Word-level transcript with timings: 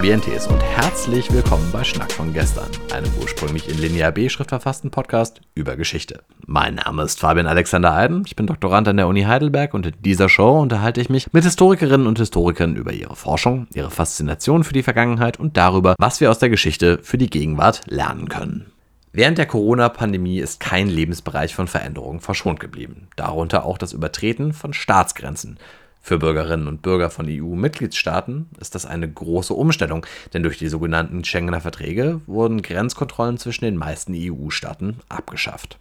Audientes 0.00 0.46
und 0.46 0.62
herzlich 0.62 1.30
willkommen 1.30 1.68
bei 1.72 1.84
Schnack 1.84 2.10
von 2.10 2.32
gestern, 2.32 2.70
einem 2.90 3.12
ursprünglich 3.20 3.68
in 3.68 3.76
Linear 3.76 4.12
B-Schrift 4.12 4.48
verfassten 4.48 4.90
Podcast 4.90 5.42
über 5.54 5.76
Geschichte. 5.76 6.22
Mein 6.46 6.76
Name 6.76 7.02
ist 7.02 7.20
Fabian 7.20 7.46
Alexander 7.46 7.92
Eiden, 7.92 8.22
ich 8.24 8.34
bin 8.34 8.46
Doktorand 8.46 8.88
an 8.88 8.96
der 8.96 9.08
Uni 9.08 9.24
Heidelberg 9.24 9.74
und 9.74 9.84
in 9.84 9.92
dieser 10.00 10.30
Show 10.30 10.58
unterhalte 10.58 11.02
ich 11.02 11.10
mich 11.10 11.30
mit 11.34 11.44
Historikerinnen 11.44 12.06
und 12.06 12.18
Historikern 12.18 12.76
über 12.76 12.94
ihre 12.94 13.14
Forschung, 13.14 13.66
ihre 13.74 13.90
Faszination 13.90 14.64
für 14.64 14.72
die 14.72 14.82
Vergangenheit 14.82 15.38
und 15.38 15.58
darüber, 15.58 15.96
was 15.98 16.22
wir 16.22 16.30
aus 16.30 16.38
der 16.38 16.48
Geschichte 16.48 17.00
für 17.02 17.18
die 17.18 17.28
Gegenwart 17.28 17.82
lernen 17.84 18.30
können. 18.30 18.72
Während 19.12 19.36
der 19.36 19.46
Corona-Pandemie 19.46 20.38
ist 20.38 20.60
kein 20.60 20.88
Lebensbereich 20.88 21.54
von 21.54 21.66
Veränderungen 21.66 22.20
verschont 22.20 22.58
geblieben, 22.58 23.08
darunter 23.16 23.66
auch 23.66 23.76
das 23.76 23.92
Übertreten 23.92 24.54
von 24.54 24.72
Staatsgrenzen. 24.72 25.58
Für 26.00 26.18
Bürgerinnen 26.18 26.66
und 26.66 26.82
Bürger 26.82 27.10
von 27.10 27.26
EU-Mitgliedstaaten 27.28 28.48
ist 28.58 28.74
das 28.74 28.86
eine 28.86 29.10
große 29.10 29.54
Umstellung, 29.54 30.06
denn 30.32 30.42
durch 30.42 30.58
die 30.58 30.68
sogenannten 30.68 31.24
Schengener 31.24 31.60
Verträge 31.60 32.20
wurden 32.26 32.62
Grenzkontrollen 32.62 33.38
zwischen 33.38 33.64
den 33.64 33.76
meisten 33.76 34.14
EU-Staaten 34.16 34.96
abgeschafft. 35.08 35.78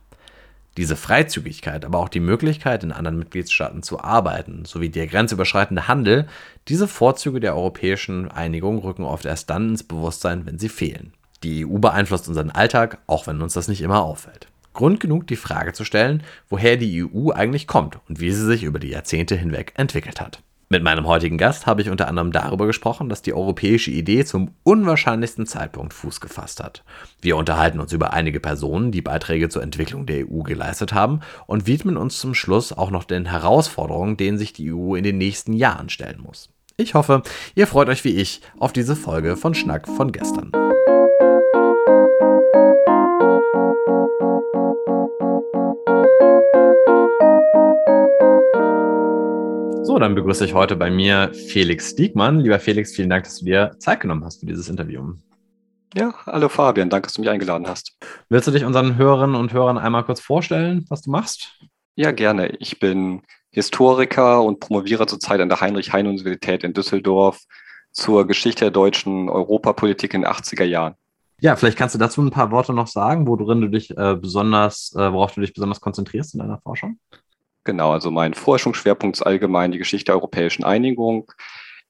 Diese 0.77 0.95
Freizügigkeit, 0.95 1.83
aber 1.83 1.99
auch 1.99 2.09
die 2.09 2.19
Möglichkeit, 2.19 2.83
in 2.83 2.91
anderen 2.91 3.17
Mitgliedstaaten 3.17 3.81
zu 3.81 4.01
arbeiten, 4.01 4.65
sowie 4.65 4.89
der 4.89 5.07
grenzüberschreitende 5.07 5.87
Handel, 5.87 6.27
diese 6.67 6.87
Vorzüge 6.87 7.39
der 7.39 7.55
europäischen 7.55 8.29
Einigung 8.29 8.79
rücken 8.79 9.03
oft 9.03 9.25
erst 9.25 9.49
dann 9.49 9.69
ins 9.69 9.83
Bewusstsein, 9.83 10.45
wenn 10.45 10.59
sie 10.59 10.69
fehlen. 10.69 11.13
Die 11.43 11.65
EU 11.65 11.79
beeinflusst 11.79 12.27
unseren 12.27 12.51
Alltag, 12.51 12.99
auch 13.07 13.27
wenn 13.27 13.41
uns 13.41 13.53
das 13.53 13.67
nicht 13.67 13.81
immer 13.81 14.03
auffällt. 14.03 14.47
Grund 14.79 15.01
genug, 15.01 15.27
die 15.27 15.35
Frage 15.35 15.73
zu 15.73 15.83
stellen, 15.83 16.23
woher 16.47 16.77
die 16.77 17.03
EU 17.03 17.31
eigentlich 17.31 17.67
kommt 17.67 17.99
und 18.07 18.21
wie 18.21 18.31
sie 18.31 18.45
sich 18.45 18.63
über 18.63 18.79
die 18.79 18.87
Jahrzehnte 18.87 19.35
hinweg 19.35 19.73
entwickelt 19.75 20.21
hat. 20.21 20.41
Mit 20.69 20.83
meinem 20.83 21.05
heutigen 21.05 21.37
Gast 21.37 21.65
habe 21.65 21.81
ich 21.81 21.89
unter 21.89 22.07
anderem 22.07 22.31
darüber 22.31 22.65
gesprochen, 22.65 23.09
dass 23.09 23.21
die 23.21 23.33
europäische 23.33 23.91
Idee 23.91 24.23
zum 24.23 24.51
unwahrscheinlichsten 24.63 25.45
Zeitpunkt 25.45 25.93
Fuß 25.93 26.21
gefasst 26.21 26.63
hat. 26.63 26.85
Wir 27.21 27.35
unterhalten 27.35 27.81
uns 27.81 27.91
über 27.91 28.13
einige 28.13 28.39
Personen, 28.39 28.93
die 28.93 29.01
Beiträge 29.01 29.49
zur 29.49 29.63
Entwicklung 29.63 30.05
der 30.05 30.31
EU 30.31 30.43
geleistet 30.43 30.93
haben 30.93 31.19
und 31.45 31.67
widmen 31.67 31.97
uns 31.97 32.17
zum 32.17 32.33
Schluss 32.33 32.71
auch 32.71 32.89
noch 32.89 33.03
den 33.03 33.25
Herausforderungen, 33.25 34.15
denen 34.15 34.37
sich 34.37 34.53
die 34.53 34.71
EU 34.71 34.95
in 34.95 35.03
den 35.03 35.17
nächsten 35.17 35.51
Jahren 35.51 35.89
stellen 35.89 36.21
muss. 36.21 36.51
Ich 36.77 36.93
hoffe, 36.93 37.21
ihr 37.53 37.67
freut 37.67 37.89
euch 37.89 38.05
wie 38.05 38.15
ich 38.15 38.39
auf 38.57 38.71
diese 38.71 38.95
Folge 38.95 39.35
von 39.35 39.55
Schnack 39.55 39.89
von 39.89 40.13
gestern. 40.13 40.53
So, 49.89 49.97
dann 49.97 50.13
begrüße 50.13 50.45
ich 50.45 50.53
heute 50.53 50.75
bei 50.75 50.91
mir 50.91 51.33
Felix 51.33 51.95
Diekmann. 51.95 52.41
Lieber 52.41 52.59
Felix, 52.59 52.93
vielen 52.95 53.09
Dank, 53.09 53.23
dass 53.23 53.39
du 53.39 53.45
dir 53.45 53.71
Zeit 53.79 54.01
genommen 54.01 54.23
hast 54.23 54.39
für 54.39 54.45
dieses 54.45 54.69
Interview. 54.69 55.15
Ja, 55.95 56.13
hallo 56.27 56.47
Fabian, 56.47 56.91
danke, 56.91 57.07
dass 57.07 57.15
du 57.15 57.21
mich 57.21 57.29
eingeladen 57.31 57.65
hast. 57.67 57.97
Willst 58.29 58.47
du 58.47 58.51
dich 58.51 58.65
unseren 58.65 58.97
Hörerinnen 58.97 59.35
und 59.35 59.51
Hörern 59.51 59.79
einmal 59.79 60.03
kurz 60.03 60.19
vorstellen, 60.19 60.85
was 60.89 61.01
du 61.01 61.09
machst? 61.09 61.57
Ja, 61.95 62.11
gerne. 62.11 62.49
Ich 62.59 62.79
bin 62.79 63.23
Historiker 63.49 64.43
und 64.43 64.59
promoviere 64.59 65.07
zurzeit 65.07 65.41
an 65.41 65.49
der 65.49 65.59
Heinrich-Heine-Universität 65.59 66.63
in 66.63 66.73
Düsseldorf 66.73 67.39
zur 67.91 68.27
Geschichte 68.27 68.65
der 68.65 68.71
deutschen 68.71 69.27
Europapolitik 69.27 70.13
in 70.13 70.21
den 70.21 70.29
80er 70.31 70.65
Jahren. 70.65 70.93
Ja, 71.41 71.55
vielleicht 71.55 71.79
kannst 71.79 71.95
du 71.95 71.99
dazu 71.99 72.21
ein 72.21 72.29
paar 72.29 72.51
Worte 72.51 72.73
noch 72.73 72.85
sagen, 72.85 73.25
worin 73.25 73.61
du 73.61 73.69
dich 73.69 73.89
äh, 73.97 74.15
besonders, 74.15 74.93
äh, 74.95 75.11
worauf 75.11 75.33
du 75.33 75.41
dich 75.41 75.55
besonders 75.55 75.81
konzentrierst 75.81 76.35
in 76.35 76.41
deiner 76.41 76.59
Forschung? 76.59 76.99
Genau, 77.63 77.91
also 77.91 78.11
mein 78.11 78.33
Forschungsschwerpunkt 78.33 79.17
ist 79.17 79.23
allgemein 79.23 79.71
die 79.71 79.77
Geschichte 79.77 80.05
der 80.05 80.15
europäischen 80.15 80.63
Einigung. 80.63 81.31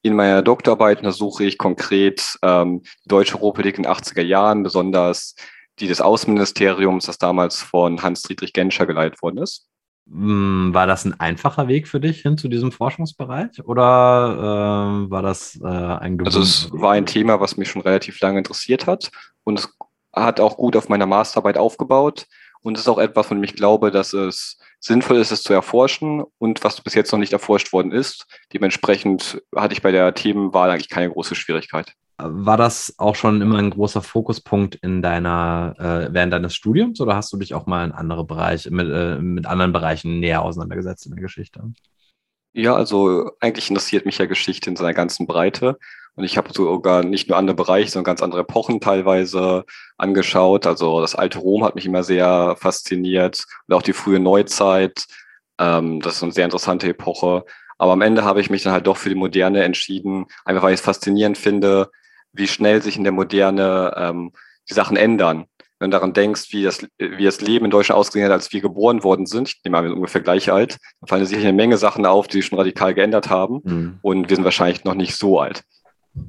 In 0.02 0.14
meiner 0.14 0.42
Doktorarbeit 0.42 0.98
untersuche 0.98 1.44
ich 1.44 1.58
konkret 1.58 2.38
ähm, 2.42 2.82
die 3.04 3.08
deutsche 3.08 3.36
Europapolitik 3.36 3.78
in 3.78 3.82
den 3.84 3.92
80er 3.92 4.22
Jahren, 4.22 4.62
besonders 4.62 5.34
die 5.78 5.88
des 5.88 6.00
Außenministeriums, 6.00 7.06
das 7.06 7.18
damals 7.18 7.62
von 7.62 8.02
Hans-Dietrich 8.02 8.52
Genscher 8.52 8.86
geleitet 8.86 9.22
worden 9.22 9.38
ist. 9.38 9.66
Hm, 10.10 10.74
war 10.74 10.86
das 10.86 11.04
ein 11.04 11.18
einfacher 11.20 11.68
Weg 11.68 11.86
für 11.86 12.00
dich 12.00 12.22
hin 12.22 12.36
zu 12.36 12.48
diesem 12.48 12.72
Forschungsbereich 12.72 13.64
oder 13.64 15.04
äh, 15.06 15.10
war 15.10 15.22
das 15.22 15.58
äh, 15.62 15.66
ein 15.66 16.18
Also 16.24 16.40
es 16.40 16.68
war 16.72 16.92
ein 16.92 17.06
Thema, 17.06 17.40
was 17.40 17.56
mich 17.56 17.70
schon 17.70 17.82
relativ 17.82 18.18
lange 18.20 18.38
interessiert 18.38 18.86
hat 18.86 19.10
und 19.44 19.60
es 19.60 19.68
hat 20.12 20.40
auch 20.40 20.56
gut 20.56 20.74
auf 20.74 20.88
meiner 20.88 21.06
Masterarbeit 21.06 21.56
aufgebaut 21.56 22.26
und 22.62 22.76
es 22.76 22.82
ist 22.82 22.88
auch 22.88 22.98
etwas, 22.98 23.26
von 23.26 23.38
dem 23.38 23.44
ich 23.44 23.54
glaube, 23.54 23.90
dass 23.90 24.12
es 24.12 24.58
sinnvoll 24.78 25.18
ist, 25.18 25.30
es 25.30 25.42
zu 25.42 25.52
erforschen 25.52 26.24
und 26.38 26.62
was 26.64 26.80
bis 26.80 26.94
jetzt 26.94 27.12
noch 27.12 27.18
nicht 27.18 27.32
erforscht 27.32 27.72
worden 27.72 27.92
ist. 27.92 28.26
Dementsprechend 28.52 29.42
hatte 29.54 29.74
ich 29.74 29.82
bei 29.82 29.92
der 29.92 30.14
Themenwahl 30.14 30.70
eigentlich 30.70 30.88
keine 30.88 31.10
große 31.10 31.34
Schwierigkeit. 31.34 31.94
War 32.18 32.58
das 32.58 32.94
auch 32.98 33.14
schon 33.14 33.40
immer 33.40 33.58
ein 33.58 33.70
großer 33.70 34.02
Fokuspunkt 34.02 34.74
in 34.76 35.00
deiner, 35.00 35.74
äh, 35.78 36.12
während 36.12 36.32
deines 36.32 36.54
Studiums 36.54 37.00
oder 37.00 37.16
hast 37.16 37.32
du 37.32 37.38
dich 37.38 37.54
auch 37.54 37.66
mal 37.66 37.84
in 37.84 37.92
andere 37.92 38.24
Bereiche, 38.24 38.70
mit, 38.70 38.88
äh, 38.90 39.18
mit 39.18 39.46
anderen 39.46 39.72
Bereichen 39.72 40.20
näher 40.20 40.42
auseinandergesetzt 40.42 41.06
in 41.06 41.12
der 41.12 41.22
Geschichte? 41.22 41.62
Ja, 42.52 42.74
also 42.74 43.30
eigentlich 43.40 43.70
interessiert 43.70 44.06
mich 44.06 44.18
ja 44.18 44.26
Geschichte 44.26 44.70
in 44.70 44.76
seiner 44.76 44.94
ganzen 44.94 45.26
Breite. 45.26 45.78
Und 46.16 46.24
ich 46.24 46.36
habe 46.36 46.52
sogar 46.52 47.04
nicht 47.04 47.28
nur 47.28 47.38
andere 47.38 47.54
Bereiche, 47.54 47.90
sondern 47.90 48.04
ganz 48.04 48.22
andere 48.22 48.40
Epochen 48.40 48.80
teilweise 48.80 49.64
angeschaut. 49.96 50.66
Also 50.66 51.00
das 51.00 51.14
alte 51.14 51.38
Rom 51.38 51.64
hat 51.64 51.76
mich 51.76 51.86
immer 51.86 52.02
sehr 52.02 52.56
fasziniert 52.58 53.44
und 53.68 53.74
auch 53.74 53.82
die 53.82 53.92
frühe 53.92 54.18
Neuzeit. 54.18 55.06
Ähm, 55.58 56.00
das 56.00 56.16
ist 56.16 56.22
eine 56.22 56.32
sehr 56.32 56.44
interessante 56.44 56.88
Epoche. 56.88 57.44
Aber 57.78 57.92
am 57.92 58.02
Ende 58.02 58.24
habe 58.24 58.40
ich 58.40 58.50
mich 58.50 58.62
dann 58.62 58.72
halt 58.72 58.86
doch 58.86 58.96
für 58.96 59.08
die 59.08 59.14
Moderne 59.14 59.62
entschieden, 59.62 60.26
einfach 60.44 60.62
weil 60.62 60.74
ich 60.74 60.80
es 60.80 60.84
faszinierend 60.84 61.38
finde, 61.38 61.90
wie 62.32 62.48
schnell 62.48 62.82
sich 62.82 62.96
in 62.96 63.04
der 63.04 63.12
Moderne 63.12 63.94
ähm, 63.96 64.32
die 64.68 64.74
Sachen 64.74 64.96
ändern. 64.96 65.46
Wenn 65.80 65.90
du 65.90 65.96
daran 65.96 66.12
denkst, 66.12 66.52
wie 66.52 66.62
das, 66.62 66.86
wie 66.98 67.24
das 67.24 67.40
Leben 67.40 67.64
in 67.64 67.70
Deutschland 67.70 67.98
ausgesehen 67.98 68.26
hat, 68.26 68.32
als 68.32 68.52
wir 68.52 68.60
geboren 68.60 69.02
worden 69.02 69.24
sind, 69.24 69.48
ich 69.48 69.60
nehme 69.64 69.78
an, 69.78 69.84
wir 69.84 69.88
sind 69.88 69.96
ungefähr 69.96 70.20
gleich 70.20 70.52
alt, 70.52 70.76
dann 71.00 71.08
fallen 71.08 71.24
sich 71.24 71.38
eine 71.38 71.54
Menge 71.54 71.78
Sachen 71.78 72.04
auf, 72.04 72.28
die 72.28 72.36
sich 72.36 72.46
schon 72.46 72.58
radikal 72.58 72.92
geändert 72.94 73.30
haben. 73.30 73.60
Mhm. 73.64 73.98
Und 74.02 74.28
wir 74.28 74.36
sind 74.36 74.44
wahrscheinlich 74.44 74.84
noch 74.84 74.94
nicht 74.94 75.16
so 75.16 75.40
alt. 75.40 75.64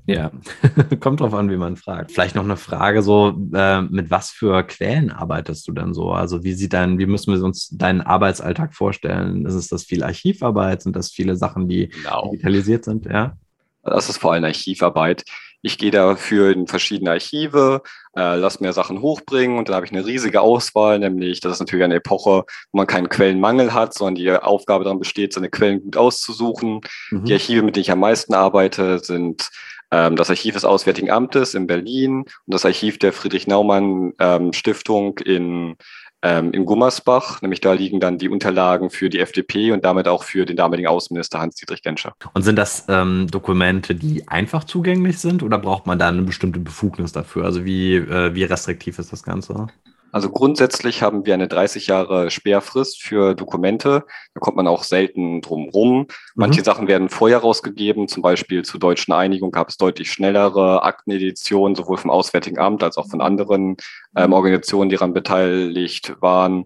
Ja, 0.06 0.31
kommt 1.01 1.19
drauf 1.19 1.34
an, 1.34 1.50
wie 1.50 1.57
man 1.57 1.75
fragt. 1.75 2.12
Vielleicht 2.12 2.35
noch 2.35 2.44
eine 2.44 2.56
Frage: 2.56 3.01
so, 3.01 3.35
äh, 3.53 3.81
mit 3.81 4.09
was 4.09 4.29
für 4.29 4.63
Quellen 4.63 5.12
arbeitest 5.12 5.68
du 5.68 5.73
denn 5.73 5.94
so? 5.94 6.12
Also, 6.12 6.44
wie 6.44 6.53
sieht 6.53 6.73
dein, 6.73 6.97
wie 7.00 7.06
müssen 7.06 7.33
wir 7.33 7.44
uns 7.44 7.69
deinen 7.69 8.01
Arbeitsalltag 8.01 8.73
vorstellen? 8.73 9.45
Ist 9.45 9.56
es 9.56 9.68
das 9.68 9.83
viel 9.83 10.03
Archivarbeit? 10.03 10.83
Sind 10.83 10.95
das 10.95 11.09
viele 11.09 11.35
Sachen, 11.35 11.68
die 11.68 11.89
genau. 11.89 12.29
digitalisiert 12.29 12.85
sind? 12.85 13.06
Ja. 13.06 13.35
Das 13.83 14.07
ist 14.07 14.19
vor 14.19 14.33
allem 14.33 14.44
Archivarbeit. 14.44 15.23
Ich 15.61 15.77
gehe 15.77 15.91
dafür 15.91 16.51
in 16.51 16.67
verschiedene 16.67 17.11
Archive, 17.11 17.81
äh, 18.16 18.35
lass 18.35 18.59
mir 18.59 18.73
Sachen 18.73 19.01
hochbringen 19.01 19.57
und 19.57 19.69
dann 19.69 19.75
habe 19.75 19.85
ich 19.85 19.91
eine 19.91 20.05
riesige 20.05 20.41
Auswahl, 20.41 20.99
nämlich 20.99 21.39
das 21.39 21.53
ist 21.53 21.59
natürlich 21.59 21.85
eine 21.85 21.95
Epoche, 21.95 22.45
wo 22.72 22.77
man 22.77 22.88
keinen 22.88 23.09
Quellenmangel 23.09 23.73
hat, 23.73 23.94
sondern 23.94 24.16
die 24.16 24.31
Aufgabe 24.31 24.83
daran 24.83 25.00
besteht, 25.00 25.33
seine 25.33 25.50
Quellen 25.50 25.83
gut 25.83 25.97
auszusuchen. 25.97 26.81
Mhm. 27.11 27.25
Die 27.25 27.33
Archive, 27.33 27.63
mit 27.63 27.75
denen 27.75 27.81
ich 27.81 27.91
am 27.91 28.00
meisten 28.00 28.33
arbeite, 28.33 29.00
sind 29.00 29.50
ähm, 29.91 30.16
das 30.16 30.29
Archiv 30.29 30.55
des 30.55 30.66
Auswärtigen 30.66 31.11
Amtes 31.11 31.53
in 31.53 31.67
Berlin 31.67 32.21
und 32.21 32.29
das 32.47 32.66
Archiv 32.66 32.97
der 32.97 33.13
Friedrich-Naumann-Stiftung 33.13 35.19
ähm, 35.25 35.25
in, 35.25 35.75
ähm, 36.21 36.51
in 36.51 36.65
Gummersbach. 36.65 37.41
Nämlich 37.41 37.62
da 37.62 37.73
liegen 37.73 38.00
dann 38.00 38.18
die 38.18 38.29
Unterlagen 38.29 38.89
für 38.89 39.09
die 39.09 39.19
FDP 39.19 39.71
und 39.71 39.85
damit 39.85 40.07
auch 40.07 40.23
für 40.23 40.45
den 40.45 40.57
damaligen 40.57 40.88
Außenminister 40.88 41.39
Hans-Dietrich 41.39 41.81
Genscher. 41.81 42.13
Und 42.33 42.44
sind 42.44 42.56
das 42.57 42.85
ähm, 42.89 43.27
Dokumente, 43.29 43.95
die 43.95 44.27
einfach 44.27 44.63
zugänglich 44.63 45.19
sind 45.19 45.44
oder 45.44 45.57
braucht 45.57 45.88
man 45.88 46.00
da 46.00 46.07
eine 46.07 46.21
bestimmte 46.21 46.59
Befugnis 46.59 47.12
dafür? 47.12 47.45
Also 47.45 47.65
wie, 47.65 47.95
äh, 47.95 48.33
wie 48.35 48.44
restriktiv 48.44 49.00
ist 49.00 49.12
das 49.12 49.23
Ganze? 49.23 49.68
Also 50.12 50.30
grundsätzlich 50.30 51.02
haben 51.02 51.25
wir 51.25 51.34
eine 51.34 51.48
30 51.48 51.88
Jahre 51.88 52.30
Sperrfrist 52.30 53.02
für 53.02 53.34
Dokumente. 53.34 54.04
Da 54.34 54.40
kommt 54.40 54.58
man 54.58 54.68
auch 54.68 54.84
selten 54.84 55.42
drum 55.42 55.69
rum. 55.69 56.08
Manche 56.36 56.62
mhm. 56.62 56.66
Sachen 56.66 56.88
werden 56.88 57.10
vorher 57.10 57.40
rausgegeben. 57.40 58.08
Zum 58.08 58.22
Beispiel 58.22 58.63
zur 58.63 58.80
deutschen 58.80 59.13
Einigung 59.13 59.52
gab 59.52 59.69
es 59.69 59.78
deutlich 59.78 60.12
schnellere 60.12 60.84
Akteneditionen, 60.84 61.75
sowohl 61.75 61.98
vom 61.98 62.12
Auswärtigen 62.12 62.60
Amt 62.60 62.84
als 62.84 62.98
auch 62.98 63.10
von 63.10 63.22
anderen 63.22 63.78
ähm, 64.16 64.34
Organisationen, 64.34 64.90
die 64.90 64.96
daran 64.96 65.13
beteiligt 65.13 66.16
waren. 66.19 66.66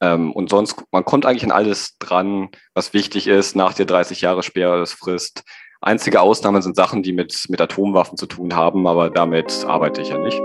Ähm, 0.00 0.32
und 0.32 0.50
sonst, 0.50 0.82
man 0.90 1.04
kommt 1.04 1.24
eigentlich 1.24 1.44
an 1.44 1.52
alles 1.52 1.96
dran, 1.98 2.48
was 2.74 2.92
wichtig 2.92 3.28
ist 3.28 3.54
nach 3.54 3.74
der 3.74 3.86
30 3.86 4.20
Jahre 4.20 4.42
Sperrfrist. 4.42 5.44
Einzige 5.80 6.20
Ausnahmen 6.20 6.62
sind 6.62 6.76
Sachen, 6.76 7.02
die 7.02 7.12
mit, 7.12 7.46
mit 7.48 7.60
Atomwaffen 7.60 8.16
zu 8.16 8.26
tun 8.26 8.54
haben, 8.54 8.86
aber 8.86 9.10
damit 9.10 9.64
arbeite 9.66 10.02
ich 10.02 10.10
ja 10.10 10.18
nicht. 10.18 10.40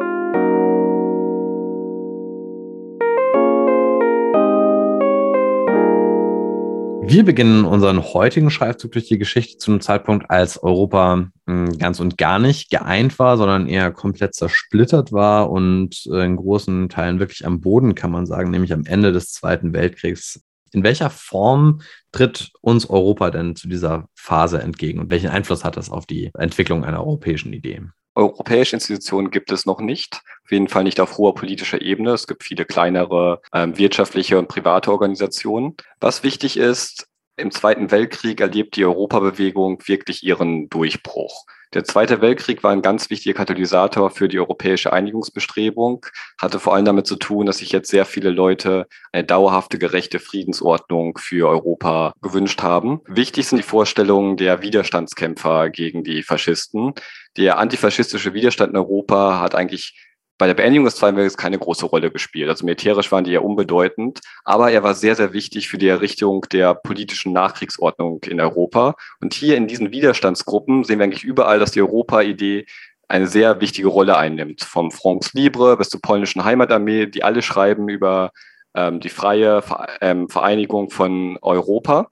Wir 7.10 7.24
beginnen 7.24 7.64
unseren 7.64 8.04
heutigen 8.04 8.50
Schreibzug 8.50 8.92
durch 8.92 9.08
die 9.08 9.18
Geschichte 9.18 9.58
zu 9.58 9.72
einem 9.72 9.80
Zeitpunkt, 9.80 10.30
als 10.30 10.62
Europa 10.62 11.30
hm, 11.46 11.78
ganz 11.78 12.02
und 12.02 12.18
gar 12.18 12.38
nicht 12.38 12.70
geeint 12.70 13.18
war, 13.18 13.38
sondern 13.38 13.70
eher 13.70 13.94
komplett 13.94 14.36
zersplittert 14.36 15.14
war 15.14 15.50
und 15.50 16.06
äh, 16.12 16.26
in 16.26 16.36
großen 16.36 16.90
Teilen 16.90 17.20
wirklich 17.20 17.46
am 17.46 17.62
Boden, 17.62 17.96
kann 17.96 18.12
man 18.12 18.26
sagen, 18.26 18.52
nämlich 18.52 18.74
am 18.74 18.84
Ende 18.84 19.14
des 19.14 19.32
Zweiten 19.32 19.72
Weltkriegs. 19.72 20.42
In 20.74 20.84
welcher 20.84 21.10
Form 21.10 21.80
tritt 22.12 22.52
uns 22.60 22.90
Europa 22.90 23.30
denn 23.30 23.56
zu 23.56 23.70
dieser 23.70 24.10
Phase 24.14 24.62
entgegen 24.62 25.00
und 25.00 25.10
welchen 25.10 25.30
Einfluss 25.30 25.64
hat 25.64 25.78
das 25.78 25.90
auf 25.90 26.08
die 26.08 26.30
Entwicklung 26.38 26.84
einer 26.84 27.00
europäischen 27.00 27.54
Idee? 27.54 27.84
Europäische 28.18 28.76
Institutionen 28.76 29.30
gibt 29.30 29.52
es 29.52 29.66
noch 29.66 29.80
nicht. 29.80 30.22
Auf 30.44 30.52
jeden 30.52 30.68
Fall 30.68 30.84
nicht 30.84 31.00
auf 31.00 31.18
hoher 31.18 31.36
politischer 31.36 31.82
Ebene. 31.82 32.12
Es 32.12 32.28
gibt 32.28 32.44
viele 32.44 32.66
kleinere 32.66 33.42
ähm, 33.54 33.78
wirtschaftliche 33.78 34.40
und 34.40 34.48
private 34.48 34.92
Organisationen. 34.92 35.76
Was 36.00 36.24
wichtig 36.24 36.58
ist, 36.58 37.08
im 37.36 37.52
Zweiten 37.52 37.92
Weltkrieg 37.92 38.42
erlebt 38.42 38.76
die 38.76 38.86
Europabewegung 38.86 39.88
wirklich 39.88 40.24
ihren 40.24 40.68
Durchbruch. 40.70 41.46
Der 41.74 41.84
Zweite 41.84 42.22
Weltkrieg 42.22 42.64
war 42.64 42.72
ein 42.72 42.82
ganz 42.82 43.10
wichtiger 43.10 43.36
Katalysator 43.36 44.10
für 44.10 44.30
die 44.30 44.40
europäische 44.40 44.94
Einigungsbestrebung, 44.94 46.06
hatte 46.40 46.60
vor 46.60 46.74
allem 46.74 46.86
damit 46.86 47.08
zu 47.08 47.18
tun, 47.18 47.46
dass 47.46 47.58
sich 47.58 47.72
jetzt 47.72 47.90
sehr 47.90 48.06
viele 48.06 48.30
Leute 48.30 48.88
eine 49.12 49.26
dauerhafte, 49.26 49.78
gerechte 49.78 50.20
Friedensordnung 50.20 51.18
für 51.18 51.50
Europa 51.50 52.14
gewünscht 52.22 52.62
haben. 52.62 53.02
Wichtig 53.08 53.48
sind 53.48 53.58
die 53.58 53.64
Vorstellungen 53.64 54.38
der 54.38 54.62
Widerstandskämpfer 54.62 55.70
gegen 55.70 56.04
die 56.04 56.24
Faschisten. 56.24 56.94
Der 57.36 57.58
antifaschistische 57.58 58.34
Widerstand 58.34 58.72
in 58.72 58.78
Europa 58.78 59.40
hat 59.42 59.54
eigentlich 59.54 60.07
bei 60.38 60.48
der 60.48 60.54
Beendigung 60.54 60.86
des 60.86 60.96
Zweiten 60.96 61.18
Weltkriegs 61.18 61.38
keine 61.38 61.58
große 61.58 61.86
Rolle 61.86 62.12
gespielt. 62.12 62.50
Also 62.50 62.66
militärisch 62.66 63.12
waren 63.12 63.24
die 63.24 63.34
eher 63.34 63.44
unbedeutend, 63.44 64.20
aber 64.44 64.72
er 64.72 64.84
war 64.84 64.94
sehr, 64.94 65.16
sehr 65.16 65.34
wichtig 65.34 65.68
für 65.68 65.78
die 65.78 65.88
Errichtung 65.88 66.46
der 66.52 66.76
politischen 66.76 67.34
Nachkriegsordnung 67.34 68.22
in 68.24 68.40
Europa. 68.40 68.96
Und 69.20 69.34
hier 69.34 69.58
in 69.58 69.68
diesen 69.68 69.92
Widerstandsgruppen 69.92 70.84
sehen 70.84 71.00
wir 71.00 71.06
eigentlich 71.06 71.24
überall, 71.24 71.60
dass 71.60 71.72
die 71.72 71.82
Europa-Idee 71.82 72.66
eine 73.08 73.28
sehr 73.28 73.62
wichtige 73.62 73.88
Rolle 73.88 74.18
einnimmt. 74.18 74.64
Vom 74.64 74.92
Francs 74.92 75.34
Libre 75.34 75.78
bis 75.78 75.90
zur 75.90 76.02
polnischen 76.02 76.44
Heimatarmee, 76.44 77.08
die 77.08 77.24
alle 77.24 77.42
schreiben 77.42 77.90
über 77.90 78.32
ähm, 78.76 79.00
die 79.00 79.10
freie 79.10 79.64
ähm, 80.02 80.30
Vereinigung 80.30 80.90
von 80.90 81.38
Europa. 81.42 82.10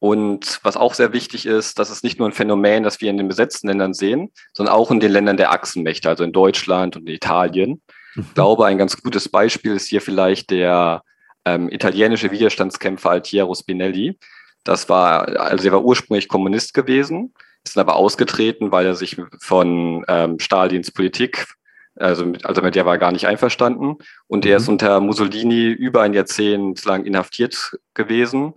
Und 0.00 0.60
was 0.62 0.76
auch 0.76 0.94
sehr 0.94 1.12
wichtig 1.12 1.44
ist, 1.44 1.78
das 1.78 1.90
ist 1.90 2.04
nicht 2.04 2.18
nur 2.18 2.28
ein 2.28 2.32
Phänomen, 2.32 2.84
das 2.84 3.00
wir 3.00 3.10
in 3.10 3.16
den 3.16 3.26
besetzten 3.26 3.66
Ländern 3.66 3.94
sehen, 3.94 4.30
sondern 4.52 4.74
auch 4.74 4.90
in 4.90 5.00
den 5.00 5.10
Ländern 5.10 5.36
der 5.36 5.50
Achsenmächte, 5.50 6.08
also 6.08 6.22
in 6.22 6.32
Deutschland 6.32 6.96
und 6.96 7.08
in 7.08 7.14
Italien. 7.14 7.82
Ich 8.12 8.22
mhm. 8.22 8.34
glaube, 8.34 8.66
ein 8.66 8.78
ganz 8.78 8.96
gutes 9.02 9.28
Beispiel 9.28 9.74
ist 9.74 9.88
hier 9.88 10.00
vielleicht 10.00 10.50
der 10.50 11.02
ähm, 11.44 11.68
italienische 11.68 12.30
Widerstandskämpfer 12.30 13.10
Altiero 13.10 13.54
Spinelli. 13.54 14.18
Das 14.62 14.88
war, 14.88 15.40
also 15.40 15.66
er 15.66 15.72
war 15.72 15.84
ursprünglich 15.84 16.28
Kommunist 16.28 16.74
gewesen, 16.74 17.34
ist 17.64 17.76
dann 17.76 17.82
aber 17.82 17.96
ausgetreten, 17.96 18.70
weil 18.70 18.86
er 18.86 18.94
sich 18.94 19.16
von 19.40 20.04
ähm, 20.06 20.38
Stalins 20.38 20.92
Politik 20.92 21.46
also 21.96 22.24
mit, 22.24 22.46
also 22.46 22.62
mit 22.62 22.76
der 22.76 22.86
war 22.86 22.94
er 22.94 22.98
gar 22.98 23.10
nicht 23.10 23.26
einverstanden. 23.26 23.96
Und 24.28 24.46
er 24.46 24.58
ist 24.58 24.68
mhm. 24.68 24.74
unter 24.74 25.00
Mussolini 25.00 25.66
über 25.70 26.02
ein 26.02 26.14
Jahrzehnt 26.14 26.84
lang 26.84 27.04
inhaftiert 27.04 27.76
gewesen 27.94 28.54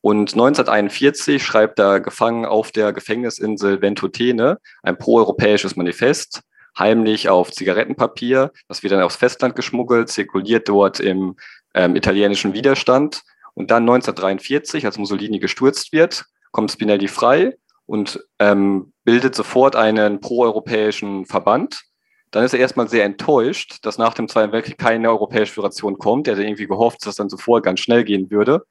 und 0.00 0.32
1941 0.32 1.42
schreibt 1.42 1.78
er 1.78 2.00
gefangen 2.00 2.44
auf 2.44 2.70
der 2.70 2.92
Gefängnisinsel 2.92 3.82
Ventotene 3.82 4.58
ein 4.82 4.96
proeuropäisches 4.96 5.76
Manifest, 5.76 6.42
heimlich 6.78 7.28
auf 7.28 7.50
Zigarettenpapier. 7.50 8.52
Das 8.68 8.82
wird 8.82 8.92
dann 8.92 9.02
aufs 9.02 9.16
Festland 9.16 9.56
geschmuggelt, 9.56 10.08
zirkuliert 10.08 10.68
dort 10.68 11.00
im 11.00 11.36
ähm, 11.74 11.96
italienischen 11.96 12.54
Widerstand. 12.54 13.22
Und 13.54 13.72
dann 13.72 13.82
1943, 13.82 14.86
als 14.86 14.98
Mussolini 14.98 15.40
gestürzt 15.40 15.92
wird, 15.92 16.26
kommt 16.52 16.70
Spinelli 16.70 17.08
frei 17.08 17.56
und 17.86 18.24
ähm, 18.38 18.92
bildet 19.02 19.34
sofort 19.34 19.74
einen 19.74 20.20
proeuropäischen 20.20 21.26
Verband. 21.26 21.82
Dann 22.30 22.44
ist 22.44 22.52
er 22.52 22.60
erstmal 22.60 22.88
sehr 22.88 23.04
enttäuscht, 23.04 23.78
dass 23.82 23.98
nach 23.98 24.14
dem 24.14 24.28
Zweiten 24.28 24.52
Weltkrieg 24.52 24.78
keine 24.78 25.08
europäische 25.08 25.54
Föderation 25.54 25.98
kommt. 25.98 26.28
Er 26.28 26.34
hatte 26.34 26.44
irgendwie 26.44 26.66
gehofft, 26.66 26.98
dass 26.98 27.06
das 27.06 27.16
dann 27.16 27.30
sofort 27.30 27.64
ganz 27.64 27.80
schnell 27.80 28.04
gehen 28.04 28.30
würde. 28.30 28.64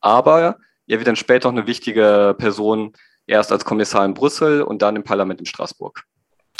Aber 0.00 0.56
er 0.86 0.98
wird 0.98 1.08
dann 1.08 1.16
später 1.16 1.50
noch 1.50 1.58
eine 1.58 1.66
wichtige 1.66 2.34
Person, 2.38 2.92
erst 3.26 3.52
als 3.52 3.64
Kommissar 3.64 4.04
in 4.04 4.14
Brüssel 4.14 4.62
und 4.62 4.82
dann 4.82 4.96
im 4.96 5.04
Parlament 5.04 5.40
in 5.40 5.46
Straßburg. 5.46 6.04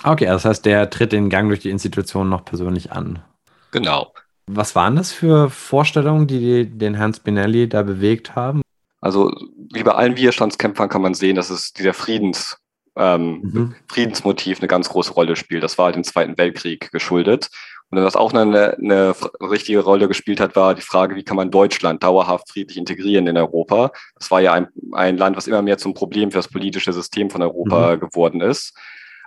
Okay, 0.02 0.26
das 0.26 0.44
heißt, 0.44 0.64
der 0.67 0.90
tritt 0.90 1.12
den 1.12 1.31
Gang 1.31 1.49
durch 1.49 1.61
die 1.61 1.70
Institutionen 1.70 2.31
noch 2.31 2.44
persönlich 2.44 2.93
an. 2.93 3.23
Genau. 3.70 4.12
Was 4.46 4.76
waren 4.76 4.96
das 4.96 5.12
für 5.12 5.50
Vorstellungen, 5.50 6.26
die 6.26 6.67
den 6.67 6.94
Herrn 6.94 7.14
Spinelli 7.14 7.69
da 7.69 7.82
bewegt 7.82 8.37
haben? 8.37 8.62
Also, 9.00 9.32
wie 9.73 9.82
bei 9.82 9.93
allen 9.93 10.17
Widerstandskämpfern 10.17 10.88
kann 10.88 11.02
man 11.02 11.14
sehen, 11.14 11.37
dass 11.37 11.50
es 11.50 11.72
dieser 11.72 11.94
Friedens, 11.94 12.58
ähm, 12.96 13.40
mhm. 13.43 13.75
Friedensmotiv 13.88 14.58
eine 14.58 14.69
ganz 14.69 14.88
große 14.88 15.12
Rolle 15.12 15.37
spielt. 15.37 15.62
Das 15.62 15.79
war 15.79 15.87
halt 15.87 15.96
im 15.96 16.05
Zweiten 16.05 16.38
Weltkrieg 16.38 16.90
geschuldet. 16.93 17.50
Und 17.90 18.02
was 18.02 18.16
auch 18.16 18.32
eine, 18.32 18.76
eine 18.78 19.14
richtige 19.40 19.80
Rolle 19.80 20.08
gespielt 20.08 20.40
hat, 20.40 20.56
war 20.56 20.74
die 20.74 20.82
Frage, 20.82 21.14
wie 21.14 21.22
kann 21.22 21.36
man 21.36 21.50
Deutschland 21.50 22.02
dauerhaft 22.02 22.50
friedlich 22.50 22.76
integrieren 22.76 23.26
in 23.28 23.36
Europa? 23.36 23.92
Das 24.18 24.30
war 24.30 24.40
ja 24.40 24.52
ein, 24.52 24.68
ein 24.92 25.16
Land, 25.16 25.36
was 25.36 25.46
immer 25.46 25.62
mehr 25.62 25.78
zum 25.78 25.94
Problem 25.94 26.32
für 26.32 26.38
das 26.38 26.48
politische 26.48 26.92
System 26.92 27.30
von 27.30 27.42
Europa 27.42 27.94
mhm. 27.94 28.00
geworden 28.00 28.40
ist. 28.40 28.76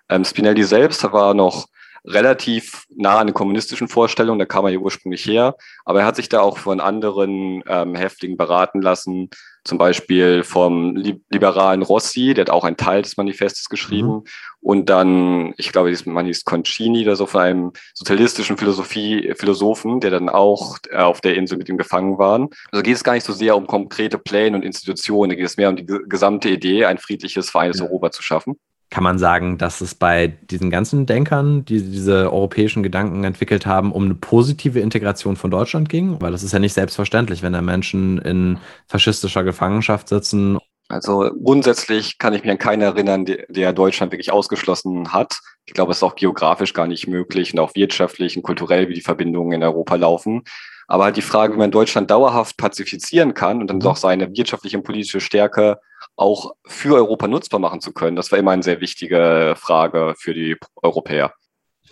Ähm, 0.09 0.25
Spinelli 0.25 0.63
selbst 0.63 1.03
war 1.11 1.33
noch 1.33 1.67
relativ 2.05 2.85
nah 2.95 3.19
an 3.19 3.27
den 3.27 3.33
kommunistischen 3.33 3.87
Vorstellungen, 3.87 4.39
da 4.39 4.45
kam 4.45 4.65
er 4.65 4.71
ja 4.71 4.79
ursprünglich 4.79 5.25
her, 5.25 5.55
aber 5.85 6.01
er 6.01 6.05
hat 6.05 6.15
sich 6.15 6.29
da 6.29 6.41
auch 6.41 6.57
von 6.57 6.79
anderen 6.79 7.63
ähm, 7.67 7.95
Häftlingen 7.95 8.37
beraten 8.37 8.81
lassen, 8.81 9.29
zum 9.63 9.77
Beispiel 9.77 10.43
vom 10.43 10.95
liberalen 10.95 11.81
Rossi, 11.81 12.33
der 12.33 12.43
hat 12.43 12.49
auch 12.49 12.63
einen 12.63 12.77
Teil 12.77 13.01
des 13.01 13.17
Manifestes 13.17 13.69
geschrieben, 13.69 14.07
mhm. 14.07 14.23
und 14.61 14.89
dann, 14.89 15.53
ich 15.57 15.71
glaube, 15.71 15.89
dieses 15.89 16.05
Mann 16.05 16.25
hieß 16.25 16.45
Concini 16.45 17.03
oder 17.03 17.15
so, 17.15 17.25
von 17.25 17.41
einem 17.41 17.71
sozialistischen 17.93 18.57
Philosophie, 18.57 19.33
Philosophen, 19.35 19.99
der 19.99 20.11
dann 20.11 20.29
auch 20.29 20.77
auf 20.95 21.21
der 21.21 21.35
Insel 21.35 21.57
mit 21.57 21.69
ihm 21.69 21.77
gefangen 21.77 22.17
waren. 22.17 22.49
Also 22.71 22.83
geht 22.83 22.95
es 22.95 23.03
gar 23.03 23.13
nicht 23.13 23.25
so 23.25 23.33
sehr 23.33 23.55
um 23.55 23.67
konkrete 23.67 24.17
Pläne 24.17 24.57
und 24.57 24.63
Institutionen, 24.63 25.35
geht 25.35 25.45
es 25.45 25.57
mehr 25.57 25.69
um 25.69 25.75
die 25.75 25.85
gesamte 25.85 26.49
Idee, 26.49 26.85
ein 26.85 26.97
friedliches, 26.97 27.49
vereines 27.49 27.79
ja. 27.79 27.85
Europa 27.85 28.11
zu 28.11 28.21
schaffen 28.21 28.59
kann 28.89 29.03
man 29.03 29.19
sagen, 29.19 29.57
dass 29.57 29.81
es 29.81 29.93
bei 29.93 30.27
diesen 30.27 30.71
ganzen 30.71 31.05
Denkern, 31.05 31.63
die 31.63 31.81
diese 31.81 32.31
europäischen 32.31 32.81
Gedanken 32.81 33.23
entwickelt 33.23 33.65
haben, 33.65 33.91
um 33.91 34.05
eine 34.05 34.15
positive 34.15 34.79
Integration 34.79 35.35
von 35.35 35.51
Deutschland 35.51 35.89
ging? 35.89 36.19
Weil 36.21 36.31
das 36.31 36.43
ist 36.43 36.53
ja 36.53 36.59
nicht 36.59 36.73
selbstverständlich, 36.73 37.43
wenn 37.43 37.53
da 37.53 37.61
Menschen 37.61 38.17
in 38.19 38.57
faschistischer 38.87 39.43
Gefangenschaft 39.43 40.09
sitzen. 40.09 40.57
Also 40.87 41.29
grundsätzlich 41.43 42.17
kann 42.17 42.33
ich 42.33 42.41
mich 42.41 42.51
an 42.51 42.57
keinen 42.57 42.81
erinnern, 42.81 43.25
der 43.25 43.73
Deutschland 43.73 44.11
wirklich 44.11 44.31
ausgeschlossen 44.31 45.13
hat. 45.13 45.39
Ich 45.67 45.73
glaube, 45.73 45.91
es 45.91 45.99
ist 45.99 46.03
auch 46.03 46.15
geografisch 46.15 46.73
gar 46.73 46.87
nicht 46.87 47.07
möglich 47.07 47.53
und 47.53 47.59
auch 47.59 47.75
wirtschaftlich 47.75 48.37
und 48.37 48.41
kulturell, 48.41 48.89
wie 48.89 48.95
die 48.95 49.01
Verbindungen 49.01 49.51
in 49.51 49.63
Europa 49.63 49.95
laufen. 49.95 50.41
Aber 50.87 51.03
halt 51.03 51.15
die 51.15 51.21
Frage, 51.21 51.53
wie 51.53 51.59
man 51.59 51.69
Deutschland 51.69 52.09
dauerhaft 52.09 52.57
pazifizieren 52.57 53.35
kann 53.35 53.61
und 53.61 53.67
dann 53.67 53.79
doch 53.79 53.97
seine 53.97 54.35
wirtschaftliche 54.35 54.77
und 54.77 54.83
politische 54.83 55.21
Stärke 55.21 55.77
auch 56.19 56.53
für 56.65 56.95
Europa 56.95 57.27
nutzbar 57.27 57.59
machen 57.59 57.81
zu 57.81 57.93
können, 57.93 58.15
das 58.15 58.31
war 58.31 58.39
immer 58.39 58.51
eine 58.51 58.63
sehr 58.63 58.81
wichtige 58.81 59.55
Frage 59.57 60.15
für 60.17 60.33
die 60.33 60.57
Europäer. 60.75 61.33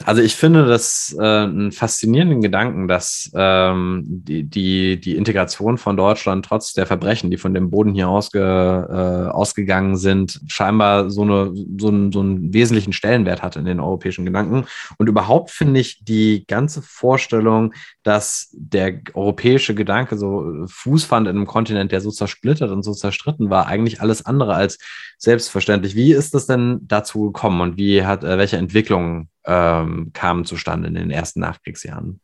Also 0.06 0.22
ich 0.22 0.36
finde 0.36 0.66
das 0.66 1.16
äh, 1.20 1.24
einen 1.24 1.72
faszinierenden 1.72 2.42
Gedanken, 2.42 2.88
dass 2.88 3.32
ähm, 3.34 4.04
die, 4.06 4.44
die, 4.44 5.00
die 5.00 5.16
Integration 5.16 5.78
von 5.78 5.98
Deutschland 5.98 6.46
trotz 6.46 6.74
der 6.74 6.86
Verbrechen, 6.86 7.32
die 7.32 7.38
von 7.38 7.54
dem 7.54 7.72
Boden 7.72 7.94
hier 7.94 8.08
ausge, 8.08 8.40
äh, 8.40 9.32
ausgegangen 9.32 9.98
sind, 9.98 10.40
scheinbar 10.48 11.10
so, 11.10 11.24
eine, 11.24 11.52
so, 11.80 11.88
einen, 11.88 12.12
so 12.12 12.20
einen 12.20 12.54
wesentlichen 12.54 12.94
Stellenwert 12.94 13.42
hat 13.42 13.56
in 13.56 13.66
den 13.66 13.80
europäischen 13.80 14.26
Gedanken. 14.26 14.66
Und 14.98 15.08
überhaupt 15.08 15.50
finde 15.50 15.80
ich 15.80 16.04
die 16.04 16.46
ganze 16.46 16.82
Vorstellung, 16.84 17.74
dass 18.04 18.50
der 18.54 19.02
europäische 19.16 19.74
Gedanke 19.74 20.18
so 20.18 20.66
Fuß 20.68 21.06
fand 21.06 21.28
in 21.28 21.36
einem 21.36 21.48
Kontinent, 21.48 21.92
der 21.92 22.02
so 22.02 22.12
zersplittert 22.12 22.70
und 22.70 22.84
so 22.84 22.94
zerstritten 22.94 23.50
war, 23.50 23.66
eigentlich 23.66 24.00
alles 24.00 24.26
andere 24.26 24.54
als 24.54 24.78
selbstverständlich. 25.18 25.96
Wie 25.96 26.14
ist 26.14 26.36
das 26.36 26.46
denn 26.46 26.80
dazu 26.84 27.32
gekommen 27.32 27.62
und 27.62 27.78
wie 27.78 28.06
hat, 28.06 28.24
äh, 28.24 28.38
welche 28.38 28.58
Entwicklungen 28.58 29.30
ähm, 29.48 30.12
kamen 30.14 30.46
zustande 30.46 30.90
in 30.90 30.96
den 30.96 31.10
ersten 31.10 31.40
Nachkriegsjahren? 31.40 32.20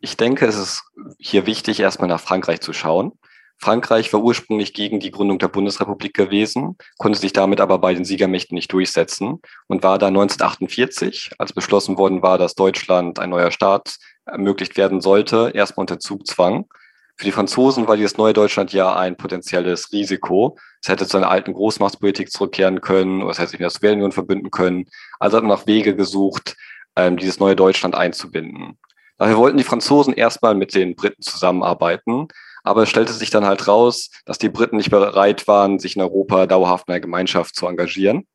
Ich 0.00 0.16
denke, 0.16 0.46
es 0.46 0.56
ist 0.56 0.82
hier 1.18 1.46
wichtig, 1.46 1.80
erstmal 1.80 2.08
nach 2.08 2.20
Frankreich 2.20 2.60
zu 2.60 2.72
schauen. 2.72 3.12
Frankreich 3.58 4.12
war 4.12 4.20
ursprünglich 4.20 4.74
gegen 4.74 5.00
die 5.00 5.10
Gründung 5.10 5.38
der 5.38 5.48
Bundesrepublik 5.48 6.12
gewesen, 6.12 6.76
konnte 6.98 7.18
sich 7.18 7.32
damit 7.32 7.60
aber 7.60 7.78
bei 7.78 7.94
den 7.94 8.04
Siegermächten 8.04 8.54
nicht 8.54 8.72
durchsetzen 8.72 9.40
und 9.68 9.82
war 9.82 9.98
dann 9.98 10.08
1948, 10.08 11.30
als 11.38 11.52
beschlossen 11.52 11.96
worden 11.96 12.22
war, 12.22 12.36
dass 12.36 12.54
Deutschland 12.54 13.18
ein 13.18 13.30
neuer 13.30 13.50
Staat 13.50 13.96
ermöglicht 14.26 14.76
werden 14.76 15.00
sollte, 15.00 15.52
erstmal 15.54 15.84
unter 15.84 15.98
Zugzwang. 15.98 16.66
Für 17.16 17.24
die 17.24 17.32
Franzosen 17.32 17.86
war 17.86 17.96
dieses 17.96 18.16
neue 18.16 18.32
Deutschland 18.32 18.72
ja 18.72 18.96
ein 18.96 19.16
potenzielles 19.16 19.92
Risiko. 19.92 20.58
Es 20.82 20.88
hätte 20.88 21.06
zu 21.06 21.16
einer 21.16 21.30
alten 21.30 21.52
Großmachtspolitik 21.52 22.30
zurückkehren 22.30 22.80
können 22.80 23.22
oder 23.22 23.30
es 23.30 23.38
hätte 23.38 23.50
sich 23.50 23.60
mit 23.60 23.64
der 23.64 23.70
Sowjetunion 23.70 24.12
verbünden 24.12 24.50
können. 24.50 24.86
Also 25.20 25.36
hat 25.36 25.44
man 25.44 25.56
nach 25.56 25.66
Wege 25.66 25.94
gesucht, 25.94 26.56
ähm, 26.96 27.16
dieses 27.16 27.38
neue 27.38 27.56
Deutschland 27.56 27.94
einzubinden. 27.94 28.78
Daher 29.16 29.36
wollten 29.36 29.58
die 29.58 29.64
Franzosen 29.64 30.12
erstmal 30.12 30.56
mit 30.56 30.74
den 30.74 30.96
Briten 30.96 31.22
zusammenarbeiten. 31.22 32.28
Aber 32.64 32.82
es 32.82 32.88
stellte 32.88 33.12
sich 33.12 33.30
dann 33.30 33.44
halt 33.44 33.68
raus, 33.68 34.10
dass 34.24 34.38
die 34.38 34.48
Briten 34.48 34.78
nicht 34.78 34.90
bereit 34.90 35.46
waren, 35.46 35.78
sich 35.78 35.96
in 35.96 36.02
Europa 36.02 36.46
dauerhaft 36.46 36.88
in 36.88 36.92
der 36.92 37.00
Gemeinschaft 37.00 37.54
zu 37.54 37.66
engagieren. 37.66 38.26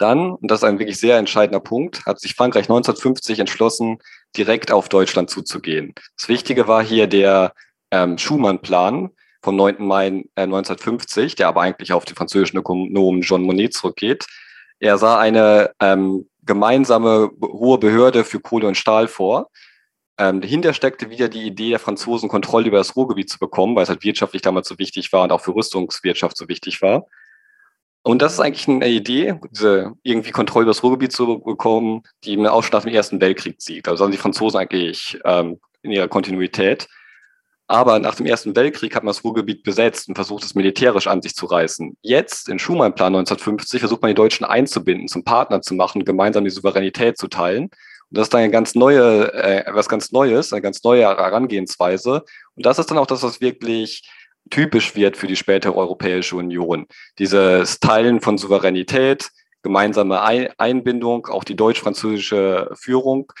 Dann, 0.00 0.32
und 0.32 0.50
das 0.50 0.60
ist 0.60 0.64
ein 0.64 0.78
wirklich 0.78 0.98
sehr 0.98 1.18
entscheidender 1.18 1.60
Punkt, 1.60 2.06
hat 2.06 2.20
sich 2.20 2.34
Frankreich 2.34 2.64
1950 2.64 3.38
entschlossen, 3.38 3.98
direkt 4.34 4.72
auf 4.72 4.88
Deutschland 4.88 5.28
zuzugehen. 5.28 5.94
Das 6.16 6.28
Wichtige 6.28 6.66
war 6.68 6.82
hier 6.82 7.06
der 7.06 7.52
ähm, 7.90 8.16
Schumann-Plan 8.16 9.10
vom 9.42 9.56
9. 9.56 9.76
Mai 9.84 10.06
äh, 10.36 10.42
1950, 10.42 11.34
der 11.34 11.48
aber 11.48 11.60
eigentlich 11.60 11.92
auf 11.92 12.06
den 12.06 12.16
französischen 12.16 12.58
Ökonomen 12.58 13.20
Jean 13.20 13.42
Monnet 13.42 13.74
zurückgeht. 13.74 14.26
Er 14.78 14.96
sah 14.96 15.18
eine 15.18 15.72
ähm, 15.80 16.28
gemeinsame 16.46 17.30
hohe 17.42 17.78
Behörde 17.78 18.24
für 18.24 18.40
Kohle 18.40 18.68
und 18.68 18.76
Stahl 18.76 19.06
vor. 19.06 19.50
Ähm, 20.16 20.40
dahinter 20.40 20.72
steckte 20.72 21.10
wieder 21.10 21.28
die 21.28 21.46
Idee 21.46 21.70
der 21.70 21.78
Franzosen, 21.78 22.30
Kontrolle 22.30 22.68
über 22.68 22.78
das 22.78 22.96
Ruhrgebiet 22.96 23.28
zu 23.28 23.38
bekommen, 23.38 23.76
weil 23.76 23.82
es 23.82 23.90
halt 23.90 24.02
wirtschaftlich 24.02 24.40
damals 24.40 24.68
so 24.68 24.78
wichtig 24.78 25.12
war 25.12 25.24
und 25.24 25.32
auch 25.32 25.42
für 25.42 25.54
Rüstungswirtschaft 25.54 26.38
so 26.38 26.48
wichtig 26.48 26.80
war. 26.80 27.06
Und 28.02 28.22
das 28.22 28.34
ist 28.34 28.40
eigentlich 28.40 28.66
eine 28.66 28.88
Idee, 28.88 29.38
diese 29.50 29.92
irgendwie 30.02 30.30
Kontrolle 30.30 30.62
über 30.62 30.70
das 30.70 30.82
Ruhrgebiet 30.82 31.12
zu 31.12 31.40
bekommen, 31.40 32.02
die 32.24 32.32
im 32.32 32.46
Ausschnitt 32.46 32.72
nach 32.72 32.84
dem 32.84 32.94
Ersten 32.94 33.20
Weltkrieg 33.20 33.60
sieht. 33.60 33.88
Also 33.88 34.04
haben 34.04 34.12
die 34.12 34.16
Franzosen 34.16 34.58
eigentlich 34.58 35.18
ähm, 35.24 35.60
in 35.82 35.92
ihrer 35.92 36.08
Kontinuität. 36.08 36.88
Aber 37.66 38.00
nach 38.00 38.16
dem 38.16 38.26
Ersten 38.26 38.56
Weltkrieg 38.56 38.96
hat 38.96 39.04
man 39.04 39.14
das 39.14 39.22
Ruhrgebiet 39.22 39.62
besetzt 39.62 40.08
und 40.08 40.16
versucht, 40.16 40.42
es 40.42 40.56
militärisch 40.56 41.06
an 41.06 41.22
sich 41.22 41.36
zu 41.36 41.46
reißen. 41.46 41.96
Jetzt, 42.02 42.48
in 42.48 42.58
Schumann-Plan 42.58 43.14
1950, 43.14 43.78
versucht 43.78 44.02
man 44.02 44.08
die 44.08 44.16
Deutschen 44.16 44.44
einzubinden, 44.44 45.06
zum 45.06 45.22
Partner 45.22 45.62
zu 45.62 45.74
machen, 45.74 46.04
gemeinsam 46.04 46.42
die 46.42 46.50
Souveränität 46.50 47.16
zu 47.16 47.28
teilen. 47.28 47.64
Und 47.64 48.18
das 48.18 48.24
ist 48.26 48.34
dann 48.34 48.40
eine 48.40 48.50
ganz 48.50 48.74
neue, 48.74 49.32
äh, 49.34 49.64
was 49.72 49.88
ganz 49.88 50.10
Neues, 50.10 50.52
eine 50.52 50.62
ganz 50.62 50.82
neue 50.82 51.02
Herangehensweise. 51.02 52.24
Und 52.56 52.66
das 52.66 52.80
ist 52.80 52.90
dann 52.90 52.98
auch 52.98 53.06
das, 53.06 53.22
was 53.22 53.40
wirklich 53.40 54.02
typisch 54.50 54.96
wird 54.96 55.16
für 55.16 55.26
die 55.26 55.36
spätere 55.36 55.76
Europäische 55.76 56.36
Union. 56.36 56.86
Dieses 57.18 57.80
Teilen 57.80 58.20
von 58.20 58.38
Souveränität, 58.38 59.30
gemeinsame 59.62 60.22
Einbindung, 60.22 61.26
auch 61.26 61.44
die 61.44 61.56
deutsch-französische 61.56 62.70
Führung 62.74 63.32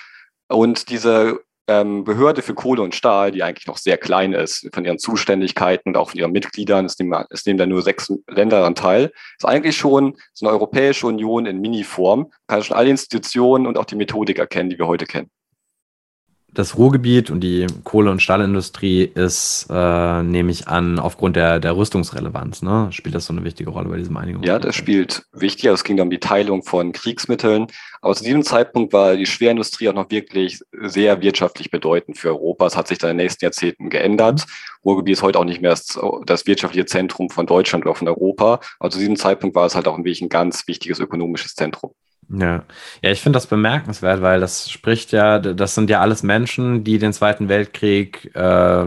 und 0.48 0.90
diese 0.90 1.40
ähm, 1.66 2.04
Behörde 2.04 2.42
für 2.42 2.54
Kohle 2.54 2.82
und 2.82 2.94
Stahl, 2.94 3.30
die 3.30 3.42
eigentlich 3.42 3.66
noch 3.66 3.78
sehr 3.78 3.96
klein 3.96 4.32
ist, 4.32 4.68
von 4.74 4.84
ihren 4.84 4.98
Zuständigkeiten 4.98 5.90
und 5.90 5.96
auch 5.96 6.10
von 6.10 6.18
ihren 6.18 6.32
Mitgliedern, 6.32 6.84
es 6.84 6.98
nehmen, 6.98 7.24
es 7.30 7.46
nehmen 7.46 7.58
da 7.58 7.66
nur 7.66 7.82
sechs 7.82 8.12
Länder 8.28 8.58
daran 8.58 8.74
teil, 8.74 9.12
ist 9.38 9.46
eigentlich 9.46 9.76
schon 9.76 10.16
so 10.34 10.46
eine 10.46 10.52
Europäische 10.52 11.06
Union 11.06 11.46
in 11.46 11.60
Miniform, 11.60 12.32
kann 12.48 12.62
schon 12.62 12.76
alle 12.76 12.90
Institutionen 12.90 13.66
und 13.66 13.78
auch 13.78 13.84
die 13.84 13.96
Methodik 13.96 14.38
erkennen, 14.38 14.70
die 14.70 14.78
wir 14.78 14.88
heute 14.88 15.06
kennen 15.06 15.30
das 16.52 16.76
Ruhrgebiet 16.76 17.30
und 17.30 17.40
die 17.40 17.66
Kohle- 17.84 18.10
und 18.10 18.20
Stahlindustrie 18.20 19.04
ist, 19.14 19.66
äh, 19.70 20.22
nehme 20.22 20.50
ich 20.50 20.68
an, 20.68 20.98
aufgrund 20.98 21.36
der, 21.36 21.60
der 21.60 21.76
Rüstungsrelevanz, 21.76 22.62
ne? 22.62 22.88
Spielt 22.90 23.14
das 23.14 23.26
so 23.26 23.32
eine 23.32 23.44
wichtige 23.44 23.70
Rolle 23.70 23.88
bei 23.88 23.96
diesem 23.96 24.16
Einigung? 24.16 24.42
Ja, 24.42 24.58
das 24.58 24.74
spielt 24.74 25.24
wichtig. 25.32 25.68
Also 25.68 25.80
es 25.80 25.84
ging 25.84 26.00
um 26.00 26.10
die 26.10 26.18
Teilung 26.18 26.62
von 26.62 26.92
Kriegsmitteln. 26.92 27.68
Aber 28.00 28.14
zu 28.14 28.24
diesem 28.24 28.42
Zeitpunkt 28.42 28.92
war 28.92 29.16
die 29.16 29.26
Schwerindustrie 29.26 29.88
auch 29.88 29.94
noch 29.94 30.10
wirklich 30.10 30.60
sehr 30.72 31.20
wirtschaftlich 31.20 31.70
bedeutend 31.70 32.18
für 32.18 32.30
Europa. 32.30 32.66
Es 32.66 32.76
hat 32.76 32.88
sich 32.88 32.98
dann 32.98 33.10
in 33.10 33.18
den 33.18 33.24
nächsten 33.24 33.44
Jahrzehnten 33.44 33.90
geändert. 33.90 34.46
Ruhrgebiet 34.84 35.14
ist 35.14 35.22
heute 35.22 35.38
auch 35.38 35.44
nicht 35.44 35.60
mehr 35.60 35.70
das, 35.70 35.98
das 36.26 36.46
wirtschaftliche 36.46 36.86
Zentrum 36.86 37.30
von 37.30 37.46
Deutschland 37.46 37.84
oder 37.84 37.94
von 37.94 38.08
Europa. 38.08 38.60
Aber 38.78 38.90
zu 38.90 38.98
diesem 38.98 39.16
Zeitpunkt 39.16 39.54
war 39.54 39.66
es 39.66 39.74
halt 39.74 39.86
auch 39.86 39.98
ein 39.98 40.28
ganz 40.28 40.66
wichtiges 40.66 40.98
ökonomisches 40.98 41.54
Zentrum. 41.54 41.92
Ja, 42.32 42.64
ja, 43.02 43.10
ich 43.10 43.20
finde 43.20 43.38
das 43.38 43.48
bemerkenswert, 43.48 44.22
weil 44.22 44.38
das 44.38 44.70
spricht 44.70 45.10
ja, 45.10 45.40
das 45.40 45.74
sind 45.74 45.90
ja 45.90 46.00
alles 46.00 46.22
Menschen, 46.22 46.84
die 46.84 46.98
den 46.98 47.12
Zweiten 47.12 47.48
Weltkrieg 47.48 48.30
äh, 48.36 48.84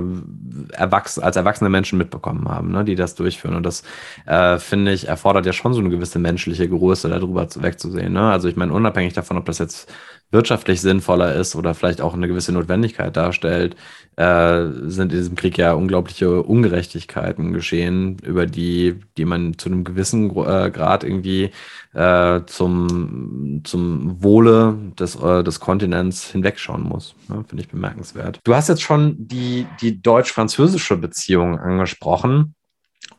erwachs 0.72 1.20
als 1.20 1.36
erwachsene 1.36 1.70
Menschen 1.70 1.98
mitbekommen 1.98 2.48
haben, 2.48 2.72
ne, 2.72 2.86
die 2.86 2.96
das 2.96 3.16
durchführen. 3.16 3.56
Und 3.56 3.64
das 3.66 3.84
äh, 4.28 4.60
finde 4.60 4.94
ich 4.94 5.10
erfordert 5.10 5.46
ja 5.46 5.52
schon 5.52 5.74
so 5.74 5.82
eine 5.82 5.90
gewisse 5.90 6.20
menschliche 6.20 6.70
Größe, 6.70 7.10
darüber 7.10 7.46
wegzusehen. 7.56 8.14
Ne? 8.14 8.32
Also 8.32 8.48
ich 8.48 8.56
meine, 8.56 8.72
unabhängig 8.72 9.12
davon, 9.12 9.36
ob 9.38 9.46
das 9.46 9.58
jetzt 9.58 9.92
wirtschaftlich 10.32 10.82
sinnvoller 10.82 11.36
ist 11.36 11.56
oder 11.56 11.76
vielleicht 11.76 12.02
auch 12.02 12.14
eine 12.14 12.28
gewisse 12.28 12.52
Notwendigkeit 12.52 13.16
darstellt, 13.16 13.76
äh, 14.16 14.66
sind 14.86 15.12
in 15.12 15.20
diesem 15.20 15.36
Krieg 15.36 15.58
ja 15.58 15.74
unglaubliche 15.74 16.42
Ungerechtigkeiten 16.42 17.54
geschehen, 17.54 18.18
über 18.24 18.46
die, 18.46 19.00
die 19.18 19.26
man 19.26 19.58
zu 19.58 19.70
einem 19.70 19.84
gewissen 19.84 20.30
äh, 20.32 20.72
Grad 20.72 21.04
irgendwie 21.04 21.52
äh, 21.94 22.42
zum, 22.46 23.62
zum 23.64 24.24
Wohle 24.24 24.78
des, 25.00 25.16
äh, 25.16 25.44
des 25.44 25.60
Kontinents 25.60 26.32
hinwegschauen 26.32 26.84
muss. 26.84 27.16
Ja, 27.30 27.44
Finde 27.48 27.64
ich 27.64 27.70
bemerkenswert. 27.70 28.40
Du 28.44 28.56
hast 28.56 28.70
jetzt 28.70 28.82
schon 28.82 29.16
die, 29.18 29.68
die 29.82 30.02
deutsch-französische 30.02 30.98
Beziehung 30.98 31.60
angesprochen. 31.60 32.56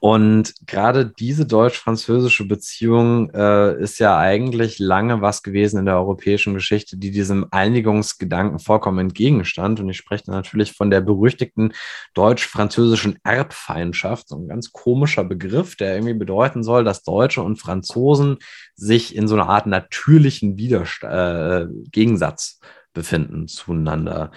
Und 0.01 0.55
gerade 0.67 1.07
diese 1.07 1.47
deutsch-französische 1.47 2.47
Beziehung 2.47 3.31
äh, 3.31 3.81
ist 3.81 3.99
ja 3.99 4.19
eigentlich 4.19 4.79
lange 4.79 5.23
was 5.23 5.43
gewesen 5.43 5.79
in 5.79 5.87
der 5.87 5.97
europäischen 5.97 6.55
Geschichte, 6.55 6.99
die 6.99 7.11
diesem 7.11 7.47
Einigungsgedanken 7.51 8.59
vollkommen 8.59 8.99
entgegenstand. 8.99 9.81
Und 9.81 9.89
ich 9.89 9.97
spreche 9.97 10.31
natürlich 10.31 10.73
von 10.73 10.91
der 10.91 11.01
berüchtigten 11.01 11.73
deutsch-französischen 12.15 13.19
Erbfeindschaft, 13.25 14.29
so 14.29 14.37
ein 14.37 14.49
ganz 14.49 14.73
komischer 14.73 15.25
Begriff, 15.25 15.77
der 15.77 15.95
irgendwie 15.95 16.15
bedeuten 16.15 16.63
soll, 16.63 16.85
dass 16.85 17.03
Deutsche 17.03 17.43
und 17.43 17.57
Franzosen 17.57 18.39
sich 18.75 19.17
in 19.17 19.27
so 19.27 19.35
einer 19.35 19.49
Art 19.49 19.67
natürlichen 19.67 20.59
Widerstand, 20.59 21.15
äh, 21.15 21.67
Gegensatz 21.91 22.61
befinden 22.95 23.47
zueinander. 23.49 24.31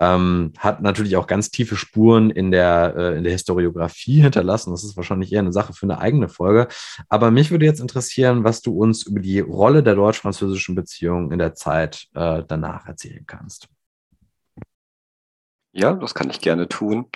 Ähm, 0.00 0.52
hat 0.58 0.80
natürlich 0.80 1.16
auch 1.16 1.26
ganz 1.26 1.50
tiefe 1.50 1.76
Spuren 1.76 2.30
in 2.30 2.50
der, 2.50 2.94
äh, 2.96 3.18
in 3.18 3.24
der 3.24 3.32
Historiografie 3.32 4.22
hinterlassen. 4.22 4.70
Das 4.70 4.84
ist 4.84 4.96
wahrscheinlich 4.96 5.32
eher 5.32 5.40
eine 5.40 5.52
Sache 5.52 5.74
für 5.74 5.86
eine 5.86 5.98
eigene 5.98 6.28
Folge. 6.28 6.68
Aber 7.08 7.30
mich 7.30 7.50
würde 7.50 7.66
jetzt 7.66 7.80
interessieren, 7.80 8.44
was 8.44 8.62
du 8.62 8.72
uns 8.72 9.02
über 9.04 9.20
die 9.20 9.40
Rolle 9.40 9.82
der 9.82 9.94
deutsch-französischen 9.94 10.74
Beziehung 10.74 11.30
in 11.30 11.38
der 11.38 11.54
Zeit 11.54 12.08
äh, 12.14 12.42
danach 12.46 12.86
erzählen 12.86 13.24
kannst. 13.26 13.68
Ja, 15.72 15.92
das 15.92 16.14
kann 16.14 16.30
ich 16.30 16.40
gerne 16.40 16.68
tun. 16.68 17.06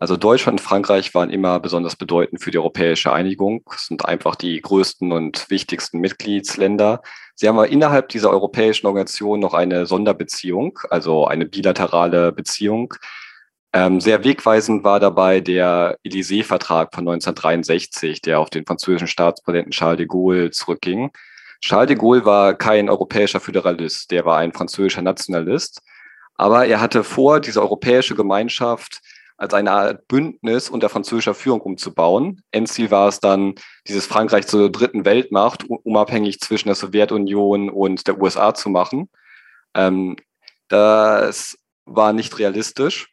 Also 0.00 0.16
Deutschland 0.16 0.58
und 0.58 0.66
Frankreich 0.66 1.14
waren 1.14 1.28
immer 1.28 1.60
besonders 1.60 1.94
bedeutend 1.94 2.42
für 2.42 2.50
die 2.50 2.56
europäische 2.56 3.12
Einigung, 3.12 3.62
das 3.70 3.84
sind 3.84 4.06
einfach 4.06 4.34
die 4.34 4.58
größten 4.58 5.12
und 5.12 5.50
wichtigsten 5.50 6.00
Mitgliedsländer. 6.00 7.02
Sie 7.34 7.46
haben 7.46 7.58
aber 7.58 7.68
innerhalb 7.68 8.08
dieser 8.08 8.30
europäischen 8.30 8.86
Organisation 8.86 9.40
noch 9.40 9.52
eine 9.52 9.84
Sonderbeziehung, 9.84 10.78
also 10.88 11.26
eine 11.26 11.44
bilaterale 11.44 12.32
Beziehung. 12.32 12.94
Ähm, 13.74 14.00
sehr 14.00 14.24
wegweisend 14.24 14.84
war 14.84 15.00
dabei 15.00 15.40
der 15.40 15.98
Élysée-Vertrag 16.02 16.94
von 16.94 17.06
1963, 17.06 18.22
der 18.22 18.40
auf 18.40 18.48
den 18.48 18.64
französischen 18.64 19.06
Staatspräsidenten 19.06 19.72
Charles 19.72 19.98
de 19.98 20.06
Gaulle 20.06 20.50
zurückging. 20.50 21.10
Charles 21.60 21.88
de 21.88 21.96
Gaulle 21.96 22.24
war 22.24 22.54
kein 22.54 22.88
europäischer 22.88 23.38
Föderalist, 23.38 24.10
der 24.10 24.24
war 24.24 24.38
ein 24.38 24.54
französischer 24.54 25.02
Nationalist. 25.02 25.82
Aber 26.36 26.64
er 26.66 26.80
hatte 26.80 27.04
vor, 27.04 27.38
diese 27.40 27.60
europäische 27.60 28.14
Gemeinschaft 28.14 29.02
als 29.40 29.54
eine 29.54 29.72
Art 29.72 30.06
Bündnis 30.06 30.68
unter 30.68 30.90
französischer 30.90 31.32
Führung 31.32 31.62
umzubauen. 31.62 32.42
Endziel 32.50 32.90
war 32.90 33.08
es 33.08 33.20
dann, 33.20 33.54
dieses 33.88 34.04
Frankreich 34.04 34.46
zur 34.46 34.70
dritten 34.70 35.06
Weltmacht, 35.06 35.64
unabhängig 35.64 36.40
zwischen 36.40 36.68
der 36.68 36.74
Sowjetunion 36.74 37.70
und 37.70 38.06
der 38.06 38.20
USA 38.20 38.52
zu 38.52 38.68
machen. 38.68 39.08
Ähm, 39.74 40.16
das 40.68 41.58
war 41.86 42.12
nicht 42.12 42.38
realistisch, 42.38 43.10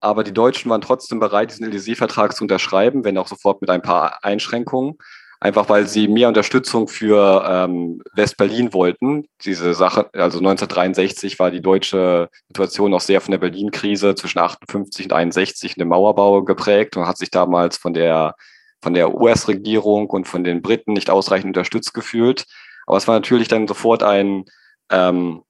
aber 0.00 0.24
die 0.24 0.34
Deutschen 0.34 0.68
waren 0.68 0.80
trotzdem 0.80 1.20
bereit, 1.20 1.52
diesen 1.52 1.70
Élysée-Vertrag 1.70 2.34
zu 2.34 2.42
unterschreiben, 2.42 3.04
wenn 3.04 3.16
auch 3.16 3.28
sofort 3.28 3.60
mit 3.60 3.70
ein 3.70 3.82
paar 3.82 4.24
Einschränkungen 4.24 4.98
einfach 5.40 5.68
weil 5.68 5.86
sie 5.86 6.08
mehr 6.08 6.28
Unterstützung 6.28 6.88
für 6.88 7.44
ähm, 7.48 8.02
West-Berlin 8.14 8.72
wollten. 8.72 9.28
Diese 9.44 9.74
Sache, 9.74 10.10
also 10.12 10.38
1963 10.38 11.38
war 11.38 11.50
die 11.50 11.62
deutsche 11.62 12.28
Situation 12.48 12.90
noch 12.90 13.00
sehr 13.00 13.20
von 13.20 13.32
der 13.32 13.38
Berlin-Krise 13.38 14.14
zwischen 14.14 14.38
58 14.38 15.06
und 15.06 15.12
61 15.12 15.76
in 15.76 15.80
dem 15.80 15.88
Mauerbau 15.88 16.42
geprägt 16.42 16.96
und 16.96 17.06
hat 17.06 17.18
sich 17.18 17.30
damals 17.30 17.76
von 17.76 17.94
der, 17.94 18.34
von 18.82 18.94
der 18.94 19.14
US-Regierung 19.14 20.08
und 20.10 20.26
von 20.26 20.42
den 20.42 20.60
Briten 20.62 20.92
nicht 20.92 21.10
ausreichend 21.10 21.48
unterstützt 21.48 21.94
gefühlt. 21.94 22.44
Aber 22.86 22.96
es 22.96 23.06
war 23.06 23.14
natürlich 23.14 23.48
dann 23.48 23.68
sofort 23.68 24.02
ein, 24.02 24.44
ähm, 24.90 25.42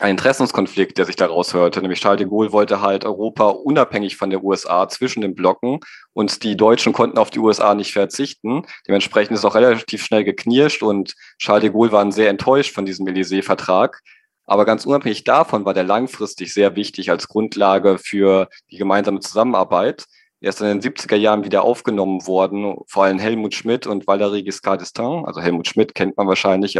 ein 0.00 0.10
Interessenskonflikt, 0.10 0.96
der 0.98 1.06
sich 1.06 1.16
daraus 1.16 1.54
hörte. 1.54 1.80
Nämlich 1.80 2.00
Charles 2.00 2.18
de 2.18 2.28
Gaulle 2.28 2.52
wollte 2.52 2.80
halt 2.80 3.04
Europa 3.04 3.48
unabhängig 3.48 4.16
von 4.16 4.30
der 4.30 4.44
USA 4.44 4.88
zwischen 4.88 5.22
den 5.22 5.34
Blocken 5.34 5.80
und 6.12 6.42
die 6.42 6.56
Deutschen 6.56 6.92
konnten 6.92 7.18
auf 7.18 7.30
die 7.30 7.40
USA 7.40 7.74
nicht 7.74 7.92
verzichten. 7.92 8.62
Dementsprechend 8.86 9.36
ist 9.36 9.44
auch 9.44 9.54
relativ 9.54 10.04
schnell 10.04 10.24
geknirscht 10.24 10.82
und 10.82 11.14
Charles 11.38 11.62
de 11.62 11.70
Gaulle 11.70 11.92
waren 11.92 12.12
sehr 12.12 12.30
enttäuscht 12.30 12.74
von 12.74 12.86
diesem 12.86 13.06
Élysée-Vertrag. 13.06 14.00
Aber 14.44 14.64
ganz 14.64 14.86
unabhängig 14.86 15.24
davon 15.24 15.64
war 15.64 15.74
der 15.74 15.84
langfristig 15.84 16.54
sehr 16.54 16.76
wichtig 16.76 17.10
als 17.10 17.28
Grundlage 17.28 17.98
für 17.98 18.48
die 18.70 18.78
gemeinsame 18.78 19.20
Zusammenarbeit 19.20 20.06
erst 20.40 20.60
in 20.60 20.66
den 20.68 20.80
70er 20.80 21.16
Jahren 21.16 21.44
wieder 21.44 21.62
aufgenommen 21.62 22.26
worden, 22.26 22.76
vor 22.86 23.04
allem 23.04 23.18
Helmut 23.18 23.54
Schmidt 23.54 23.86
und 23.86 24.06
Valéry 24.06 24.42
Giscard 24.44 24.80
d'Estaing. 24.80 25.24
Also 25.26 25.40
Helmut 25.40 25.66
Schmidt 25.66 25.94
kennt 25.94 26.16
man 26.16 26.28
wahrscheinlich, 26.28 26.78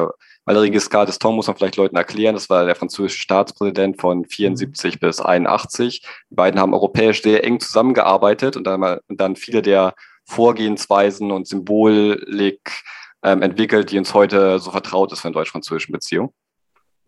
Valéry 0.49 0.71
Giscard 0.71 1.11
d'Estaing 1.11 1.33
muss 1.33 1.47
man 1.47 1.57
vielleicht 1.57 1.77
Leuten 1.77 1.97
erklären. 1.97 2.35
Das 2.35 2.49
war 2.49 2.65
der 2.65 2.75
französische 2.75 3.19
Staatspräsident 3.19 4.01
von 4.01 4.25
74 4.25 4.95
mhm. 4.95 4.99
bis 4.99 5.21
81. 5.21 6.01
Die 6.31 6.35
beiden 6.35 6.59
haben 6.59 6.73
europäisch 6.73 7.23
sehr 7.23 7.45
eng 7.45 7.61
zusammengearbeitet 7.61 8.57
und 8.57 8.65
dann, 8.65 8.99
dann 9.09 9.37
viele 9.37 9.61
der 9.61 9.95
Vorgehensweisen 10.25 11.33
und 11.33 11.47
Symbolik 11.47 12.83
ähm, 13.23 13.43
entwickelt, 13.43 13.91
die 13.91 13.99
uns 13.99 14.15
heute 14.15 14.59
so 14.59 14.71
vertraut 14.71 15.13
ist 15.13 15.21
von 15.21 15.35
deutsch-französischen 15.35 15.93
Beziehungen. 15.93 16.31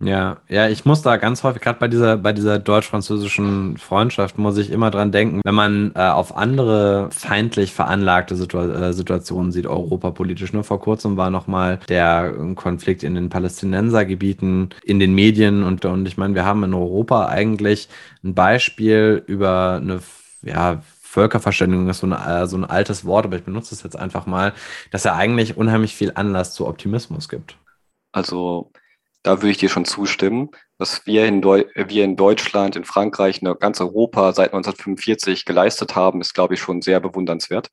Ja, 0.02 0.40
ja, 0.48 0.66
ich 0.66 0.86
muss 0.86 1.02
da 1.02 1.18
ganz 1.18 1.42
häufig, 1.44 1.60
gerade 1.60 1.78
bei 1.78 1.86
dieser, 1.86 2.16
bei 2.16 2.32
dieser 2.32 2.58
deutsch-französischen 2.58 3.76
Freundschaft, 3.76 4.38
muss 4.38 4.56
ich 4.56 4.70
immer 4.70 4.90
dran 4.90 5.12
denken, 5.12 5.42
wenn 5.44 5.54
man 5.54 5.92
äh, 5.94 6.08
auf 6.08 6.34
andere 6.34 7.10
feindlich 7.10 7.74
veranlagte 7.74 8.34
Situa 8.34 8.64
äh, 8.64 8.92
Situationen 8.94 9.52
sieht, 9.52 9.66
europapolitisch. 9.66 10.54
Ne? 10.54 10.64
Vor 10.64 10.80
kurzem 10.80 11.18
war 11.18 11.28
nochmal 11.28 11.80
der 11.90 12.34
äh, 12.34 12.54
Konflikt 12.54 13.02
in 13.02 13.14
den 13.14 13.28
Palästinensergebieten, 13.28 14.70
in 14.84 15.00
den 15.00 15.14
Medien 15.14 15.62
und, 15.64 15.84
und 15.84 16.08
ich 16.08 16.16
meine, 16.16 16.34
wir 16.34 16.46
haben 16.46 16.64
in 16.64 16.72
Europa 16.72 17.26
eigentlich 17.26 17.90
ein 18.24 18.34
Beispiel 18.34 19.22
über 19.26 19.80
eine, 19.82 20.00
ja, 20.40 20.80
Völkerverständigung 21.02 21.88
ist 21.90 21.98
so, 21.98 22.06
eine, 22.06 22.44
äh, 22.44 22.46
so 22.46 22.56
ein 22.56 22.64
altes 22.64 23.04
Wort, 23.04 23.26
aber 23.26 23.36
ich 23.36 23.42
benutze 23.44 23.74
es 23.74 23.82
jetzt 23.82 23.96
einfach 23.96 24.24
mal, 24.24 24.54
dass 24.92 25.04
er 25.04 25.16
eigentlich 25.16 25.58
unheimlich 25.58 25.94
viel 25.94 26.12
Anlass 26.14 26.54
zu 26.54 26.66
Optimismus 26.66 27.28
gibt. 27.28 27.56
Also 28.12 28.72
da 29.22 29.38
würde 29.38 29.50
ich 29.50 29.58
dir 29.58 29.68
schon 29.68 29.84
zustimmen. 29.84 30.50
Was 30.78 31.06
wir 31.06 31.26
in, 31.26 31.42
Deu 31.42 31.64
wir 31.74 32.04
in 32.04 32.16
Deutschland, 32.16 32.76
in 32.76 32.84
Frankreich, 32.84 33.42
in 33.42 33.54
ganz 33.58 33.80
Europa 33.80 34.32
seit 34.32 34.54
1945 34.54 35.44
geleistet 35.44 35.94
haben, 35.94 36.20
ist, 36.20 36.34
glaube 36.34 36.54
ich, 36.54 36.60
schon 36.60 36.80
sehr 36.82 37.00
bewundernswert. 37.00 37.68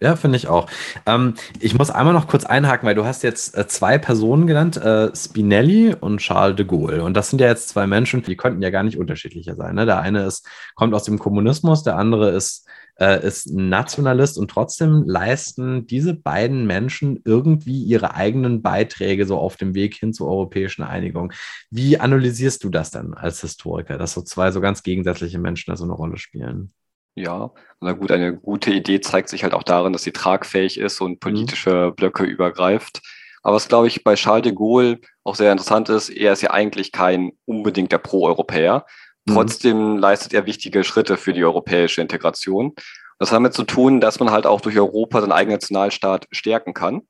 Ja, 0.00 0.14
finde 0.14 0.36
ich 0.36 0.46
auch. 0.46 0.68
Ähm, 1.06 1.34
ich 1.58 1.76
muss 1.76 1.90
einmal 1.90 2.14
noch 2.14 2.28
kurz 2.28 2.44
einhaken, 2.44 2.86
weil 2.86 2.94
du 2.94 3.04
hast 3.04 3.24
jetzt 3.24 3.56
äh, 3.56 3.66
zwei 3.66 3.98
Personen 3.98 4.46
genannt, 4.46 4.76
äh, 4.76 5.14
Spinelli 5.14 5.92
und 5.98 6.18
Charles 6.18 6.54
de 6.54 6.66
Gaulle. 6.66 7.02
Und 7.02 7.14
das 7.14 7.30
sind 7.30 7.40
ja 7.40 7.48
jetzt 7.48 7.70
zwei 7.70 7.88
Menschen, 7.88 8.22
die 8.22 8.36
könnten 8.36 8.62
ja 8.62 8.70
gar 8.70 8.84
nicht 8.84 8.96
unterschiedlicher 8.96 9.56
sein. 9.56 9.74
Ne? 9.74 9.86
Der 9.86 10.00
eine 10.00 10.24
ist, 10.24 10.46
kommt 10.76 10.94
aus 10.94 11.02
dem 11.02 11.18
Kommunismus, 11.18 11.82
der 11.82 11.96
andere 11.96 12.30
ist 12.30 12.68
äh, 13.00 13.24
ist 13.24 13.52
Nationalist 13.52 14.38
und 14.38 14.50
trotzdem 14.50 15.04
leisten 15.06 15.86
diese 15.86 16.14
beiden 16.14 16.66
Menschen 16.66 17.20
irgendwie 17.24 17.82
ihre 17.82 18.14
eigenen 18.14 18.62
Beiträge 18.62 19.26
so 19.26 19.38
auf 19.38 19.56
dem 19.56 19.74
Weg 19.74 19.94
hin 19.94 20.12
zur 20.12 20.28
europäischen 20.28 20.82
Einigung. 20.82 21.32
Wie 21.70 21.98
analysierst 21.98 22.62
du 22.64 22.70
das 22.70 22.90
denn 22.90 23.14
als 23.14 23.40
Historiker, 23.40 23.98
dass 23.98 24.12
so 24.12 24.22
zwei 24.22 24.50
so 24.50 24.60
ganz 24.60 24.82
gegensätzliche 24.82 25.38
Menschen 25.38 25.70
da 25.70 25.76
so 25.76 25.84
eine 25.84 25.92
Rolle 25.92 26.18
spielen? 26.18 26.72
Ja, 27.14 27.50
na 27.80 27.92
gut, 27.92 28.12
eine 28.12 28.36
gute 28.36 28.70
Idee 28.70 29.00
zeigt 29.00 29.28
sich 29.28 29.42
halt 29.42 29.52
auch 29.52 29.64
darin, 29.64 29.92
dass 29.92 30.04
sie 30.04 30.12
tragfähig 30.12 30.78
ist 30.78 31.00
und 31.00 31.18
politische 31.18 31.92
Blöcke 31.96 32.22
übergreift. 32.22 33.00
Aber 33.42 33.56
was, 33.56 33.68
glaube 33.68 33.86
ich, 33.86 34.04
bei 34.04 34.14
Charles 34.14 34.44
de 34.44 34.52
Gaulle 34.52 35.00
auch 35.24 35.34
sehr 35.34 35.50
interessant 35.50 35.88
ist, 35.88 36.10
er 36.10 36.32
ist 36.32 36.42
ja 36.42 36.50
eigentlich 36.50 36.92
kein 36.92 37.32
unbedingter 37.44 37.98
Pro-Europäer. 37.98 38.84
Mhm. 39.28 39.34
Trotzdem 39.34 39.98
leistet 39.98 40.34
er 40.34 40.46
wichtige 40.46 40.84
Schritte 40.84 41.16
für 41.16 41.32
die 41.32 41.44
europäische 41.44 42.00
Integration. 42.00 42.74
Das 43.18 43.30
hat 43.30 43.36
damit 43.36 43.54
zu 43.54 43.64
tun, 43.64 44.00
dass 44.00 44.20
man 44.20 44.30
halt 44.30 44.46
auch 44.46 44.60
durch 44.60 44.78
Europa 44.78 45.20
seinen 45.20 45.32
eigenen 45.32 45.56
Nationalstaat 45.56 46.26
stärken 46.30 46.72
kann. 46.72 47.02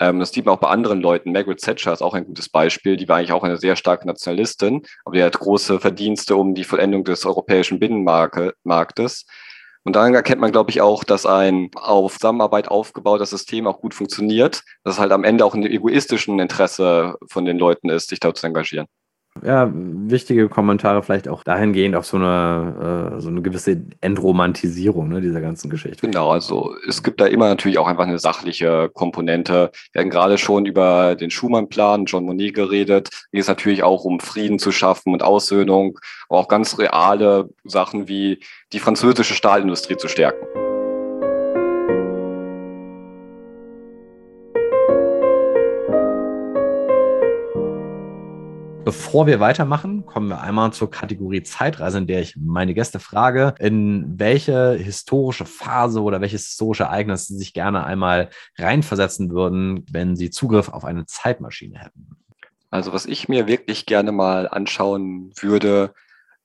Ähm, 0.00 0.18
das 0.18 0.32
sieht 0.32 0.46
man 0.46 0.54
auch 0.54 0.60
bei 0.60 0.68
anderen 0.68 1.00
Leuten. 1.00 1.32
Margaret 1.32 1.60
Thatcher 1.60 1.92
ist 1.92 2.02
auch 2.02 2.14
ein 2.14 2.24
gutes 2.24 2.48
Beispiel. 2.48 2.96
Die 2.96 3.08
war 3.08 3.18
eigentlich 3.18 3.32
auch 3.32 3.44
eine 3.44 3.58
sehr 3.58 3.76
starke 3.76 4.06
Nationalistin, 4.06 4.82
aber 5.04 5.16
die 5.16 5.22
hat 5.22 5.38
große 5.38 5.78
Verdienste 5.80 6.36
um 6.36 6.54
die 6.54 6.64
Vollendung 6.64 7.04
des 7.04 7.24
europäischen 7.26 7.78
Binnenmarktes. 7.78 9.26
Und 9.84 9.96
daran 9.96 10.14
erkennt 10.14 10.40
man, 10.40 10.52
glaube 10.52 10.70
ich, 10.70 10.80
auch, 10.80 11.04
dass 11.04 11.26
ein 11.26 11.70
auf 11.74 12.14
Zusammenarbeit 12.14 12.68
aufgebautes 12.68 13.30
System 13.30 13.66
auch 13.66 13.80
gut 13.80 13.94
funktioniert, 13.94 14.62
dass 14.84 14.94
es 14.94 15.00
halt 15.00 15.12
am 15.12 15.24
Ende 15.24 15.44
auch 15.44 15.54
in 15.54 15.62
dem 15.62 15.72
egoistischen 15.72 16.38
Interesse 16.38 17.16
von 17.28 17.44
den 17.44 17.58
Leuten 17.58 17.88
ist, 17.88 18.08
sich 18.08 18.20
dort 18.20 18.38
zu 18.38 18.46
engagieren 18.46 18.86
ja, 19.42 19.70
wichtige 19.72 20.48
Kommentare 20.48 21.02
vielleicht 21.02 21.26
auch 21.26 21.42
dahingehend 21.42 21.96
auf 21.96 22.04
so 22.06 22.16
eine, 22.18 23.14
äh, 23.16 23.20
so 23.20 23.28
eine 23.28 23.40
gewisse 23.40 23.82
Entromantisierung 24.00 25.08
ne, 25.08 25.20
dieser 25.20 25.40
ganzen 25.40 25.70
Geschichte. 25.70 26.06
Genau, 26.06 26.30
also 26.30 26.74
es 26.86 27.02
gibt 27.02 27.20
da 27.20 27.26
immer 27.26 27.48
natürlich 27.48 27.78
auch 27.78 27.86
einfach 27.88 28.06
eine 28.06 28.18
sachliche 28.18 28.90
Komponente. 28.92 29.70
Wir 29.92 30.02
haben 30.02 30.10
gerade 30.10 30.38
schon 30.38 30.66
über 30.66 31.16
den 31.16 31.30
Schumann-Plan, 31.30 32.04
John 32.04 32.24
Monnet 32.24 32.54
geredet. 32.54 33.08
Hier 33.30 33.40
ist 33.40 33.48
natürlich 33.48 33.82
auch 33.82 34.04
um 34.04 34.20
Frieden 34.20 34.58
zu 34.58 34.70
schaffen 34.70 35.12
und 35.12 35.22
Aussöhnung, 35.22 35.98
aber 36.28 36.38
auch 36.38 36.48
ganz 36.48 36.78
reale 36.78 37.48
Sachen 37.64 38.08
wie 38.08 38.38
die 38.72 38.80
französische 38.80 39.34
Stahlindustrie 39.34 39.96
zu 39.96 40.08
stärken. 40.08 40.61
Bevor 48.84 49.28
wir 49.28 49.38
weitermachen, 49.38 50.06
kommen 50.06 50.28
wir 50.28 50.40
einmal 50.40 50.72
zur 50.72 50.90
Kategorie 50.90 51.44
Zeitreise, 51.44 51.98
in 51.98 52.08
der 52.08 52.20
ich 52.20 52.34
meine 52.36 52.74
Gäste 52.74 52.98
frage, 52.98 53.54
in 53.60 54.18
welche 54.18 54.72
historische 54.72 55.44
Phase 55.44 56.02
oder 56.02 56.20
welches 56.20 56.46
historische 56.46 56.84
Ereignis 56.84 57.28
sie 57.28 57.38
sich 57.38 57.54
gerne 57.54 57.84
einmal 57.84 58.30
reinversetzen 58.58 59.30
würden, 59.30 59.86
wenn 59.90 60.16
sie 60.16 60.30
Zugriff 60.30 60.68
auf 60.68 60.84
eine 60.84 61.06
Zeitmaschine 61.06 61.78
hätten. 61.78 62.16
Also 62.70 62.92
was 62.92 63.06
ich 63.06 63.28
mir 63.28 63.46
wirklich 63.46 63.86
gerne 63.86 64.10
mal 64.10 64.48
anschauen 64.48 65.30
würde, 65.38 65.94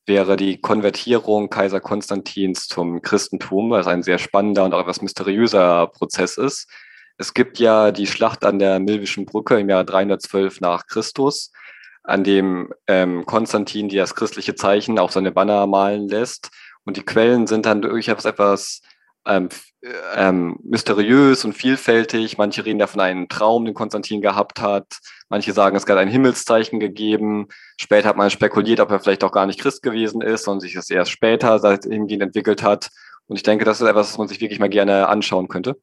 wäre 0.05 0.37
die 0.37 0.61
Konvertierung 0.61 1.49
Kaiser 1.49 1.79
Konstantins 1.79 2.67
zum 2.67 3.01
Christentum, 3.01 3.71
was 3.71 3.87
ein 3.87 4.03
sehr 4.03 4.19
spannender 4.19 4.63
und 4.63 4.75
auch 4.75 4.81
etwas 4.81 5.01
mysteriöser 5.01 5.87
Prozess 5.87 6.37
ist. 6.37 6.69
Es 7.17 7.33
gibt 7.33 7.57
ja 7.57 7.91
die 7.91 8.05
Schlacht 8.05 8.45
an 8.45 8.59
der 8.59 8.79
Milwischen 8.79 9.25
Brücke 9.25 9.59
im 9.59 9.69
Jahr 9.69 9.83
312 9.83 10.61
nach 10.61 10.85
Christus 10.85 11.51
an 12.07 12.23
dem 12.23 12.73
ähm, 12.87 13.25
Konstantin 13.25 13.89
das 13.89 14.15
christliche 14.15 14.55
Zeichen 14.55 14.97
auf 14.97 15.11
seine 15.11 15.31
Banner 15.31 15.67
malen 15.67 16.07
lässt. 16.07 16.49
Und 16.85 16.95
die 16.95 17.03
Quellen 17.03 17.47
sind 17.47 17.65
dann 17.65 17.81
durchaus 17.81 18.23
etwas 18.23 18.81
ähm, 19.25 19.49
ähm, 20.15 20.57
mysteriös 20.63 21.43
und 21.43 21.51
vielfältig. 21.51 22.37
Manche 22.37 22.65
reden 22.65 22.79
davon 22.79 23.01
einen 23.01 23.27
Traum, 23.27 23.65
den 23.65 23.73
Konstantin 23.73 24.21
gehabt 24.21 24.61
hat. 24.61 24.99
Manche 25.27 25.51
sagen, 25.51 25.75
es 25.75 25.85
gab 25.85 25.97
ein 25.97 26.07
Himmelszeichen 26.07 26.79
gegeben. 26.79 27.49
Später 27.75 28.07
hat 28.07 28.15
man 28.15 28.29
spekuliert, 28.29 28.79
ob 28.79 28.89
er 28.89 29.01
vielleicht 29.01 29.25
auch 29.25 29.33
gar 29.33 29.45
nicht 29.45 29.59
Christ 29.59 29.83
gewesen 29.83 30.21
ist 30.21 30.47
und 30.47 30.61
sich 30.61 30.75
das 30.75 30.89
erst 30.89 31.11
später 31.11 31.59
hingehend 31.83 32.23
entwickelt 32.23 32.63
hat. 32.63 32.89
Und 33.27 33.35
ich 33.35 33.43
denke, 33.43 33.65
das 33.65 33.81
ist 33.81 33.87
etwas, 33.87 34.11
was 34.11 34.17
man 34.17 34.29
sich 34.29 34.39
wirklich 34.39 34.61
mal 34.61 34.69
gerne 34.69 35.09
anschauen 35.09 35.49
könnte. 35.49 35.75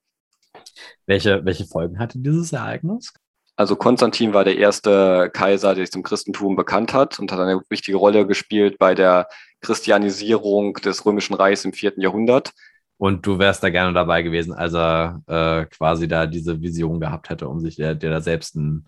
Welche, 1.04 1.44
welche 1.44 1.66
Folgen 1.66 1.98
hatte 1.98 2.18
dieses 2.18 2.54
Ereignis? 2.54 3.12
Also 3.56 3.76
Konstantin 3.76 4.34
war 4.34 4.44
der 4.44 4.58
erste 4.58 5.30
Kaiser, 5.32 5.74
der 5.74 5.84
sich 5.84 5.92
zum 5.92 6.02
Christentum 6.02 6.56
bekannt 6.56 6.92
hat 6.92 7.18
und 7.20 7.30
hat 7.30 7.38
eine 7.38 7.62
wichtige 7.68 7.96
Rolle 7.96 8.26
gespielt 8.26 8.78
bei 8.78 8.94
der 8.94 9.28
Christianisierung 9.60 10.74
des 10.74 11.06
Römischen 11.06 11.34
Reichs 11.34 11.64
im 11.64 11.72
vierten 11.72 12.00
Jahrhundert. 12.00 12.52
Und 12.96 13.26
du 13.26 13.38
wärst 13.38 13.62
da 13.62 13.70
gerne 13.70 13.92
dabei 13.92 14.22
gewesen, 14.22 14.52
als 14.52 14.74
er 14.74 15.20
äh, 15.26 15.66
quasi 15.66 16.08
da 16.08 16.26
diese 16.26 16.60
Vision 16.60 17.00
gehabt 17.00 17.28
hätte, 17.28 17.48
um 17.48 17.60
sich 17.60 17.76
der, 17.76 17.94
der 17.94 18.10
da 18.10 18.20
selbst 18.20 18.56
ein. 18.56 18.86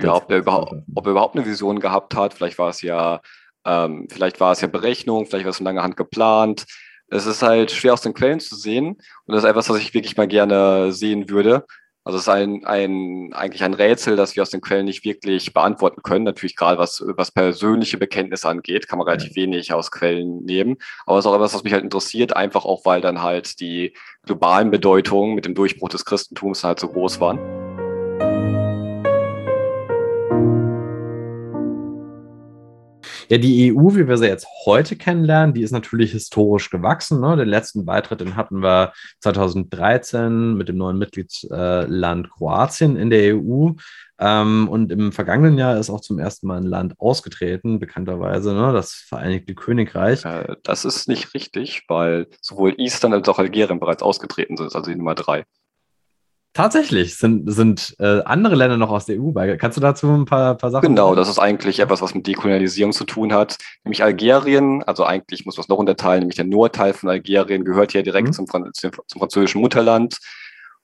Ja, 0.00 0.14
ob 0.14 0.30
er, 0.30 0.38
überhaupt, 0.38 0.74
ob 0.94 1.06
er 1.06 1.10
überhaupt 1.12 1.36
eine 1.36 1.46
Vision 1.46 1.78
gehabt 1.78 2.14
hat, 2.14 2.34
vielleicht 2.34 2.58
war 2.58 2.70
es 2.70 2.82
ja, 2.82 3.20
ähm, 3.64 4.08
vielleicht 4.10 4.40
war 4.40 4.52
es 4.52 4.60
ja 4.60 4.68
Berechnung, 4.68 5.26
vielleicht 5.26 5.44
war 5.44 5.50
es 5.50 5.58
von 5.58 5.66
langer 5.66 5.82
Hand 5.82 5.96
geplant. 5.96 6.64
Es 7.08 7.26
ist 7.26 7.42
halt 7.42 7.70
schwer 7.70 7.92
aus 7.92 8.00
den 8.00 8.14
Quellen 8.14 8.40
zu 8.40 8.56
sehen 8.56 8.96
und 9.26 9.34
das 9.34 9.44
ist 9.44 9.50
etwas, 9.50 9.68
was 9.68 9.78
ich 9.78 9.92
wirklich 9.92 10.16
mal 10.16 10.26
gerne 10.26 10.92
sehen 10.92 11.28
würde. 11.28 11.66
Also 12.04 12.18
es 12.18 12.24
ist 12.24 12.28
ein, 12.28 12.64
ein, 12.64 13.32
eigentlich 13.32 13.62
ein 13.62 13.74
Rätsel, 13.74 14.16
das 14.16 14.34
wir 14.34 14.42
aus 14.42 14.50
den 14.50 14.60
Quellen 14.60 14.86
nicht 14.86 15.04
wirklich 15.04 15.52
beantworten 15.52 16.02
können. 16.02 16.24
Natürlich 16.24 16.56
gerade 16.56 16.78
was, 16.78 17.02
was 17.06 17.30
persönliche 17.30 17.96
Bekenntnisse 17.96 18.48
angeht, 18.48 18.88
kann 18.88 18.98
man 18.98 19.06
relativ 19.06 19.36
wenig 19.36 19.72
aus 19.72 19.92
Quellen 19.92 20.44
nehmen. 20.44 20.78
Aber 21.06 21.18
es 21.18 21.24
ist 21.24 21.30
auch 21.30 21.36
etwas, 21.36 21.54
was 21.54 21.62
mich 21.62 21.72
halt 21.72 21.84
interessiert, 21.84 22.34
einfach 22.34 22.64
auch, 22.64 22.84
weil 22.84 23.00
dann 23.00 23.22
halt 23.22 23.60
die 23.60 23.94
globalen 24.26 24.70
Bedeutungen 24.72 25.36
mit 25.36 25.46
dem 25.46 25.54
Durchbruch 25.54 25.90
des 25.90 26.04
Christentums 26.04 26.64
halt 26.64 26.80
so 26.80 26.88
groß 26.88 27.20
waren. 27.20 27.61
Ja, 33.32 33.38
die 33.38 33.72
EU, 33.74 33.94
wie 33.94 34.06
wir 34.08 34.18
sie 34.18 34.26
jetzt 34.26 34.46
heute 34.66 34.94
kennenlernen, 34.94 35.54
die 35.54 35.62
ist 35.62 35.70
natürlich 35.70 36.12
historisch 36.12 36.68
gewachsen. 36.68 37.18
Ne? 37.22 37.34
Den 37.34 37.48
letzten 37.48 37.86
Beitritt, 37.86 38.20
den 38.20 38.36
hatten 38.36 38.62
wir 38.62 38.92
2013 39.20 40.52
mit 40.52 40.68
dem 40.68 40.76
neuen 40.76 40.98
Mitgliedsland 40.98 42.28
Kroatien 42.28 42.94
in 42.94 43.08
der 43.08 43.34
EU. 43.34 43.70
Ähm, 44.18 44.68
und 44.68 44.92
im 44.92 45.12
vergangenen 45.12 45.56
Jahr 45.56 45.78
ist 45.78 45.88
auch 45.88 46.02
zum 46.02 46.18
ersten 46.18 46.46
Mal 46.46 46.58
ein 46.58 46.66
Land 46.66 47.00
ausgetreten, 47.00 47.78
bekannterweise, 47.78 48.52
ne? 48.52 48.70
das 48.74 48.92
Vereinigte 48.92 49.54
Königreich. 49.54 50.26
Äh, 50.26 50.56
das 50.62 50.84
ist 50.84 51.08
nicht 51.08 51.32
richtig, 51.32 51.84
weil 51.88 52.26
sowohl 52.42 52.74
Island 52.76 53.14
als 53.14 53.26
auch 53.30 53.38
Algerien 53.38 53.80
bereits 53.80 54.02
ausgetreten 54.02 54.58
sind, 54.58 54.74
also 54.74 54.90
die 54.90 54.96
Nummer 54.98 55.14
drei. 55.14 55.46
Tatsächlich 56.54 57.16
sind, 57.16 57.50
sind 57.50 57.96
äh, 57.98 58.20
andere 58.24 58.56
Länder 58.56 58.76
noch 58.76 58.90
aus 58.90 59.06
der 59.06 59.18
EU 59.18 59.30
bei. 59.30 59.56
Kannst 59.56 59.78
du 59.78 59.80
dazu 59.80 60.08
ein 60.08 60.26
paar, 60.26 60.54
paar 60.54 60.70
Sachen 60.70 60.86
Genau, 60.86 61.08
sagen? 61.08 61.16
das 61.16 61.28
ist 61.30 61.38
eigentlich 61.38 61.80
etwas, 61.80 62.02
was 62.02 62.14
mit 62.14 62.26
Dekolonialisierung 62.26 62.92
zu 62.92 63.04
tun 63.04 63.32
hat. 63.32 63.56
Nämlich 63.84 64.02
Algerien, 64.02 64.82
also 64.82 65.04
eigentlich 65.04 65.46
muss 65.46 65.56
man 65.56 65.62
es 65.62 65.68
noch 65.68 65.78
unterteilen, 65.78 66.20
nämlich 66.20 66.36
der 66.36 66.44
Nordteil 66.44 66.92
von 66.92 67.08
Algerien 67.08 67.64
gehört 67.64 67.94
ja 67.94 68.02
direkt 68.02 68.28
mhm. 68.28 68.32
zum, 68.32 68.46
zum, 68.74 68.92
französischen 69.18 69.62
Mutterland. 69.62 70.18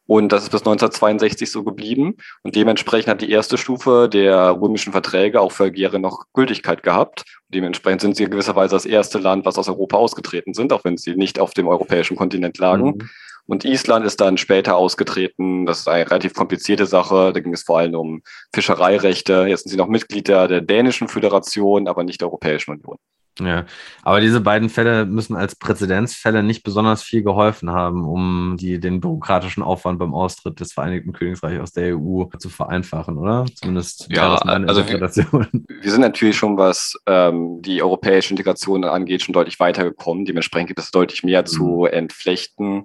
Und 0.06 0.32
das 0.32 0.44
ist 0.44 0.50
bis 0.50 0.62
1962 0.62 1.52
so 1.52 1.62
geblieben. 1.62 2.16
Und 2.42 2.56
dementsprechend 2.56 3.08
hat 3.10 3.20
die 3.20 3.30
erste 3.30 3.58
Stufe 3.58 4.08
der 4.10 4.58
römischen 4.58 4.92
Verträge 4.92 5.38
auch 5.38 5.52
für 5.52 5.64
Algerien 5.64 6.00
noch 6.00 6.24
Gültigkeit 6.32 6.82
gehabt. 6.82 7.24
Und 7.46 7.54
dementsprechend 7.54 8.00
sind 8.00 8.16
sie 8.16 8.22
in 8.24 8.30
gewisser 8.30 8.56
Weise 8.56 8.74
das 8.74 8.86
erste 8.86 9.18
Land, 9.18 9.44
was 9.44 9.58
aus 9.58 9.68
Europa 9.68 9.98
ausgetreten 9.98 10.54
sind, 10.54 10.72
auch 10.72 10.84
wenn 10.84 10.96
sie 10.96 11.14
nicht 11.14 11.38
auf 11.38 11.52
dem 11.52 11.68
europäischen 11.68 12.16
Kontinent 12.16 12.56
lagen. 12.56 12.86
Mhm. 12.86 13.10
Und 13.48 13.64
Island 13.64 14.04
ist 14.04 14.20
dann 14.20 14.36
später 14.36 14.76
ausgetreten. 14.76 15.64
Das 15.64 15.80
ist 15.80 15.88
eine 15.88 16.08
relativ 16.10 16.34
komplizierte 16.34 16.84
Sache. 16.84 17.32
Da 17.32 17.40
ging 17.40 17.54
es 17.54 17.62
vor 17.62 17.78
allem 17.78 17.94
um 17.94 18.22
Fischereirechte. 18.54 19.46
Jetzt 19.48 19.62
sind 19.62 19.70
sie 19.70 19.78
noch 19.78 19.88
Mitglied 19.88 20.28
der 20.28 20.60
dänischen 20.60 21.08
Föderation, 21.08 21.88
aber 21.88 22.04
nicht 22.04 22.20
der 22.20 22.28
Europäischen 22.28 22.72
Union. 22.72 22.98
Ja, 23.40 23.66
aber 24.02 24.20
diese 24.20 24.40
beiden 24.40 24.68
Fälle 24.68 25.06
müssen 25.06 25.36
als 25.36 25.54
Präzedenzfälle 25.54 26.42
nicht 26.42 26.62
besonders 26.62 27.02
viel 27.02 27.22
geholfen 27.22 27.70
haben, 27.70 28.04
um 28.04 28.56
die, 28.58 28.80
den 28.80 29.00
bürokratischen 29.00 29.62
Aufwand 29.62 29.98
beim 29.98 30.14
Austritt 30.14 30.60
des 30.60 30.72
Vereinigten 30.72 31.12
Königreichs 31.12 31.60
aus 31.60 31.72
der 31.72 31.96
EU 31.96 32.24
zu 32.38 32.48
vereinfachen, 32.48 33.16
oder? 33.16 33.46
Zumindest 33.54 34.08
ja, 34.10 34.34
also 34.34 34.86
wir, 34.88 35.00
wir, 35.00 35.90
sind 35.90 36.00
natürlich 36.00 36.36
schon, 36.36 36.56
was 36.56 36.98
ähm, 37.06 37.62
die 37.62 37.82
europäische 37.82 38.30
Integration 38.30 38.84
angeht, 38.84 39.22
schon 39.22 39.34
deutlich 39.34 39.60
weitergekommen. 39.60 40.24
Dementsprechend 40.24 40.68
gibt 40.68 40.80
es 40.80 40.90
deutlich 40.90 41.22
mehr 41.22 41.42
mhm. 41.42 41.46
zu 41.46 41.84
entflechten. 41.84 42.84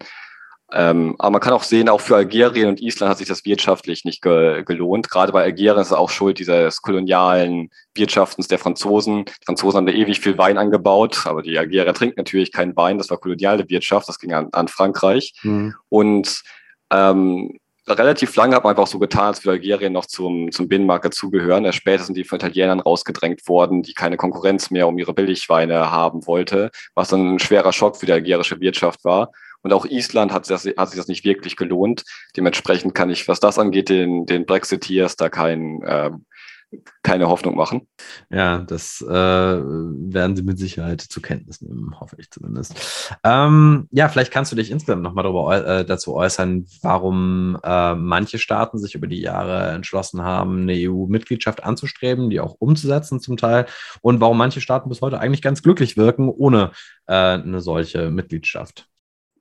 Ähm, 0.76 1.16
aber 1.20 1.32
man 1.32 1.42
kann 1.42 1.54
auch 1.54 1.62
sehen, 1.62 1.88
auch 1.88 2.02
für 2.02 2.16
Algerien 2.16 2.68
und 2.68 2.82
Island 2.82 3.12
hat 3.12 3.20
sich 3.20 3.28
das 3.28 3.46
wirtschaftlich 3.46 4.06
nicht 4.06 4.24
ge 4.24 4.64
gelohnt. 4.64 5.10
Gerade 5.10 5.32
bei 5.32 5.44
Algerien 5.44 5.80
ist 5.80 5.88
es 5.88 5.94
auch 5.94 6.10
Schuld 6.10 6.40
dieses 6.40 6.82
kolonialen 6.82 7.70
Wirtschaftens 7.94 8.48
der 8.48 8.58
Franzosen. 8.58 9.26
Die 9.26 9.46
Franzosen 9.46 9.78
haben 9.78 9.86
da 9.86 9.94
ewig 9.94 10.20
viel 10.20 10.38
Wein 10.40 10.58
angebaut, 10.58 11.22
aber 11.26 11.44
die 11.44 11.60
Algerier 11.60 11.94
trinken 11.94 12.16
natürlich 12.18 12.52
keinen 12.52 12.76
Wein. 12.76 12.98
Das 12.98 13.12
war 13.12 13.18
koloniale 13.18 13.70
Wirtschaft, 13.70 14.10
das 14.10 14.18
ging 14.18 14.34
an, 14.34 14.50
an 14.52 14.68
Frankreich. 14.68 15.34
Mhm. 15.44 15.76
Und 15.90 16.42
ähm, 16.92 17.60
relativ 17.88 18.36
lange 18.36 18.56
hat 18.56 18.64
man 18.64 18.72
einfach 18.72 18.88
so 18.88 18.98
getan, 18.98 19.28
als 19.28 19.46
würde 19.46 19.60
Algerien 19.60 19.94
noch 19.94 20.08
zum, 20.08 20.52
zum 20.52 20.68
Binnenmarkt 20.68 21.06
dazugehören. 21.06 21.66
Erst 21.66 21.78
später 21.78 22.04
sind 22.04 22.16
die 22.16 22.24
von 22.24 22.38
Italienern 22.38 22.80
rausgedrängt 22.80 23.48
worden, 23.48 23.84
die 23.84 23.94
keine 23.94 24.18
Konkurrenz 24.18 24.72
mehr 24.72 24.88
um 24.88 24.98
ihre 24.98 25.14
Billigweine 25.14 25.92
haben 25.92 26.26
wollte, 26.26 26.72
was 26.96 27.10
dann 27.10 27.36
ein 27.36 27.40
schwerer 27.40 27.74
Schock 27.74 27.98
für 27.98 28.08
die 28.08 28.14
algerische 28.14 28.60
Wirtschaft 28.60 29.04
war. 29.04 29.32
Und 29.64 29.74
auch 29.74 29.86
Island 29.86 30.32
hat, 30.32 30.50
das, 30.50 30.66
hat 30.66 30.90
sich 30.90 30.98
das 30.98 31.08
nicht 31.08 31.26
wirklich 31.26 31.56
gelohnt. 31.56 32.04
Dementsprechend 32.38 32.94
kann 32.94 33.10
ich, 33.10 33.28
was 33.28 33.40
das 33.40 33.58
angeht, 33.58 33.90
den, 33.90 34.26
den 34.26 34.46
Brexiteers 34.46 35.16
da 35.16 35.30
kein, 35.30 35.82
äh, 35.84 36.12
keine 37.02 37.28
Hoffnung 37.28 37.56
machen. 37.56 37.88
Ja, 38.30 38.60
das 38.60 39.02
äh, 39.02 39.14
werden 39.14 40.36
sie 40.36 40.44
mit 40.44 40.58
Sicherheit 40.58 41.02
zur 41.02 41.22
Kenntnis 41.22 41.62
nehmen, 41.62 42.00
hoffe 42.00 42.16
ich 42.20 42.30
zumindest. 42.32 43.10
Ähm, 43.24 43.88
ja, 43.92 44.10
vielleicht 44.10 44.32
kannst 44.32 44.52
du 44.52 44.56
dich 44.56 44.72
insgesamt 44.72 45.04
nochmal 45.04 45.26
äh, 45.66 45.86
dazu 45.86 46.14
äußern, 46.14 46.66
warum 46.82 47.58
äh, 47.64 47.96
manche 47.96 48.40
Staaten 48.40 48.80
sich 48.80 48.96
über 48.96 49.08
die 49.08 49.22
Jahre 49.22 49.72
entschlossen 49.72 50.24
haben, 50.24 50.62
eine 50.62 50.74
EU-Mitgliedschaft 50.76 51.64
anzustreben, 51.64 52.30
die 52.30 52.40
auch 52.40 52.56
umzusetzen 52.60 53.20
zum 53.20 53.38
Teil, 53.38 53.66
und 54.02 54.22
warum 54.22 54.38
manche 54.38 54.62
Staaten 54.62 54.90
bis 54.90 55.02
heute 55.02 55.20
eigentlich 55.20 55.42
ganz 55.42 55.62
glücklich 55.62 55.98
wirken 55.98 56.30
ohne 56.30 56.72
äh, 57.08 57.14
eine 57.14 57.62
solche 57.62 58.10
Mitgliedschaft. 58.10 58.88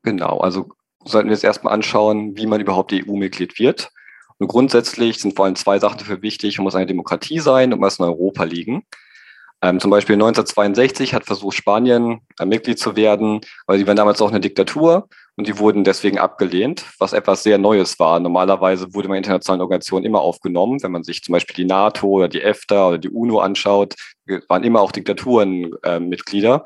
Genau, 0.02 0.38
also 0.38 0.68
sollten 1.04 1.28
wir 1.28 1.34
jetzt 1.34 1.44
erstmal 1.44 1.74
anschauen, 1.74 2.36
wie 2.36 2.46
man 2.46 2.60
überhaupt 2.60 2.92
EU-Mitglied 2.92 3.58
wird. 3.58 3.90
Und 4.38 4.48
grundsätzlich 4.48 5.18
sind 5.18 5.36
vor 5.36 5.44
allem 5.44 5.56
zwei 5.56 5.78
Sachen 5.78 5.98
dafür 5.98 6.22
wichtig. 6.22 6.58
Man 6.58 6.64
muss 6.64 6.74
eine 6.74 6.86
Demokratie 6.86 7.38
sein 7.38 7.72
und 7.72 7.80
man 7.80 7.86
muss 7.86 7.98
in 7.98 8.04
Europa 8.04 8.44
liegen. 8.44 8.84
Ähm, 9.62 9.78
zum 9.78 9.92
Beispiel 9.92 10.14
1962 10.14 11.14
hat 11.14 11.24
versucht, 11.24 11.56
Spanien 11.56 12.20
ein 12.38 12.48
Mitglied 12.48 12.80
zu 12.80 12.96
werden, 12.96 13.40
weil 13.66 13.78
sie 13.78 13.86
waren 13.86 13.96
damals 13.96 14.20
auch 14.20 14.30
eine 14.30 14.40
Diktatur 14.40 15.08
und 15.36 15.46
die 15.46 15.58
wurden 15.58 15.84
deswegen 15.84 16.18
abgelehnt, 16.18 16.84
was 16.98 17.12
etwas 17.12 17.44
sehr 17.44 17.58
Neues 17.58 18.00
war. 18.00 18.18
Normalerweise 18.18 18.92
wurde 18.92 19.06
man 19.06 19.18
internationalen 19.18 19.60
Organisationen 19.60 20.04
immer 20.04 20.20
aufgenommen. 20.20 20.82
Wenn 20.82 20.90
man 20.90 21.04
sich 21.04 21.22
zum 21.22 21.32
Beispiel 21.34 21.54
die 21.54 21.64
NATO 21.64 22.08
oder 22.08 22.28
die 22.28 22.42
EFTA 22.42 22.88
oder 22.88 22.98
die 22.98 23.10
UNO 23.10 23.38
anschaut, 23.38 23.94
waren 24.48 24.64
immer 24.64 24.80
auch 24.80 24.90
Diktaturen 24.90 25.72
äh, 25.84 26.00
Mitglieder. 26.00 26.64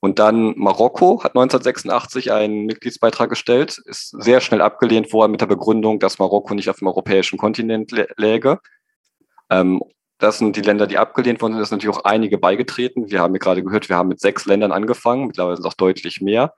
Und 0.00 0.18
dann 0.20 0.54
Marokko 0.56 1.24
hat 1.24 1.34
1986 1.34 2.30
einen 2.32 2.66
Mitgliedsbeitrag 2.66 3.28
gestellt, 3.30 3.78
ist 3.84 4.10
sehr 4.10 4.40
schnell 4.40 4.60
abgelehnt 4.60 5.12
worden 5.12 5.32
mit 5.32 5.40
der 5.40 5.46
Begründung, 5.46 5.98
dass 5.98 6.20
Marokko 6.20 6.54
nicht 6.54 6.70
auf 6.70 6.78
dem 6.78 6.86
europäischen 6.86 7.36
Kontinent 7.36 7.92
läge. 8.16 8.60
Ähm, 9.50 9.82
das 10.18 10.38
sind 10.38 10.56
die 10.56 10.62
Länder, 10.62 10.86
die 10.86 10.98
abgelehnt 10.98 11.40
worden 11.40 11.54
sind. 11.54 11.62
Es 11.62 11.68
sind 11.68 11.78
natürlich 11.78 11.96
auch 11.96 12.04
einige 12.04 12.38
beigetreten. 12.38 13.10
Wir 13.10 13.20
haben 13.20 13.34
ja 13.34 13.38
gerade 13.38 13.62
gehört, 13.62 13.88
wir 13.88 13.96
haben 13.96 14.08
mit 14.08 14.20
sechs 14.20 14.46
Ländern 14.46 14.72
angefangen, 14.72 15.26
mittlerweile 15.26 15.56
sind 15.56 15.66
es 15.66 15.72
auch 15.72 15.76
deutlich 15.76 16.20
mehr. 16.20 16.54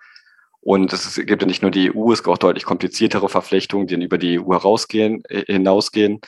Und 0.63 0.93
es 0.93 1.15
gibt 1.15 1.41
ja 1.43 1.49
nicht 1.49 1.63
nur 1.63 1.71
die 1.71 1.95
EU, 1.95 2.13
es 2.13 2.23
gibt 2.23 2.29
auch 2.29 2.39
deutlich 2.39 2.65
kompliziertere 2.65 3.31
Verflechtungen, 3.31 3.87
die 3.87 3.95
über 3.95 4.19
die 4.19 4.39
EU 4.39 4.53
äh, 4.53 5.45
hinausgehen. 5.47 6.21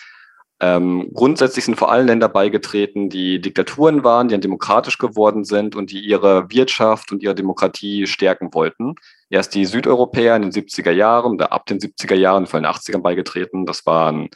Ähm, 0.63 1.11
grundsätzlich 1.13 1.65
sind 1.65 1.75
vor 1.75 1.91
allem 1.91 2.07
Länder 2.07 2.29
beigetreten, 2.29 3.09
die 3.09 3.41
Diktaturen 3.41 4.05
waren, 4.05 4.29
die 4.29 4.35
dann 4.35 4.41
demokratisch 4.41 4.97
geworden 4.97 5.43
sind 5.43 5.75
und 5.75 5.91
die 5.91 5.99
ihre 5.99 6.49
Wirtschaft 6.53 7.11
und 7.11 7.21
ihre 7.21 7.35
Demokratie 7.35 8.07
stärken 8.07 8.55
wollten. 8.55 8.95
Erst 9.29 9.57
die 9.57 9.65
Südeuropäer 9.65 10.37
in 10.37 10.43
den 10.43 10.53
70er 10.53 10.93
Jahren 10.93 11.33
oder 11.33 11.51
ab 11.51 11.67
den 11.67 11.81
70er 11.81 12.15
Jahren, 12.15 12.47
vor 12.47 12.61
den 12.61 12.67
80ern 12.67 13.03
beigetreten. 13.03 13.67
Das 13.67 13.85
waren, 13.87 14.29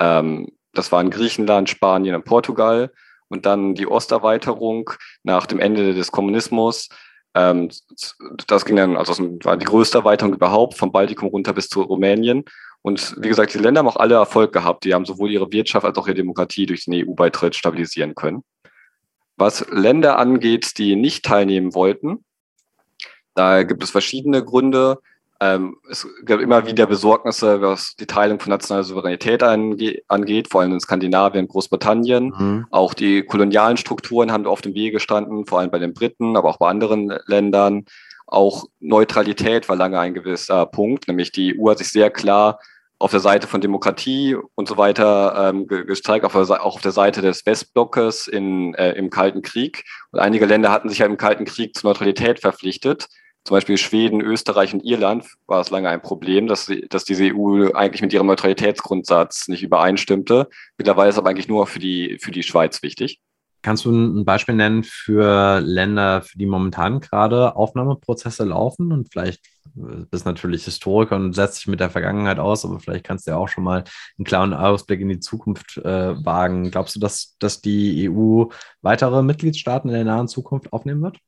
ähm, 0.00 0.48
das 0.74 0.90
waren 0.90 1.10
Griechenland, 1.10 1.70
Spanien 1.70 2.16
und 2.16 2.24
Portugal. 2.24 2.90
Und 3.28 3.46
dann 3.46 3.76
die 3.76 3.86
Osterweiterung 3.86 4.90
nach 5.22 5.46
dem 5.46 5.60
Ende 5.60 5.94
des 5.94 6.10
Kommunismus. 6.10 6.88
Ähm, 7.34 7.70
das 8.48 8.64
ging 8.64 8.74
dann, 8.74 8.96
also 8.96 9.12
das 9.12 9.20
war 9.44 9.56
die 9.56 9.66
größte 9.66 9.98
Erweiterung 9.98 10.34
überhaupt, 10.34 10.74
vom 10.74 10.90
Baltikum 10.90 11.28
runter 11.28 11.52
bis 11.52 11.68
zu 11.68 11.82
Rumänien. 11.82 12.44
Und 12.82 13.16
wie 13.18 13.28
gesagt, 13.28 13.54
die 13.54 13.58
Länder 13.58 13.80
haben 13.80 13.88
auch 13.88 13.96
alle 13.96 14.14
Erfolg 14.14 14.52
gehabt. 14.52 14.84
Die 14.84 14.94
haben 14.94 15.04
sowohl 15.04 15.30
ihre 15.30 15.50
Wirtschaft 15.52 15.84
als 15.84 15.98
auch 15.98 16.06
ihre 16.06 16.14
Demokratie 16.14 16.66
durch 16.66 16.84
den 16.84 16.94
EU-Beitritt 16.94 17.54
stabilisieren 17.54 18.14
können. 18.14 18.44
Was 19.36 19.66
Länder 19.70 20.18
angeht, 20.18 20.78
die 20.78 20.96
nicht 20.96 21.24
teilnehmen 21.24 21.74
wollten, 21.74 22.24
da 23.34 23.62
gibt 23.62 23.84
es 23.84 23.90
verschiedene 23.90 24.44
Gründe. 24.44 24.98
Ähm, 25.40 25.76
es 25.88 26.08
gibt 26.24 26.42
immer 26.42 26.66
wieder 26.66 26.86
Besorgnisse, 26.86 27.60
was 27.60 27.94
die 27.94 28.06
Teilung 28.06 28.40
von 28.40 28.50
nationaler 28.50 28.82
Souveränität 28.82 29.44
ange 29.44 30.02
angeht, 30.08 30.48
vor 30.50 30.62
allem 30.62 30.72
in 30.72 30.80
Skandinavien, 30.80 31.46
Großbritannien. 31.46 32.34
Mhm. 32.36 32.66
Auch 32.72 32.94
die 32.94 33.22
kolonialen 33.22 33.76
Strukturen 33.76 34.32
haben 34.32 34.46
oft 34.46 34.66
im 34.66 34.74
Wege 34.74 34.92
gestanden, 34.92 35.46
vor 35.46 35.60
allem 35.60 35.70
bei 35.70 35.78
den 35.78 35.94
Briten, 35.94 36.36
aber 36.36 36.48
auch 36.48 36.58
bei 36.58 36.68
anderen 36.68 37.16
Ländern. 37.26 37.84
Auch 38.28 38.66
Neutralität 38.78 39.68
war 39.68 39.76
lange 39.76 39.98
ein 39.98 40.12
gewisser 40.12 40.66
Punkt, 40.66 41.08
nämlich 41.08 41.32
die 41.32 41.58
EU 41.58 41.70
hat 41.70 41.78
sich 41.78 41.88
sehr 41.88 42.10
klar 42.10 42.60
auf 42.98 43.10
der 43.10 43.20
Seite 43.20 43.46
von 43.46 43.60
Demokratie 43.60 44.36
und 44.54 44.68
so 44.68 44.76
weiter 44.76 45.50
ähm, 45.50 45.66
gestreikt, 45.66 46.24
auch 46.26 46.34
auf 46.34 46.82
der 46.82 46.92
Seite 46.92 47.22
des 47.22 47.46
Westblockes 47.46 48.26
in, 48.26 48.74
äh, 48.74 48.92
im 48.92 49.08
Kalten 49.08 49.40
Krieg. 49.40 49.84
Und 50.10 50.18
einige 50.18 50.46
Länder 50.46 50.70
hatten 50.70 50.88
sich 50.88 50.98
ja 50.98 51.06
im 51.06 51.16
Kalten 51.16 51.44
Krieg 51.44 51.76
zur 51.76 51.90
Neutralität 51.90 52.40
verpflichtet. 52.40 53.08
Zum 53.44 53.54
Beispiel 53.54 53.78
Schweden, 53.78 54.20
Österreich 54.20 54.74
und 54.74 54.84
Irland 54.84 55.24
war 55.46 55.60
es 55.60 55.70
lange 55.70 55.88
ein 55.88 56.02
Problem, 56.02 56.48
dass, 56.48 56.70
dass 56.90 57.04
diese 57.04 57.32
EU 57.32 57.70
eigentlich 57.72 58.02
mit 58.02 58.12
ihrem 58.12 58.26
Neutralitätsgrundsatz 58.26 59.48
nicht 59.48 59.62
übereinstimmte. 59.62 60.48
Mittlerweile 60.76 61.10
ist 61.10 61.18
aber 61.18 61.30
eigentlich 61.30 61.48
nur 61.48 61.66
für 61.66 61.78
die, 61.78 62.18
für 62.20 62.32
die 62.32 62.42
Schweiz 62.42 62.82
wichtig. 62.82 63.20
Kannst 63.68 63.84
du 63.84 63.90
ein 63.90 64.24
Beispiel 64.24 64.54
nennen 64.54 64.82
für 64.82 65.60
Länder, 65.60 66.22
für 66.22 66.38
die 66.38 66.46
momentan 66.46 67.00
gerade 67.00 67.54
Aufnahmeprozesse 67.54 68.44
laufen? 68.44 68.92
Und 68.92 69.12
vielleicht 69.12 69.44
äh, 69.76 70.06
bist 70.10 70.24
natürlich 70.24 70.64
Historiker 70.64 71.16
und 71.16 71.34
setzt 71.34 71.58
dich 71.58 71.66
mit 71.66 71.78
der 71.78 71.90
Vergangenheit 71.90 72.38
aus, 72.38 72.64
aber 72.64 72.80
vielleicht 72.80 73.04
kannst 73.04 73.26
du 73.26 73.32
ja 73.32 73.36
auch 73.36 73.50
schon 73.50 73.64
mal 73.64 73.84
einen 74.16 74.24
klaren 74.24 74.54
Ausblick 74.54 75.02
in 75.02 75.10
die 75.10 75.20
Zukunft 75.20 75.76
äh, 75.84 76.24
wagen. 76.24 76.70
Glaubst 76.70 76.96
du, 76.96 77.00
dass, 77.00 77.36
dass 77.40 77.60
die 77.60 78.08
EU 78.08 78.44
weitere 78.80 79.22
Mitgliedstaaten 79.22 79.90
in 79.90 79.96
der 79.96 80.04
nahen 80.04 80.28
Zukunft 80.28 80.72
aufnehmen 80.72 81.02
wird? 81.02 81.18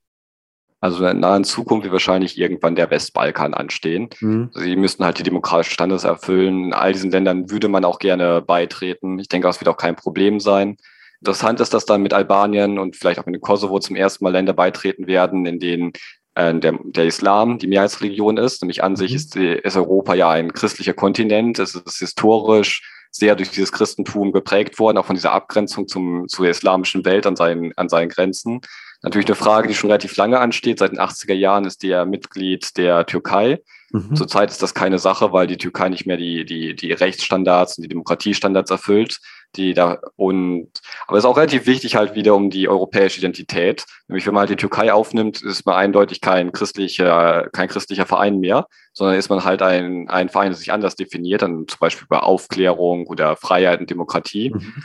Also 0.80 1.00
in 1.00 1.20
der 1.20 1.30
nahen 1.30 1.44
Zukunft 1.44 1.84
wird 1.84 1.92
wahrscheinlich 1.92 2.38
irgendwann 2.38 2.74
der 2.74 2.90
Westbalkan 2.90 3.52
anstehen. 3.52 4.08
Mhm. 4.20 4.48
Sie 4.54 4.76
müssten 4.76 5.04
halt 5.04 5.18
die 5.18 5.24
demokratischen 5.24 5.74
Standards 5.74 6.04
erfüllen. 6.04 6.64
In 6.64 6.72
all 6.72 6.94
diesen 6.94 7.10
Ländern 7.10 7.50
würde 7.50 7.68
man 7.68 7.84
auch 7.84 7.98
gerne 7.98 8.40
beitreten. 8.40 9.18
Ich 9.18 9.28
denke, 9.28 9.46
das 9.46 9.60
wird 9.60 9.68
auch 9.68 9.76
kein 9.76 9.94
Problem 9.94 10.40
sein. 10.40 10.78
Interessant 11.20 11.60
ist, 11.60 11.74
dass 11.74 11.84
dann 11.84 12.02
mit 12.02 12.14
Albanien 12.14 12.78
und 12.78 12.96
vielleicht 12.96 13.20
auch 13.20 13.26
mit 13.26 13.34
dem 13.34 13.42
Kosovo 13.42 13.78
zum 13.78 13.96
ersten 13.96 14.24
Mal 14.24 14.30
Länder 14.30 14.54
beitreten 14.54 15.06
werden, 15.06 15.44
in 15.44 15.58
denen 15.58 15.92
äh, 16.34 16.54
der, 16.54 16.78
der, 16.82 17.06
Islam 17.06 17.58
die 17.58 17.66
Mehrheitsreligion 17.66 18.38
ist. 18.38 18.62
Nämlich 18.62 18.82
an 18.82 18.92
mhm. 18.92 18.96
sich 18.96 19.14
ist, 19.14 19.34
die, 19.34 19.48
ist 19.48 19.76
Europa 19.76 20.14
ja 20.14 20.30
ein 20.30 20.52
christlicher 20.52 20.94
Kontinent. 20.94 21.58
Es 21.58 21.74
ist 21.74 21.98
historisch 21.98 22.82
sehr 23.10 23.36
durch 23.36 23.50
dieses 23.50 23.72
Christentum 23.72 24.32
geprägt 24.32 24.78
worden, 24.78 24.96
auch 24.96 25.06
von 25.06 25.16
dieser 25.16 25.32
Abgrenzung 25.32 25.88
zum, 25.88 26.28
zur 26.28 26.48
islamischen 26.48 27.04
Welt 27.04 27.26
an 27.26 27.36
seinen, 27.36 27.76
an 27.76 27.88
seinen 27.88 28.08
Grenzen. 28.08 28.60
Natürlich 29.02 29.26
eine 29.26 29.34
Frage, 29.34 29.68
die 29.68 29.74
schon 29.74 29.90
relativ 29.90 30.16
lange 30.16 30.38
ansteht. 30.38 30.78
Seit 30.78 30.92
den 30.92 31.00
80er 31.00 31.34
Jahren 31.34 31.64
ist 31.64 31.82
der 31.82 32.04
Mitglied 32.04 32.76
der 32.76 33.06
Türkei. 33.06 33.60
Mhm. 33.92 34.14
Zurzeit 34.14 34.50
ist 34.50 34.62
das 34.62 34.74
keine 34.74 34.98
Sache, 34.98 35.32
weil 35.32 35.46
die 35.46 35.56
Türkei 35.56 35.88
nicht 35.88 36.06
mehr 36.06 36.16
die, 36.16 36.44
die, 36.44 36.76
die 36.76 36.92
Rechtsstandards 36.92 37.78
und 37.78 37.82
die 37.82 37.88
Demokratiestandards 37.88 38.70
erfüllt. 38.70 39.18
Die 39.56 39.74
da, 39.74 39.98
und, 40.14 40.70
aber 41.08 41.18
es 41.18 41.24
ist 41.24 41.28
auch 41.28 41.36
relativ 41.36 41.66
wichtig 41.66 41.96
halt 41.96 42.14
wieder 42.14 42.36
um 42.36 42.50
die 42.50 42.68
europäische 42.68 43.18
Identität. 43.18 43.84
Nämlich, 44.06 44.24
wenn 44.26 44.34
man 44.34 44.42
halt 44.42 44.50
die 44.50 44.56
Türkei 44.56 44.92
aufnimmt, 44.92 45.42
ist 45.42 45.66
man 45.66 45.74
eindeutig 45.74 46.20
kein 46.20 46.52
christlicher, 46.52 47.48
kein 47.52 47.68
christlicher 47.68 48.06
Verein 48.06 48.38
mehr, 48.38 48.66
sondern 48.92 49.16
ist 49.16 49.28
man 49.28 49.44
halt 49.44 49.62
ein, 49.62 50.08
ein 50.08 50.28
Verein, 50.28 50.50
der 50.50 50.56
sich 50.56 50.72
anders 50.72 50.94
definiert, 50.94 51.42
dann 51.42 51.66
zum 51.66 51.78
Beispiel 51.80 52.06
bei 52.08 52.20
Aufklärung 52.20 53.08
oder 53.08 53.34
Freiheit 53.34 53.80
und 53.80 53.90
Demokratie. 53.90 54.50
Mhm. 54.50 54.84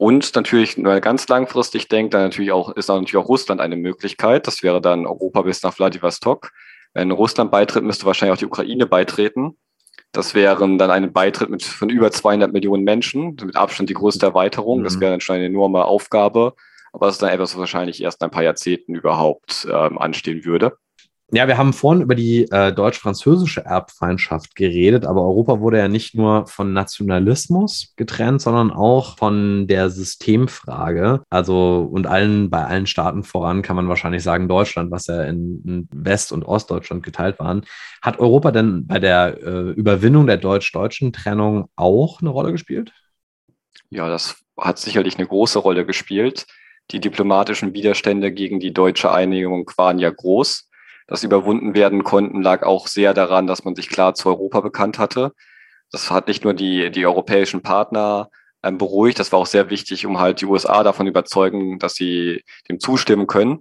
Und 0.00 0.34
natürlich, 0.34 0.78
wenn 0.78 0.84
man 0.84 1.02
ganz 1.02 1.28
langfristig 1.28 1.88
denkt, 1.88 2.14
dann 2.14 2.22
natürlich 2.22 2.52
auch, 2.52 2.74
ist 2.74 2.88
dann 2.88 3.02
natürlich 3.02 3.22
auch 3.22 3.28
Russland 3.28 3.60
eine 3.60 3.76
Möglichkeit. 3.76 4.46
Das 4.46 4.62
wäre 4.62 4.80
dann 4.80 5.04
Europa 5.04 5.42
bis 5.42 5.62
nach 5.62 5.74
Vladivostok. 5.74 6.52
Wenn 6.94 7.10
Russland 7.10 7.50
beitritt, 7.50 7.84
müsste 7.84 8.06
wahrscheinlich 8.06 8.32
auch 8.32 8.38
die 8.38 8.46
Ukraine 8.46 8.86
beitreten. 8.86 9.58
Das 10.12 10.34
wären 10.34 10.78
dann 10.78 10.90
ein 10.90 11.12
Beitritt 11.12 11.50
mit, 11.50 11.62
von 11.62 11.88
über 11.88 12.10
200 12.10 12.52
Millionen 12.52 12.82
Menschen, 12.82 13.36
mit 13.42 13.56
Abstand 13.56 13.90
die 13.90 13.94
größte 13.94 14.26
Erweiterung. 14.26 14.80
Mhm. 14.80 14.84
Das 14.84 15.00
wäre 15.00 15.12
dann 15.12 15.20
schon 15.20 15.36
eine 15.36 15.46
enorme 15.46 15.84
Aufgabe. 15.84 16.54
Aber 16.92 17.06
das 17.06 17.16
ist 17.16 17.22
dann 17.22 17.30
etwas, 17.30 17.52
was 17.54 17.60
wahrscheinlich 17.60 18.02
erst 18.02 18.20
in 18.20 18.26
ein 18.26 18.30
paar 18.32 18.42
Jahrzehnten 18.42 18.94
überhaupt 18.94 19.68
ähm, 19.70 19.98
anstehen 19.98 20.44
würde. 20.44 20.76
Ja, 21.32 21.46
wir 21.46 21.58
haben 21.58 21.72
vorhin 21.72 22.02
über 22.02 22.16
die 22.16 22.50
äh, 22.50 22.72
deutsch-französische 22.72 23.64
Erbfeindschaft 23.64 24.56
geredet, 24.56 25.06
aber 25.06 25.22
Europa 25.22 25.60
wurde 25.60 25.78
ja 25.78 25.86
nicht 25.86 26.16
nur 26.16 26.48
von 26.48 26.72
Nationalismus 26.72 27.92
getrennt, 27.94 28.42
sondern 28.42 28.72
auch 28.72 29.16
von 29.16 29.68
der 29.68 29.90
Systemfrage. 29.90 31.22
Also 31.30 31.88
und 31.88 32.08
allen 32.08 32.50
bei 32.50 32.64
allen 32.64 32.88
Staaten 32.88 33.22
voran 33.22 33.62
kann 33.62 33.76
man 33.76 33.88
wahrscheinlich 33.88 34.24
sagen 34.24 34.48
Deutschland, 34.48 34.90
was 34.90 35.06
ja 35.06 35.22
in, 35.22 35.62
in 35.64 35.88
West- 35.92 36.32
und 36.32 36.42
Ostdeutschland 36.42 37.04
geteilt 37.04 37.38
waren. 37.38 37.64
Hat 38.02 38.18
Europa 38.18 38.50
denn 38.50 38.88
bei 38.88 38.98
der 38.98 39.38
äh, 39.40 39.70
Überwindung 39.70 40.26
der 40.26 40.36
deutsch-deutschen 40.36 41.12
Trennung 41.12 41.68
auch 41.76 42.20
eine 42.20 42.30
Rolle 42.30 42.50
gespielt? 42.50 42.92
Ja, 43.88 44.08
das 44.08 44.42
hat 44.58 44.80
sicherlich 44.80 45.16
eine 45.16 45.28
große 45.28 45.60
Rolle 45.60 45.86
gespielt. 45.86 46.46
Die 46.90 46.98
diplomatischen 46.98 47.72
Widerstände 47.72 48.32
gegen 48.32 48.58
die 48.58 48.72
deutsche 48.72 49.12
Einigung 49.12 49.70
waren 49.76 50.00
ja 50.00 50.10
groß 50.10 50.69
das 51.10 51.24
überwunden 51.24 51.74
werden 51.74 52.04
konnten, 52.04 52.40
lag 52.40 52.62
auch 52.62 52.86
sehr 52.86 53.12
daran, 53.12 53.48
dass 53.48 53.64
man 53.64 53.74
sich 53.74 53.88
klar 53.88 54.14
zu 54.14 54.28
Europa 54.28 54.60
bekannt 54.60 54.98
hatte. 54.98 55.32
Das 55.90 56.10
hat 56.10 56.28
nicht 56.28 56.44
nur 56.44 56.54
die, 56.54 56.90
die 56.92 57.04
europäischen 57.04 57.62
Partner 57.62 58.30
ähm, 58.62 58.78
beruhigt, 58.78 59.18
das 59.18 59.32
war 59.32 59.40
auch 59.40 59.46
sehr 59.46 59.70
wichtig, 59.70 60.06
um 60.06 60.20
halt 60.20 60.40
die 60.40 60.46
USA 60.46 60.84
davon 60.84 61.08
überzeugen, 61.08 61.80
dass 61.80 61.94
sie 61.94 62.44
dem 62.68 62.78
zustimmen 62.78 63.26
können. 63.26 63.58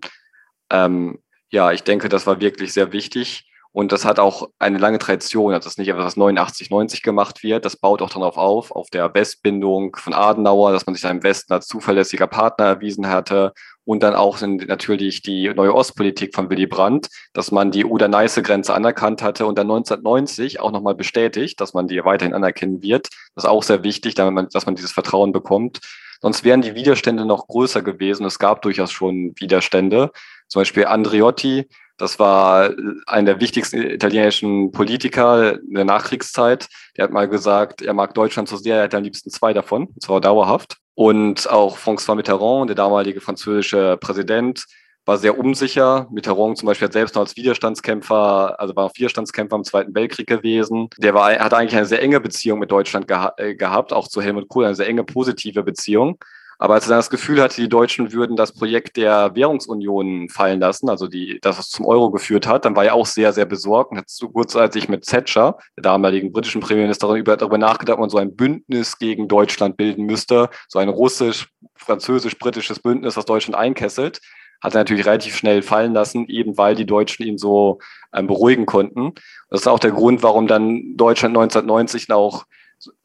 Ähm, 0.69 1.17
ja, 1.49 1.71
ich 1.71 1.83
denke, 1.83 2.07
das 2.07 2.27
war 2.27 2.39
wirklich 2.39 2.71
sehr 2.71 2.93
wichtig. 2.93 3.48
Und 3.71 3.91
das 3.91 4.03
hat 4.03 4.19
auch 4.19 4.49
eine 4.57 4.79
lange 4.79 4.97
Tradition. 4.97 5.51
Das 5.51 5.67
ist 5.67 5.77
nicht 5.77 5.89
etwas, 5.89 6.05
was 6.05 6.17
89, 6.17 6.71
90 6.71 7.03
gemacht 7.03 7.43
wird. 7.43 7.65
Das 7.65 7.77
baut 7.77 8.01
auch 8.01 8.09
darauf 8.09 8.35
auf, 8.35 8.71
auf 8.71 8.89
der 8.89 9.13
Westbindung 9.13 9.95
von 9.95 10.13
Adenauer, 10.13 10.71
dass 10.71 10.87
man 10.87 10.95
sich 10.95 11.03
im 11.03 11.21
Westen 11.21 11.53
als 11.53 11.67
zuverlässiger 11.67 12.25
Partner 12.25 12.65
erwiesen 12.65 13.07
hatte. 13.07 13.53
Und 13.85 14.01
dann 14.01 14.15
auch 14.15 14.39
natürlich 14.41 15.21
die 15.21 15.49
neue 15.53 15.73
Ostpolitik 15.73 16.35
von 16.35 16.49
Willy 16.49 16.67
Brandt, 16.67 17.09
dass 17.33 17.51
man 17.51 17.69
die 17.71 17.85
Oder-Neiße-Grenze 17.85 18.73
anerkannt 18.73 19.21
hatte 19.21 19.45
und 19.45 19.57
dann 19.57 19.67
1990 19.69 20.59
auch 20.59 20.71
nochmal 20.71 20.95
bestätigt, 20.95 21.61
dass 21.61 21.73
man 21.73 21.87
die 21.87 22.03
weiterhin 22.03 22.33
anerkennen 22.33 22.81
wird. 22.81 23.09
Das 23.35 23.43
ist 23.43 23.49
auch 23.49 23.63
sehr 23.63 23.83
wichtig, 23.83 24.15
damit 24.15 24.33
man, 24.33 24.47
dass 24.49 24.65
man 24.65 24.75
dieses 24.75 24.91
Vertrauen 24.91 25.31
bekommt. 25.31 25.79
Sonst 26.21 26.43
wären 26.43 26.61
die 26.61 26.75
Widerstände 26.75 27.25
noch 27.25 27.47
größer 27.47 27.81
gewesen. 27.81 28.25
Es 28.25 28.39
gab 28.39 28.61
durchaus 28.61 28.91
schon 28.91 29.33
Widerstände. 29.37 30.11
Zum 30.47 30.61
Beispiel 30.61 30.85
Andriotti, 30.85 31.67
das 31.99 32.17
war 32.17 32.71
einer 33.05 33.33
der 33.33 33.41
wichtigsten 33.41 33.81
italienischen 33.81 34.71
Politiker 34.71 35.59
in 35.59 35.75
der 35.75 35.85
Nachkriegszeit. 35.85 36.67
Der 36.97 37.03
hat 37.03 37.11
mal 37.11 37.27
gesagt, 37.27 37.81
er 37.81 37.93
mag 37.93 38.13
Deutschland 38.13 38.49
so 38.49 38.57
sehr, 38.57 38.77
er 38.77 38.83
hätte 38.83 38.97
am 38.97 39.03
liebsten 39.03 39.29
zwei 39.29 39.53
davon, 39.53 39.87
und 39.87 40.01
zwar 40.01 40.21
dauerhaft. 40.21 40.77
Und 40.95 41.49
auch 41.49 41.77
François 41.77 42.15
Mitterrand, 42.15 42.69
der 42.69 42.75
damalige 42.75 43.21
französische 43.21 43.97
Präsident, 44.01 44.65
war 45.05 45.17
sehr 45.17 45.37
unsicher. 45.37 46.07
Mitterrand 46.11 46.57
zum 46.57 46.67
Beispiel 46.67 46.85
hat 46.85 46.93
selbst 46.93 47.15
noch 47.15 47.23
als 47.23 47.35
Widerstandskämpfer, 47.35 48.59
also 48.59 48.75
war 48.75 48.85
auch 48.85 48.95
Widerstandskämpfer 48.95 49.55
im 49.55 49.63
Zweiten 49.63 49.95
Weltkrieg 49.95 50.27
gewesen. 50.27 50.89
Der 50.97 51.13
war, 51.13 51.31
hat 51.31 51.53
eigentlich 51.53 51.75
eine 51.75 51.85
sehr 51.85 52.01
enge 52.01 52.19
Beziehung 52.19 52.59
mit 52.59 52.71
Deutschland 52.71 53.07
geha 53.07 53.33
äh, 53.37 53.55
gehabt, 53.55 53.91
auch 53.91 54.07
zu 54.07 54.21
Helmut 54.21 54.47
Kohl, 54.49 54.65
eine 54.65 54.75
sehr 54.75 54.87
enge 54.87 55.03
positive 55.03 55.63
Beziehung. 55.63 56.19
Aber 56.61 56.73
als 56.73 56.85
er 56.85 56.89
dann 56.89 56.99
das 56.99 57.09
Gefühl 57.09 57.41
hatte, 57.41 57.61
die 57.61 57.69
Deutschen 57.69 58.11
würden 58.11 58.35
das 58.35 58.51
Projekt 58.51 58.97
der 58.97 59.33
Währungsunion 59.33 60.27
fallen 60.27 60.59
lassen, 60.59 60.89
also 60.89 61.07
die, 61.07 61.39
das 61.41 61.57
was 61.57 61.69
zum 61.69 61.85
Euro 61.85 62.11
geführt 62.11 62.45
hat, 62.47 62.65
dann 62.65 62.75
war 62.75 62.83
er 62.83 62.95
auch 62.95 63.05
sehr, 63.05 63.31
sehr 63.31 63.45
besorgt 63.45 63.91
und 63.91 63.97
hat 63.97 64.09
so 64.09 64.27
kurzzeitig 64.27 64.89
mit 64.89 65.05
Thatcher, 65.05 65.57
der 65.77 65.83
damaligen 65.83 66.33
britischen 66.33 66.59
Premierministerin, 66.59 67.15
über, 67.15 67.37
darüber 67.37 67.57
nachgedacht, 67.57 67.95
ob 67.95 68.01
man 68.01 68.09
so 68.09 68.17
ein 68.17 68.35
Bündnis 68.35 68.99
gegen 68.99 69.29
Deutschland 69.29 69.77
bilden 69.77 70.05
müsste, 70.05 70.49
so 70.67 70.79
ein 70.79 70.89
russisch, 70.89 71.47
französisch-britisches 71.75 72.79
Bündnis, 72.79 73.13
das 73.13 73.25
Deutschland 73.25 73.55
einkesselt. 73.55 74.19
Hat 74.61 74.75
er 74.75 74.81
natürlich 74.81 75.05
relativ 75.05 75.37
schnell 75.37 75.61
fallen 75.61 75.93
lassen, 75.93 76.27
eben 76.27 76.57
weil 76.57 76.75
die 76.75 76.85
Deutschen 76.85 77.25
ihn 77.25 77.37
so 77.37 77.79
ähm, 78.13 78.27
beruhigen 78.27 78.65
konnten. 78.65 79.13
Das 79.49 79.61
ist 79.61 79.67
auch 79.67 79.79
der 79.79 79.91
Grund, 79.91 80.21
warum 80.23 80.47
dann 80.47 80.97
Deutschland 80.97 81.37
1990 81.37 82.11
auch 82.11 82.43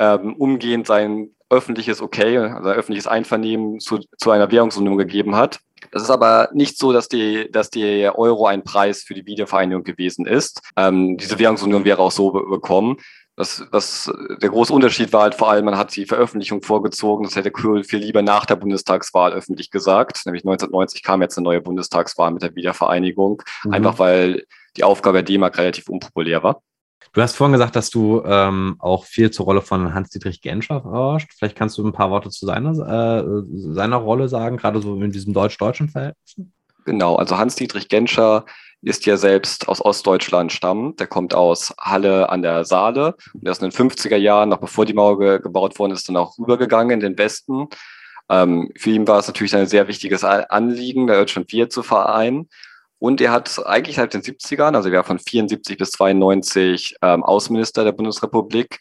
ähm, 0.00 0.34
umgehend 0.34 0.88
sein 0.88 1.33
öffentliches 1.50 2.00
Okay, 2.00 2.38
also 2.38 2.70
öffentliches 2.70 3.06
Einvernehmen 3.06 3.80
zu, 3.80 4.00
zu 4.18 4.30
einer 4.30 4.50
Währungsunion 4.50 4.98
gegeben 4.98 5.36
hat. 5.36 5.60
Es 5.92 6.02
ist 6.02 6.10
aber 6.10 6.48
nicht 6.52 6.78
so, 6.78 6.92
dass, 6.92 7.08
die, 7.08 7.50
dass 7.50 7.70
der 7.70 8.18
Euro 8.18 8.46
ein 8.46 8.64
Preis 8.64 9.02
für 9.02 9.14
die 9.14 9.26
Wiedervereinigung 9.26 9.84
gewesen 9.84 10.26
ist. 10.26 10.60
Ähm, 10.76 11.16
diese 11.18 11.38
Währungsunion 11.38 11.84
wäre 11.84 12.00
auch 12.00 12.10
so 12.10 12.30
bekommen. 12.30 12.96
Das, 13.36 13.64
das, 13.72 14.10
der 14.40 14.48
große 14.48 14.72
Unterschied 14.72 15.12
war 15.12 15.22
halt 15.22 15.34
vor 15.34 15.50
allem, 15.50 15.64
man 15.64 15.76
hat 15.76 15.94
die 15.96 16.06
Veröffentlichung 16.06 16.62
vorgezogen. 16.62 17.24
Das 17.24 17.34
hätte 17.34 17.50
Kohl 17.50 17.82
viel 17.82 17.98
lieber 17.98 18.22
nach 18.22 18.46
der 18.46 18.56
Bundestagswahl 18.56 19.32
öffentlich 19.32 19.70
gesagt. 19.70 20.22
Nämlich 20.24 20.44
1990 20.44 21.02
kam 21.02 21.20
jetzt 21.20 21.36
eine 21.36 21.44
neue 21.44 21.60
Bundestagswahl 21.60 22.30
mit 22.30 22.42
der 22.42 22.54
Wiedervereinigung. 22.54 23.42
Mhm. 23.64 23.74
Einfach 23.74 23.98
weil 23.98 24.44
die 24.76 24.84
Aufgabe 24.84 25.18
der 25.18 25.24
D-Mark 25.24 25.58
relativ 25.58 25.88
unpopulär 25.88 26.42
war. 26.42 26.62
Du 27.12 27.22
hast 27.22 27.36
vorhin 27.36 27.52
gesagt, 27.52 27.76
dass 27.76 27.90
du 27.90 28.22
ähm, 28.24 28.76
auch 28.78 29.04
viel 29.04 29.30
zur 29.30 29.46
Rolle 29.46 29.62
von 29.62 29.94
Hans-Dietrich 29.94 30.40
Genscher 30.40 30.82
forscht. 30.82 31.32
Vielleicht 31.36 31.56
kannst 31.56 31.78
du 31.78 31.86
ein 31.86 31.92
paar 31.92 32.10
Worte 32.10 32.30
zu 32.30 32.46
seiner, 32.46 32.70
äh, 32.70 33.42
seiner 33.54 33.96
Rolle 33.96 34.28
sagen, 34.28 34.56
gerade 34.56 34.80
so 34.80 35.00
in 35.00 35.12
diesem 35.12 35.32
deutsch-deutschen 35.32 35.88
Verhältnis. 35.88 36.36
Genau, 36.84 37.16
also 37.16 37.38
Hans-Dietrich 37.38 37.88
Genscher 37.88 38.44
ist 38.82 39.06
ja 39.06 39.16
selbst 39.16 39.68
aus 39.68 39.82
Ostdeutschland 39.82 40.52
stammt. 40.52 41.00
Der 41.00 41.06
kommt 41.06 41.34
aus 41.34 41.74
Halle 41.78 42.28
an 42.28 42.42
der 42.42 42.64
Saale. 42.64 43.16
Und 43.32 43.48
ist 43.48 43.62
in 43.62 43.70
den 43.70 43.90
50er 43.90 44.16
Jahren, 44.16 44.50
noch 44.50 44.58
bevor 44.58 44.84
die 44.84 44.92
Mauer 44.92 45.18
ge 45.18 45.40
gebaut 45.40 45.78
worden 45.78 45.92
ist, 45.92 46.08
dann 46.08 46.16
auch 46.16 46.38
rübergegangen 46.38 46.90
in 46.90 47.00
den 47.00 47.18
Westen. 47.18 47.68
Ähm, 48.28 48.70
für 48.76 48.90
ihn 48.90 49.06
war 49.08 49.18
es 49.18 49.26
natürlich 49.26 49.54
ein 49.56 49.66
sehr 49.66 49.88
wichtiges 49.88 50.24
Anliegen, 50.24 51.06
der 51.06 51.18
Deutschland 51.18 51.50
4 51.50 51.70
zu 51.70 51.82
vereinen. 51.82 52.48
Und 53.04 53.20
er 53.20 53.32
hat 53.32 53.60
eigentlich 53.66 53.96
seit 53.96 54.14
den 54.14 54.22
70ern, 54.22 54.74
also 54.74 54.88
er 54.88 54.96
war 54.96 55.04
von 55.04 55.18
74 55.18 55.76
bis 55.76 55.90
92 55.90 56.96
ähm, 57.02 57.22
Außenminister 57.22 57.84
der 57.84 57.92
Bundesrepublik, 57.92 58.78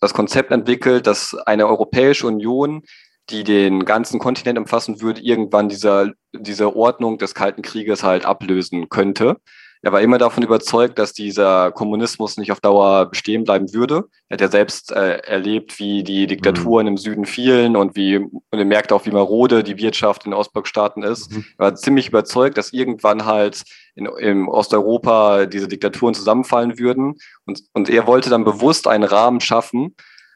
das 0.00 0.14
Konzept 0.14 0.52
entwickelt, 0.52 1.06
dass 1.06 1.34
eine 1.44 1.66
Europäische 1.66 2.26
Union, 2.26 2.80
die 3.28 3.44
den 3.44 3.84
ganzen 3.84 4.20
Kontinent 4.20 4.58
umfassen 4.58 5.02
würde, 5.02 5.20
irgendwann 5.20 5.68
dieser, 5.68 6.12
diese 6.32 6.74
Ordnung 6.76 7.18
des 7.18 7.34
Kalten 7.34 7.60
Krieges 7.60 8.02
halt 8.02 8.24
ablösen 8.24 8.88
könnte. 8.88 9.36
Er 9.82 9.92
war 9.92 10.00
immer 10.00 10.18
davon 10.18 10.42
überzeugt, 10.42 10.98
dass 10.98 11.12
dieser 11.12 11.70
Kommunismus 11.72 12.36
nicht 12.36 12.50
auf 12.52 12.60
Dauer 12.60 13.06
bestehen 13.06 13.44
bleiben 13.44 13.72
würde. 13.72 14.04
Er 14.28 14.34
hat 14.34 14.40
ja 14.40 14.48
selbst 14.48 14.92
äh, 14.92 15.18
erlebt, 15.18 15.78
wie 15.78 16.02
die 16.02 16.26
Diktaturen 16.26 16.86
mhm. 16.86 16.92
im 16.92 16.96
Süden 16.96 17.26
fielen 17.26 17.76
und 17.76 17.96
wie, 17.96 18.16
und 18.16 18.42
er 18.50 18.64
merkte 18.64 18.94
auch, 18.94 19.06
wie 19.06 19.10
marode 19.10 19.62
die 19.62 19.78
Wirtschaft 19.78 20.26
in 20.26 20.34
Ostblockstaaten 20.34 21.02
ist. 21.02 21.32
Mhm. 21.32 21.44
Er 21.58 21.64
war 21.66 21.74
ziemlich 21.74 22.08
überzeugt, 22.08 22.58
dass 22.58 22.72
irgendwann 22.72 23.24
halt 23.24 23.62
in, 23.94 24.06
in 24.06 24.46
Osteuropa 24.46 25.46
diese 25.46 25.68
Diktaturen 25.68 26.14
zusammenfallen 26.14 26.78
würden. 26.78 27.14
Und, 27.46 27.62
und 27.72 27.88
er 27.88 28.06
wollte 28.06 28.30
dann 28.30 28.44
bewusst 28.44 28.86
einen 28.88 29.04
Rahmen 29.04 29.40
schaffen, 29.40 29.94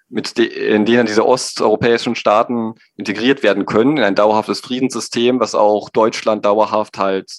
mit 0.09 0.37
de, 0.37 0.47
in 0.47 0.85
denen 0.85 1.07
diese 1.07 1.27
osteuropäischen 1.27 2.15
Staaten 2.15 2.75
integriert 2.97 3.43
werden 3.43 3.65
können, 3.65 3.97
in 3.97 4.05
ein 4.05 4.15
dauerhaftes 4.15 4.61
Friedenssystem, 4.61 5.41
was 5.41 5.55
auch 5.55 5.89
Deutschland 5.89 6.45
dauerhaft 6.45 6.99
halt 6.99 7.33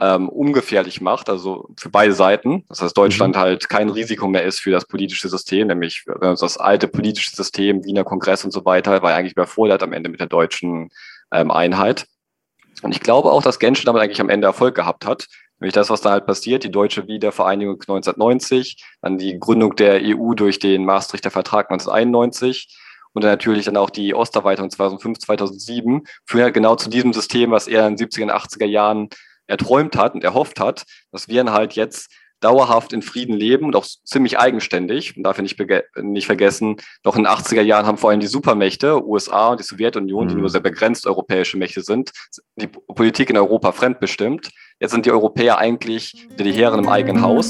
ähm, 0.00 0.28
ungefährlich 0.30 1.00
macht, 1.02 1.28
also 1.28 1.68
für 1.78 1.90
beide 1.90 2.14
Seiten. 2.14 2.64
Das 2.68 2.80
heißt, 2.80 2.96
Deutschland 2.96 3.36
mhm. 3.36 3.40
halt 3.40 3.68
kein 3.68 3.90
Risiko 3.90 4.26
mehr 4.26 4.44
ist 4.44 4.60
für 4.60 4.70
das 4.70 4.86
politische 4.86 5.28
System, 5.28 5.68
nämlich 5.68 6.04
das 6.20 6.56
alte 6.56 6.88
politische 6.88 7.36
System, 7.36 7.84
Wiener 7.84 8.04
Kongress 8.04 8.44
und 8.44 8.50
so 8.50 8.64
weiter, 8.64 9.02
war 9.02 9.14
eigentlich 9.14 9.32
überfordert 9.32 9.82
am 9.82 9.92
Ende 9.92 10.08
mit 10.08 10.20
der 10.20 10.26
deutschen 10.26 10.88
ähm, 11.32 11.50
Einheit. 11.50 12.06
Und 12.82 12.92
ich 12.92 13.00
glaube 13.00 13.30
auch, 13.30 13.42
dass 13.42 13.58
Genscher 13.58 13.84
damit 13.84 14.02
eigentlich 14.02 14.22
am 14.22 14.30
Ende 14.30 14.46
Erfolg 14.46 14.74
gehabt 14.74 15.04
hat. 15.04 15.26
Nämlich 15.58 15.74
das, 15.74 15.90
was 15.90 16.00
da 16.00 16.12
halt 16.12 16.24
passiert, 16.24 16.64
die 16.64 16.70
deutsche 16.70 17.06
Wiedervereinigung 17.06 17.74
1990, 17.74 18.82
dann 19.02 19.18
die 19.18 19.38
Gründung 19.38 19.76
der 19.76 20.00
EU 20.02 20.32
durch 20.32 20.58
den 20.58 20.86
Maastrichter 20.86 21.30
Vertrag 21.30 21.70
1991 21.70 22.74
und 23.12 23.22
dann 23.22 23.32
natürlich 23.32 23.66
dann 23.66 23.76
auch 23.76 23.90
die 23.90 24.14
Osterweiterung 24.14 24.70
2005, 24.70 25.18
2007 25.18 26.06
führen 26.24 26.44
halt 26.44 26.54
genau 26.54 26.76
zu 26.76 26.88
diesem 26.88 27.12
System, 27.12 27.50
was 27.50 27.68
er 27.68 27.86
in 27.86 27.96
den 27.96 28.08
70er 28.08 28.22
und 28.22 28.32
80er 28.32 28.66
Jahren 28.66 29.10
erträumt 29.50 29.96
hat 29.96 30.14
und 30.14 30.24
erhofft 30.24 30.60
hat, 30.60 30.84
dass 31.12 31.28
wir 31.28 31.44
halt 31.52 31.74
jetzt 31.74 32.10
dauerhaft 32.40 32.92
in 32.92 33.02
Frieden 33.02 33.34
leben 33.34 33.66
und 33.66 33.76
auch 33.76 33.84
ziemlich 33.84 34.38
eigenständig. 34.38 35.16
Und 35.16 35.24
darf 35.24 35.38
ich 35.38 35.42
nicht, 35.42 35.72
nicht 36.00 36.26
vergessen, 36.26 36.76
noch 37.04 37.16
in 37.16 37.24
den 37.24 37.32
80er 37.32 37.60
Jahren 37.60 37.86
haben 37.86 37.98
vor 37.98 38.10
allem 38.10 38.20
die 38.20 38.26
Supermächte, 38.26 39.04
USA 39.04 39.48
und 39.48 39.60
die 39.60 39.64
Sowjetunion, 39.64 40.24
mhm. 40.24 40.28
die 40.28 40.34
nur 40.36 40.48
sehr 40.48 40.62
begrenzt 40.62 41.06
europäische 41.06 41.58
Mächte 41.58 41.82
sind, 41.82 42.12
die 42.56 42.66
Politik 42.66 43.30
in 43.30 43.36
Europa 43.36 43.72
fremdbestimmt. 43.72 44.50
Jetzt 44.80 44.92
sind 44.92 45.04
die 45.04 45.12
Europäer 45.12 45.58
eigentlich 45.58 46.28
die 46.38 46.52
Herren 46.52 46.80
im 46.80 46.88
eigenen 46.88 47.20
Haus. 47.20 47.48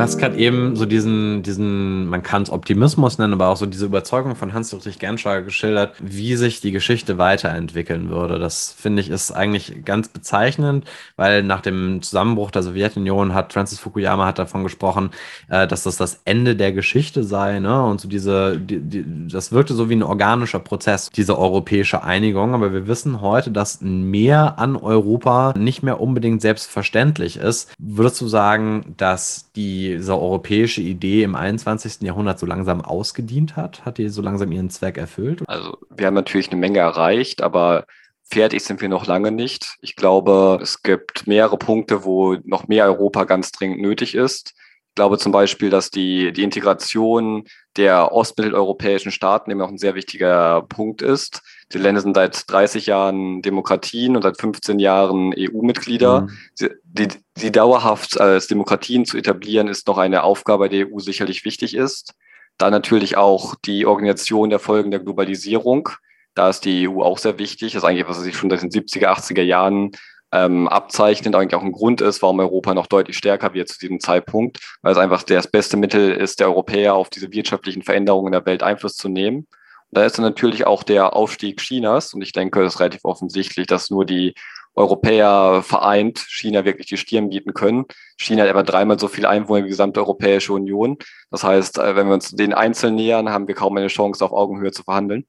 Du 0.00 0.04
hast 0.04 0.16
gerade 0.16 0.38
eben 0.38 0.76
so 0.76 0.86
diesen, 0.86 1.42
diesen, 1.42 2.06
man 2.06 2.22
kann 2.22 2.40
es 2.40 2.48
Optimismus 2.48 3.18
nennen, 3.18 3.34
aber 3.34 3.48
auch 3.48 3.58
so 3.58 3.66
diese 3.66 3.84
Überzeugung 3.84 4.34
von 4.34 4.54
Hans-Dietrich 4.54 4.98
Genscher 4.98 5.42
geschildert, 5.42 5.94
wie 6.00 6.36
sich 6.36 6.62
die 6.62 6.72
Geschichte 6.72 7.18
weiterentwickeln 7.18 8.08
würde. 8.08 8.38
Das 8.38 8.72
finde 8.72 9.02
ich 9.02 9.10
ist 9.10 9.30
eigentlich 9.30 9.84
ganz 9.84 10.08
bezeichnend, 10.08 10.86
weil 11.16 11.42
nach 11.42 11.60
dem 11.60 12.00
Zusammenbruch 12.00 12.50
der 12.50 12.62
Sowjetunion 12.62 13.34
hat 13.34 13.52
Francis 13.52 13.78
Fukuyama 13.78 14.24
hat 14.24 14.38
davon 14.38 14.62
gesprochen, 14.62 15.10
äh, 15.50 15.66
dass 15.66 15.82
das 15.82 15.98
das 15.98 16.22
Ende 16.24 16.56
der 16.56 16.72
Geschichte 16.72 17.22
sei, 17.22 17.58
ne? 17.58 17.84
Und 17.84 18.00
so 18.00 18.08
diese, 18.08 18.58
die, 18.58 18.80
die, 18.80 19.04
das 19.28 19.52
wirkte 19.52 19.74
so 19.74 19.90
wie 19.90 19.96
ein 19.96 20.02
organischer 20.02 20.60
Prozess, 20.60 21.10
diese 21.10 21.38
europäische 21.38 22.02
Einigung. 22.02 22.54
Aber 22.54 22.72
wir 22.72 22.86
wissen 22.86 23.20
heute, 23.20 23.50
dass 23.50 23.82
mehr 23.82 24.58
an 24.58 24.76
Europa 24.76 25.52
nicht 25.58 25.82
mehr 25.82 26.00
unbedingt 26.00 26.40
selbstverständlich 26.40 27.36
ist. 27.36 27.74
Würdest 27.78 28.18
du 28.22 28.28
sagen, 28.28 28.94
dass 28.96 29.50
diese 29.96 30.18
europäische 30.18 30.80
Idee 30.80 31.22
im 31.22 31.34
21. 31.34 32.02
Jahrhundert 32.02 32.38
so 32.38 32.46
langsam 32.46 32.80
ausgedient 32.80 33.56
hat? 33.56 33.84
Hat 33.84 33.98
die 33.98 34.08
so 34.08 34.22
langsam 34.22 34.52
ihren 34.52 34.70
Zweck 34.70 34.98
erfüllt? 34.98 35.42
Also 35.46 35.78
wir 35.90 36.06
haben 36.06 36.14
natürlich 36.14 36.50
eine 36.50 36.60
Menge 36.60 36.78
erreicht, 36.78 37.42
aber 37.42 37.84
fertig 38.22 38.62
sind 38.62 38.80
wir 38.80 38.88
noch 38.88 39.06
lange 39.06 39.32
nicht. 39.32 39.76
Ich 39.80 39.96
glaube, 39.96 40.58
es 40.62 40.82
gibt 40.82 41.26
mehrere 41.26 41.58
Punkte, 41.58 42.04
wo 42.04 42.36
noch 42.44 42.68
mehr 42.68 42.84
Europa 42.84 43.24
ganz 43.24 43.52
dringend 43.52 43.80
nötig 43.80 44.14
ist. 44.14 44.54
Ich 45.00 45.02
glaube 45.02 45.16
zum 45.16 45.32
Beispiel, 45.32 45.70
dass 45.70 45.90
die, 45.90 46.30
die 46.30 46.42
Integration 46.42 47.44
der 47.78 48.12
ostmitteleuropäischen 48.12 49.10
Staaten 49.10 49.50
eben 49.50 49.62
auch 49.62 49.70
ein 49.70 49.78
sehr 49.78 49.94
wichtiger 49.94 50.60
Punkt 50.68 51.00
ist. 51.00 51.40
Die 51.72 51.78
Länder 51.78 52.02
sind 52.02 52.16
seit 52.16 52.44
30 52.50 52.84
Jahren 52.84 53.40
Demokratien 53.40 54.14
und 54.14 54.20
seit 54.20 54.38
15 54.38 54.78
Jahren 54.78 55.32
EU-Mitglieder. 55.34 56.28
Mhm. 56.60 56.70
Die, 56.84 57.08
die 57.38 57.50
dauerhaft 57.50 58.20
als 58.20 58.46
Demokratien 58.46 59.06
zu 59.06 59.16
etablieren, 59.16 59.68
ist 59.68 59.86
noch 59.86 59.96
eine 59.96 60.22
Aufgabe, 60.22 60.68
die 60.68 60.84
der 60.84 60.92
EU 60.92 60.98
sicherlich 60.98 61.46
wichtig 61.46 61.74
ist. 61.74 62.12
Dann 62.58 62.72
natürlich 62.72 63.16
auch 63.16 63.54
die 63.54 63.86
Organisation 63.86 64.50
der 64.50 64.58
Folgen 64.58 64.90
der 64.90 65.00
Globalisierung. 65.00 65.88
Da 66.34 66.50
ist 66.50 66.66
die 66.66 66.86
EU 66.86 67.00
auch 67.00 67.16
sehr 67.16 67.38
wichtig. 67.38 67.72
Das 67.72 67.84
ist 67.84 67.88
eigentlich, 67.88 68.06
was 68.06 68.20
sich 68.20 68.36
schon 68.36 68.50
seit 68.50 68.60
den 68.60 68.70
70er, 68.70 69.06
80er 69.06 69.40
Jahren 69.40 69.92
ähm, 70.32 70.68
abzeichnet, 70.68 71.34
eigentlich 71.34 71.54
auch 71.54 71.64
ein 71.64 71.72
Grund 71.72 72.00
ist, 72.00 72.22
warum 72.22 72.40
Europa 72.40 72.74
noch 72.74 72.86
deutlich 72.86 73.16
stärker 73.16 73.54
wird 73.54 73.68
zu 73.68 73.78
diesem 73.78 74.00
Zeitpunkt, 74.00 74.58
weil 74.82 74.92
es 74.92 74.98
einfach 74.98 75.22
das 75.22 75.48
beste 75.48 75.76
Mittel 75.76 76.12
ist, 76.12 76.40
der 76.40 76.48
Europäer 76.48 76.94
auf 76.94 77.10
diese 77.10 77.32
wirtschaftlichen 77.32 77.82
Veränderungen 77.82 78.28
in 78.28 78.32
der 78.32 78.46
Welt 78.46 78.62
Einfluss 78.62 78.94
zu 78.94 79.08
nehmen. 79.08 79.38
Und 79.38 79.98
da 79.98 80.04
ist 80.04 80.18
dann 80.18 80.24
natürlich 80.24 80.66
auch 80.66 80.82
der 80.82 81.16
Aufstieg 81.16 81.60
Chinas 81.60 82.14
und 82.14 82.22
ich 82.22 82.32
denke, 82.32 82.62
es 82.62 82.74
ist 82.74 82.80
relativ 82.80 83.04
offensichtlich, 83.04 83.66
dass 83.66 83.90
nur 83.90 84.04
die 84.04 84.34
Europäer 84.76 85.62
vereint 85.64 86.18
China 86.28 86.64
wirklich 86.64 86.86
die 86.86 86.96
Stirn 86.96 87.30
bieten 87.30 87.54
können. 87.54 87.86
China 88.16 88.42
hat 88.42 88.50
etwa 88.50 88.62
dreimal 88.62 88.98
so 88.98 89.08
viele 89.08 89.28
Einwohner 89.28 89.60
wie 89.60 89.64
die 89.64 89.70
gesamte 89.70 90.00
Europäische 90.00 90.52
Union. 90.52 90.96
Das 91.30 91.42
heißt, 91.42 91.78
äh, 91.78 91.96
wenn 91.96 92.06
wir 92.06 92.14
uns 92.14 92.30
den 92.30 92.54
Einzelnen 92.54 92.94
nähern, 92.96 93.30
haben 93.30 93.48
wir 93.48 93.54
kaum 93.56 93.76
eine 93.76 93.88
Chance, 93.88 94.24
auf 94.24 94.32
Augenhöhe 94.32 94.70
zu 94.70 94.84
verhandeln. 94.84 95.26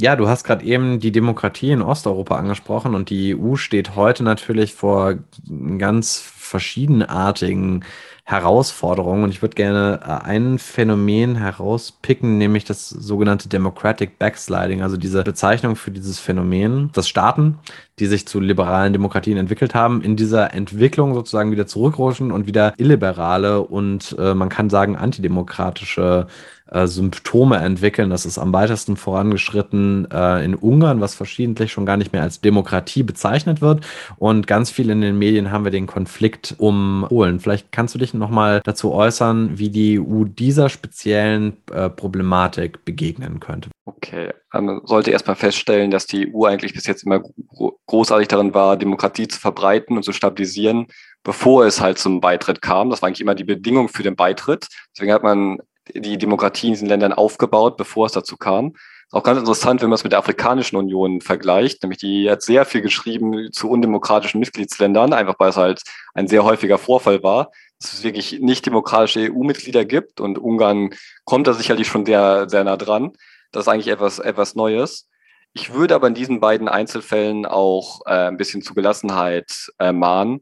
Ja, 0.00 0.16
du 0.16 0.28
hast 0.28 0.42
gerade 0.42 0.64
eben 0.64 0.98
die 0.98 1.12
Demokratie 1.12 1.70
in 1.70 1.80
Osteuropa 1.80 2.36
angesprochen 2.36 2.96
und 2.96 3.10
die 3.10 3.36
EU 3.36 3.54
steht 3.54 3.94
heute 3.94 4.24
natürlich 4.24 4.74
vor 4.74 5.14
ganz 5.78 6.18
verschiedenartigen 6.18 7.84
Herausforderungen. 8.24 9.22
Und 9.22 9.30
ich 9.30 9.42
würde 9.42 9.54
gerne 9.54 10.00
äh, 10.02 10.26
ein 10.26 10.58
Phänomen 10.58 11.36
herauspicken, 11.36 12.38
nämlich 12.38 12.64
das 12.64 12.88
sogenannte 12.88 13.48
Democratic 13.48 14.18
Backsliding, 14.18 14.82
also 14.82 14.96
diese 14.96 15.22
Bezeichnung 15.22 15.76
für 15.76 15.90
dieses 15.90 16.18
Phänomen, 16.18 16.90
dass 16.92 17.08
Staaten, 17.08 17.58
die 17.98 18.06
sich 18.06 18.26
zu 18.26 18.40
liberalen 18.40 18.94
Demokratien 18.94 19.36
entwickelt 19.36 19.74
haben, 19.74 20.00
in 20.02 20.16
dieser 20.16 20.54
Entwicklung 20.54 21.14
sozusagen 21.14 21.52
wieder 21.52 21.66
zurückrutschen 21.66 22.32
und 22.32 22.46
wieder 22.46 22.72
illiberale 22.78 23.60
und 23.60 24.16
äh, 24.18 24.34
man 24.34 24.48
kann 24.48 24.70
sagen 24.70 24.96
antidemokratische 24.96 26.26
äh, 26.28 26.53
Symptome 26.70 27.56
entwickeln. 27.58 28.10
Das 28.10 28.24
ist 28.24 28.38
am 28.38 28.52
weitesten 28.52 28.96
vorangeschritten 28.96 30.08
äh, 30.10 30.44
in 30.44 30.54
Ungarn, 30.54 31.00
was 31.00 31.14
verschiedentlich 31.14 31.72
schon 31.72 31.86
gar 31.86 31.96
nicht 31.96 32.12
mehr 32.12 32.22
als 32.22 32.40
Demokratie 32.40 33.02
bezeichnet 33.02 33.60
wird. 33.60 33.84
Und 34.16 34.46
ganz 34.46 34.70
viel 34.70 34.90
in 34.90 35.00
den 35.00 35.18
Medien 35.18 35.50
haben 35.50 35.64
wir 35.64 35.70
den 35.70 35.86
Konflikt 35.86 36.54
um 36.58 37.04
Polen. 37.08 37.40
Vielleicht 37.40 37.70
kannst 37.70 37.94
du 37.94 37.98
dich 37.98 38.14
nochmal 38.14 38.62
dazu 38.64 38.92
äußern, 38.92 39.58
wie 39.58 39.70
die 39.70 40.00
EU 40.00 40.24
dieser 40.24 40.68
speziellen 40.68 41.56
äh, 41.70 41.90
Problematik 41.90 42.84
begegnen 42.84 43.40
könnte. 43.40 43.70
Okay, 43.84 44.32
man 44.52 44.80
sollte 44.84 45.10
erstmal 45.10 45.36
feststellen, 45.36 45.90
dass 45.90 46.06
die 46.06 46.32
EU 46.34 46.44
eigentlich 46.44 46.72
bis 46.72 46.86
jetzt 46.86 47.04
immer 47.04 47.22
großartig 47.86 48.28
darin 48.28 48.54
war, 48.54 48.76
Demokratie 48.78 49.28
zu 49.28 49.38
verbreiten 49.38 49.96
und 49.96 50.02
zu 50.02 50.12
stabilisieren, 50.12 50.86
bevor 51.22 51.66
es 51.66 51.80
halt 51.80 51.98
zum 51.98 52.20
Beitritt 52.20 52.62
kam. 52.62 52.88
Das 52.88 53.02
war 53.02 53.08
eigentlich 53.08 53.20
immer 53.20 53.34
die 53.34 53.44
Bedingung 53.44 53.88
für 53.88 54.02
den 54.02 54.16
Beitritt. 54.16 54.68
Deswegen 54.94 55.12
hat 55.12 55.22
man 55.22 55.58
die 55.92 56.18
Demokratie 56.18 56.68
in 56.68 56.72
diesen 56.74 56.88
Ländern 56.88 57.12
aufgebaut, 57.12 57.76
bevor 57.76 58.06
es 58.06 58.12
dazu 58.12 58.36
kam. 58.36 58.74
Auch 59.10 59.22
ganz 59.22 59.38
interessant, 59.38 59.80
wenn 59.80 59.90
man 59.90 59.94
es 59.94 60.04
mit 60.04 60.12
der 60.12 60.18
Afrikanischen 60.18 60.76
Union 60.76 61.20
vergleicht, 61.20 61.82
nämlich 61.82 61.98
die 61.98 62.28
hat 62.28 62.42
sehr 62.42 62.64
viel 62.64 62.80
geschrieben 62.80 63.52
zu 63.52 63.70
undemokratischen 63.70 64.40
Mitgliedsländern, 64.40 65.12
einfach 65.12 65.36
weil 65.38 65.50
es 65.50 65.56
halt 65.56 65.82
ein 66.14 66.26
sehr 66.26 66.42
häufiger 66.42 66.78
Vorfall 66.78 67.22
war, 67.22 67.52
dass 67.80 67.92
es 67.92 68.02
wirklich 68.02 68.40
nicht 68.40 68.66
demokratische 68.66 69.30
EU-Mitglieder 69.30 69.84
gibt 69.84 70.20
und 70.20 70.38
Ungarn 70.38 70.94
kommt 71.24 71.46
da 71.46 71.52
sicherlich 71.52 71.86
schon 71.86 72.06
sehr, 72.06 72.48
sehr 72.48 72.64
nah 72.64 72.76
dran. 72.76 73.12
Das 73.52 73.64
ist 73.64 73.68
eigentlich 73.68 73.88
etwas, 73.88 74.18
etwas 74.18 74.56
Neues. 74.56 75.08
Ich 75.52 75.72
würde 75.72 75.94
aber 75.94 76.08
in 76.08 76.14
diesen 76.14 76.40
beiden 76.40 76.66
Einzelfällen 76.66 77.46
auch 77.46 78.00
äh, 78.06 78.26
ein 78.26 78.36
bisschen 78.36 78.62
zu 78.62 78.74
Gelassenheit 78.74 79.70
äh, 79.78 79.92
mahnen. 79.92 80.40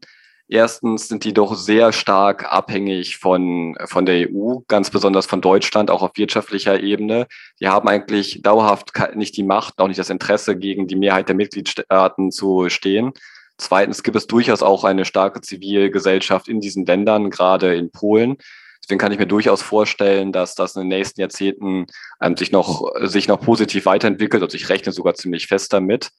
Erstens 0.53 1.09
sind 1.09 1.25
die 1.25 1.33
doch 1.33 1.55
sehr 1.55 1.95
stark 1.95 2.53
abhängig 2.53 3.17
von, 3.17 3.75
von 3.87 4.05
der 4.05 4.29
EU, 4.29 4.59
ganz 4.69 4.91
besonders 4.91 5.25
von 5.25 5.41
Deutschland, 5.41 5.91
auch 5.91 6.03
auf 6.03 6.11
wirtschaftlicher 6.17 6.79
Ebene. 6.79 7.27
Die 7.59 7.69
haben 7.69 7.89
eigentlich 7.89 8.43
dauerhaft 8.43 8.93
nicht 9.15 9.35
die 9.39 9.45
Macht, 9.45 9.79
auch 9.79 9.89
nicht 9.89 9.99
das 9.99 10.11
Interesse, 10.11 10.55
gegen 10.55 10.87
die 10.87 10.97
Mehrheit 10.97 11.29
der 11.29 11.37
Mitgliedstaaten 11.37 12.31
zu 12.31 12.69
stehen. 12.69 13.13
Zweitens 13.57 14.03
gibt 14.03 14.15
es 14.15 14.27
durchaus 14.27 14.63
auch 14.63 14.85
eine 14.85 15.07
starke 15.07 15.41
Zivilgesellschaft 15.41 16.49
in 16.49 16.61
diesen 16.61 16.85
Ländern, 16.85 17.31
gerade 17.31 17.75
in 17.75 17.91
Polen. 17.91 18.37
Deswegen 18.85 18.99
kann 18.99 19.13
ich 19.13 19.19
mir 19.19 19.27
durchaus 19.27 19.63
vorstellen, 19.63 20.33
dass 20.33 20.55
das 20.55 20.77
in 20.77 20.83
den 20.83 20.89
nächsten 20.89 21.23
Jahrzehnten 21.23 21.87
ähm, 22.21 22.37
sich, 22.37 22.53
noch, 22.53 22.93
sich 23.01 23.27
noch 23.27 23.41
positiv 23.41 23.87
weiterentwickelt. 23.87 24.43
Also 24.43 24.59
ich 24.59 24.69
rechne 24.69 24.93
sogar 24.93 25.15
ziemlich 25.15 25.47
fest 25.47 25.73
damit. 25.73 26.11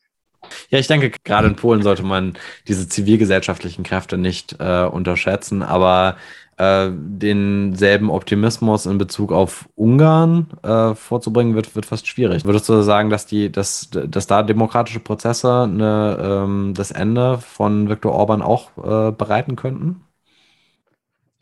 Ja, 0.70 0.80
ich 0.80 0.88
denke, 0.88 1.12
gerade 1.24 1.48
in 1.48 1.56
Polen 1.56 1.82
sollte 1.84 2.04
man 2.04 2.34
diese 2.68 2.88
zivilgesellschaftlichen 2.88 3.84
Kräfte 3.84 4.18
nicht 4.18 4.56
äh, 4.60 4.84
unterschätzen, 4.84 5.64
aber 5.64 6.18
äh, 6.58 6.90
denselben 6.92 8.10
Optimismus 8.10 8.86
in 8.86 8.98
Bezug 8.98 9.32
auf 9.32 9.68
Ungarn 9.76 10.52
äh, 10.62 10.94
vorzubringen, 10.94 11.56
wird, 11.56 11.76
wird 11.76 11.86
fast 11.86 12.08
schwierig. 12.08 12.46
Würdest 12.46 12.70
du 12.70 12.82
sagen, 12.82 13.10
dass, 13.10 13.26
die, 13.26 13.52
dass, 13.52 13.90
dass 13.90 14.28
da 14.28 14.44
demokratische 14.44 15.00
Prozesse 15.00 15.64
eine, 15.64 16.18
ähm, 16.22 16.74
das 16.76 16.92
Ende 16.92 17.40
von 17.40 17.90
Viktor 17.90 18.14
Orban 18.14 18.42
auch 18.42 18.70
äh, 18.78 19.12
bereiten 19.12 19.56
könnten? 19.56 20.02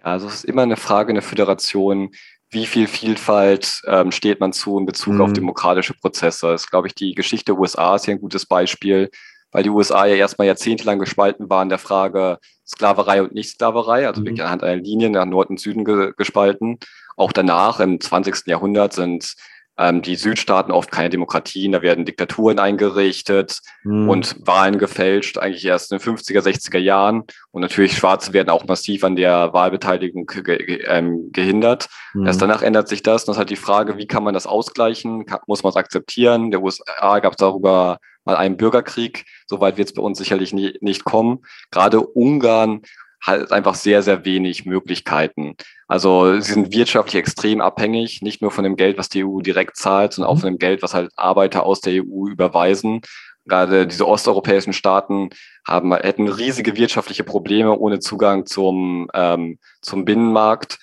Also 0.01 0.27
es 0.27 0.35
ist 0.35 0.45
immer 0.45 0.63
eine 0.63 0.77
Frage 0.77 1.11
eine 1.11 1.21
Föderation, 1.21 2.11
wie 2.51 2.65
viel 2.65 2.87
Vielfalt 2.87 3.81
ähm, 3.87 4.11
steht 4.11 4.39
man 4.39 4.53
zu 4.53 4.77
in 4.77 4.85
Bezug 4.85 5.15
mhm. 5.15 5.21
auf 5.21 5.33
demokratische 5.33 5.93
Prozesse. 5.93 6.51
Das 6.51 6.63
ist, 6.63 6.69
glaube 6.69 6.87
ich, 6.87 6.95
die 6.95 7.15
Geschichte 7.15 7.53
der 7.53 7.59
USA 7.59 7.95
ist 7.95 8.05
hier 8.05 8.15
ein 8.15 8.21
gutes 8.21 8.45
Beispiel, 8.45 9.09
weil 9.51 9.63
die 9.63 9.69
USA 9.69 10.05
ja 10.05 10.15
erstmal 10.15 10.47
jahrzehntelang 10.47 10.99
gespalten 10.99 11.49
waren 11.49 11.69
der 11.69 11.79
Frage 11.79 12.39
Sklaverei 12.67 13.21
und 13.21 13.33
Nicht-Sklaverei, 13.33 14.07
also 14.07 14.21
mhm. 14.21 14.25
wirklich 14.25 14.43
anhand 14.43 14.63
einer 14.63 14.81
Linie 14.81 15.09
nach 15.09 15.25
Nord 15.25 15.49
und 15.49 15.59
Süden 15.59 15.85
ge 15.85 16.13
gespalten. 16.17 16.77
Auch 17.17 17.31
danach, 17.31 17.79
im 17.79 17.99
20. 17.99 18.47
Jahrhundert, 18.47 18.93
sind 18.93 19.35
ähm, 19.81 20.03
die 20.03 20.15
Südstaaten 20.15 20.71
oft 20.71 20.91
keine 20.91 21.09
Demokratien, 21.09 21.71
da 21.71 21.81
werden 21.81 22.05
Diktaturen 22.05 22.59
eingerichtet 22.59 23.61
mhm. 23.83 24.07
und 24.07 24.35
Wahlen 24.45 24.77
gefälscht, 24.77 25.39
eigentlich 25.39 25.65
erst 25.65 25.91
in 25.91 25.97
den 25.97 26.17
50er, 26.17 26.41
60er 26.41 26.77
Jahren. 26.77 27.23
Und 27.49 27.61
natürlich 27.61 27.97
Schwarze 27.97 28.31
werden 28.31 28.49
auch 28.49 28.65
massiv 28.65 29.03
an 29.03 29.15
der 29.15 29.53
Wahlbeteiligung 29.53 30.27
ge 30.27 30.83
ähm, 30.87 31.31
gehindert. 31.31 31.89
Mhm. 32.13 32.27
Erst 32.27 32.41
danach 32.41 32.61
ändert 32.61 32.89
sich 32.89 33.01
das. 33.01 33.23
Und 33.23 33.29
das 33.29 33.35
ist 33.35 33.39
halt 33.39 33.49
die 33.49 33.55
Frage, 33.55 33.97
wie 33.97 34.07
kann 34.07 34.23
man 34.23 34.35
das 34.35 34.45
ausgleichen? 34.45 35.25
Kann, 35.25 35.39
muss 35.47 35.63
man 35.63 35.71
es 35.71 35.77
akzeptieren? 35.77 36.51
Der 36.51 36.61
USA 36.61 37.19
gab 37.19 37.33
es 37.33 37.37
darüber 37.37 37.97
mal 38.23 38.35
einen 38.35 38.57
Bürgerkrieg. 38.57 39.25
Soweit 39.47 39.77
wird 39.77 39.87
es 39.87 39.93
bei 39.95 40.03
uns 40.03 40.19
sicherlich 40.19 40.53
nie, 40.53 40.77
nicht 40.81 41.05
kommen. 41.05 41.39
Gerade 41.71 42.01
Ungarn 42.01 42.83
halt 43.23 43.51
einfach 43.51 43.75
sehr, 43.75 44.01
sehr 44.01 44.25
wenig 44.25 44.65
Möglichkeiten. 44.65 45.55
Also 45.87 46.39
sie 46.39 46.53
sind 46.53 46.73
wirtschaftlich 46.73 47.15
extrem 47.15 47.61
abhängig, 47.61 48.21
nicht 48.21 48.41
nur 48.41 48.51
von 48.51 48.63
dem 48.63 48.75
Geld, 48.75 48.97
was 48.97 49.09
die 49.09 49.23
EU 49.23 49.41
direkt 49.41 49.77
zahlt, 49.77 50.13
sondern 50.13 50.31
auch 50.31 50.37
mhm. 50.37 50.41
von 50.41 50.53
dem 50.53 50.59
Geld, 50.59 50.81
was 50.81 50.93
halt 50.93 51.11
Arbeiter 51.15 51.63
aus 51.63 51.81
der 51.81 52.01
EU 52.03 52.27
überweisen. 52.27 53.01
Gerade 53.45 53.87
diese 53.87 54.07
osteuropäischen 54.07 54.73
Staaten 54.73 55.29
haben, 55.67 55.93
hätten 55.95 56.27
riesige 56.27 56.75
wirtschaftliche 56.77 57.23
Probleme 57.23 57.77
ohne 57.77 57.99
Zugang 57.99 58.45
zum, 58.45 59.09
ähm, 59.13 59.59
zum 59.81 60.05
Binnenmarkt. 60.05 60.79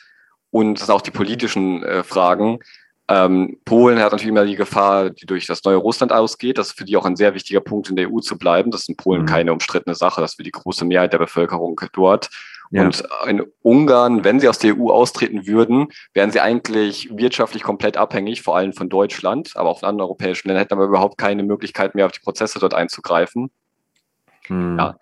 Und 0.50 0.74
das 0.74 0.86
sind 0.86 0.94
auch 0.94 1.02
die 1.02 1.10
politischen 1.10 1.82
äh, 1.84 2.02
Fragen. 2.02 2.58
Ähm, 3.10 3.58
Polen 3.64 3.98
hat 3.98 4.12
natürlich 4.12 4.28
immer 4.28 4.44
die 4.44 4.56
Gefahr, 4.56 5.10
die 5.10 5.24
durch 5.24 5.46
das 5.46 5.64
neue 5.64 5.76
Russland 5.76 6.12
ausgeht. 6.12 6.58
Das 6.58 6.68
ist 6.68 6.78
für 6.78 6.84
die 6.84 6.96
auch 6.96 7.06
ein 7.06 7.16
sehr 7.16 7.34
wichtiger 7.34 7.60
Punkt, 7.60 7.88
in 7.88 7.96
der 7.96 8.12
EU 8.12 8.20
zu 8.20 8.36
bleiben. 8.36 8.70
Das 8.70 8.82
ist 8.82 8.90
in 8.90 8.96
Polen 8.96 9.22
mhm. 9.22 9.26
keine 9.26 9.52
umstrittene 9.52 9.94
Sache. 9.94 10.20
Das 10.20 10.32
ist 10.32 10.36
für 10.36 10.42
die 10.42 10.50
große 10.50 10.84
Mehrheit 10.84 11.12
der 11.14 11.18
Bevölkerung 11.18 11.80
dort. 11.94 12.28
Ja. 12.70 12.84
Und 12.84 13.02
in 13.26 13.46
Ungarn, 13.62 14.24
wenn 14.24 14.40
sie 14.40 14.48
aus 14.48 14.58
der 14.58 14.76
EU 14.76 14.90
austreten 14.90 15.46
würden, 15.46 15.88
wären 16.12 16.30
sie 16.30 16.40
eigentlich 16.40 17.08
wirtschaftlich 17.10 17.62
komplett 17.62 17.96
abhängig, 17.96 18.42
vor 18.42 18.56
allem 18.56 18.74
von 18.74 18.90
Deutschland, 18.90 19.56
aber 19.56 19.70
auch 19.70 19.80
von 19.80 19.88
anderen 19.88 20.06
europäischen 20.06 20.48
Ländern 20.48 20.62
hätten 20.62 20.74
aber 20.74 20.84
überhaupt 20.84 21.16
keine 21.16 21.42
Möglichkeit 21.44 21.94
mehr 21.94 22.04
auf 22.04 22.12
die 22.12 22.20
Prozesse 22.20 22.58
dort 22.58 22.74
einzugreifen. 22.74 23.50
Hm. 24.48 24.76
Ja. 24.78 24.96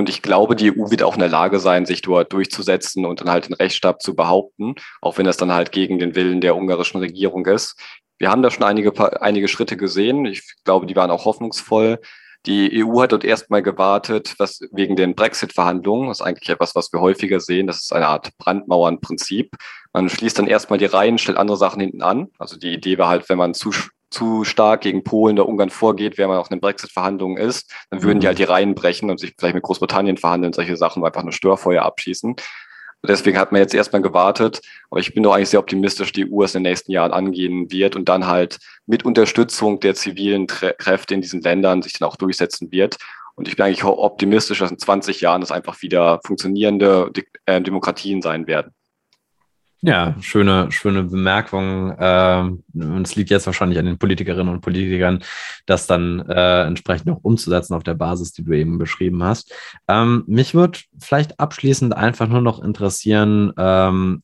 Und 0.00 0.08
ich 0.08 0.22
glaube, 0.22 0.56
die 0.56 0.72
EU 0.72 0.90
wird 0.90 1.02
auch 1.02 1.12
in 1.12 1.20
der 1.20 1.28
Lage 1.28 1.60
sein, 1.60 1.84
sich 1.84 2.00
dort 2.00 2.32
durchzusetzen 2.32 3.04
und 3.04 3.20
dann 3.20 3.28
halt 3.28 3.48
den 3.48 3.52
Rechtsstaat 3.52 4.00
zu 4.00 4.16
behaupten, 4.16 4.76
auch 5.02 5.18
wenn 5.18 5.26
das 5.26 5.36
dann 5.36 5.52
halt 5.52 5.72
gegen 5.72 5.98
den 5.98 6.14
Willen 6.14 6.40
der 6.40 6.56
ungarischen 6.56 7.00
Regierung 7.00 7.44
ist. 7.44 7.78
Wir 8.18 8.30
haben 8.30 8.40
da 8.40 8.50
schon 8.50 8.64
einige, 8.64 9.20
einige 9.20 9.46
Schritte 9.46 9.76
gesehen. 9.76 10.24
Ich 10.24 10.54
glaube, 10.64 10.86
die 10.86 10.96
waren 10.96 11.10
auch 11.10 11.26
hoffnungsvoll. 11.26 12.00
Die 12.46 12.82
EU 12.82 13.02
hat 13.02 13.12
dort 13.12 13.24
erstmal 13.24 13.62
gewartet, 13.62 14.36
was 14.38 14.60
wegen 14.72 14.96
den 14.96 15.14
Brexit-Verhandlungen, 15.14 16.08
das 16.08 16.20
ist 16.20 16.26
eigentlich 16.26 16.48
etwas, 16.48 16.74
was 16.74 16.90
wir 16.94 17.02
häufiger 17.02 17.38
sehen, 17.38 17.66
das 17.66 17.82
ist 17.82 17.92
eine 17.92 18.08
Art 18.08 18.30
Brandmauernprinzip. 18.38 19.54
Man 19.92 20.08
schließt 20.08 20.38
dann 20.38 20.46
erstmal 20.46 20.78
die 20.78 20.86
Reihen, 20.86 21.18
stellt 21.18 21.36
andere 21.36 21.58
Sachen 21.58 21.82
hinten 21.82 22.00
an. 22.00 22.28
Also 22.38 22.56
die 22.56 22.72
Idee 22.72 22.96
war 22.96 23.10
halt, 23.10 23.28
wenn 23.28 23.36
man 23.36 23.52
zu, 23.52 23.70
zu 24.10 24.44
stark 24.44 24.82
gegen 24.82 25.04
Polen 25.04 25.38
oder 25.38 25.48
Ungarn 25.48 25.70
vorgeht, 25.70 26.18
wenn 26.18 26.28
man 26.28 26.38
auf 26.38 26.48
den 26.48 26.60
Brexit-Verhandlungen 26.60 27.36
ist, 27.36 27.72
dann 27.90 28.02
würden 28.02 28.20
die 28.20 28.26
halt 28.26 28.38
die 28.38 28.44
Reihen 28.44 28.74
brechen 28.74 29.10
und 29.10 29.18
sich 29.18 29.34
vielleicht 29.38 29.54
mit 29.54 29.62
Großbritannien 29.62 30.16
verhandeln, 30.16 30.52
solche 30.52 30.76
Sachen, 30.76 31.04
einfach 31.04 31.22
eine 31.22 31.32
Störfeuer 31.32 31.82
abschießen. 31.82 32.36
Deswegen 33.06 33.38
hat 33.38 33.50
man 33.50 33.62
jetzt 33.62 33.74
erstmal 33.74 34.02
gewartet. 34.02 34.60
Aber 34.90 35.00
ich 35.00 35.14
bin 35.14 35.22
doch 35.22 35.34
eigentlich 35.34 35.48
sehr 35.48 35.60
optimistisch, 35.60 36.12
die 36.12 36.30
EU 36.30 36.42
es 36.42 36.54
in 36.54 36.62
den 36.62 36.70
nächsten 36.70 36.92
Jahren 36.92 37.12
angehen 37.12 37.70
wird 37.70 37.96
und 37.96 38.08
dann 38.08 38.26
halt 38.26 38.58
mit 38.86 39.04
Unterstützung 39.04 39.80
der 39.80 39.94
zivilen 39.94 40.46
Kräfte 40.46 41.14
in 41.14 41.22
diesen 41.22 41.40
Ländern 41.40 41.82
sich 41.82 41.94
dann 41.94 42.08
auch 42.08 42.16
durchsetzen 42.16 42.70
wird. 42.72 42.96
Und 43.36 43.48
ich 43.48 43.56
bin 43.56 43.64
eigentlich 43.64 43.84
optimistisch, 43.84 44.58
dass 44.58 44.70
in 44.70 44.78
20 44.78 45.22
Jahren 45.22 45.40
es 45.40 45.50
einfach 45.50 45.80
wieder 45.80 46.20
funktionierende 46.26 47.10
äh, 47.46 47.62
Demokratien 47.62 48.20
sein 48.20 48.46
werden. 48.46 48.74
Ja, 49.82 50.14
schöne, 50.20 50.70
schöne 50.70 51.04
Bemerkung. 51.04 51.94
Ähm, 51.98 52.62
und 52.74 53.06
es 53.06 53.16
liegt 53.16 53.30
jetzt 53.30 53.46
wahrscheinlich 53.46 53.78
an 53.78 53.86
den 53.86 53.96
Politikerinnen 53.96 54.52
und 54.52 54.60
Politikern, 54.60 55.22
das 55.64 55.86
dann 55.86 56.20
äh, 56.28 56.64
entsprechend 56.64 57.06
noch 57.06 57.20
umzusetzen 57.22 57.72
auf 57.72 57.82
der 57.82 57.94
Basis, 57.94 58.32
die 58.32 58.44
du 58.44 58.52
eben 58.52 58.76
beschrieben 58.76 59.22
hast. 59.22 59.54
Ähm, 59.88 60.24
mich 60.26 60.54
würde 60.54 60.80
vielleicht 60.98 61.40
abschließend 61.40 61.96
einfach 61.96 62.28
nur 62.28 62.42
noch 62.42 62.62
interessieren, 62.62 63.54
ähm, 63.56 64.22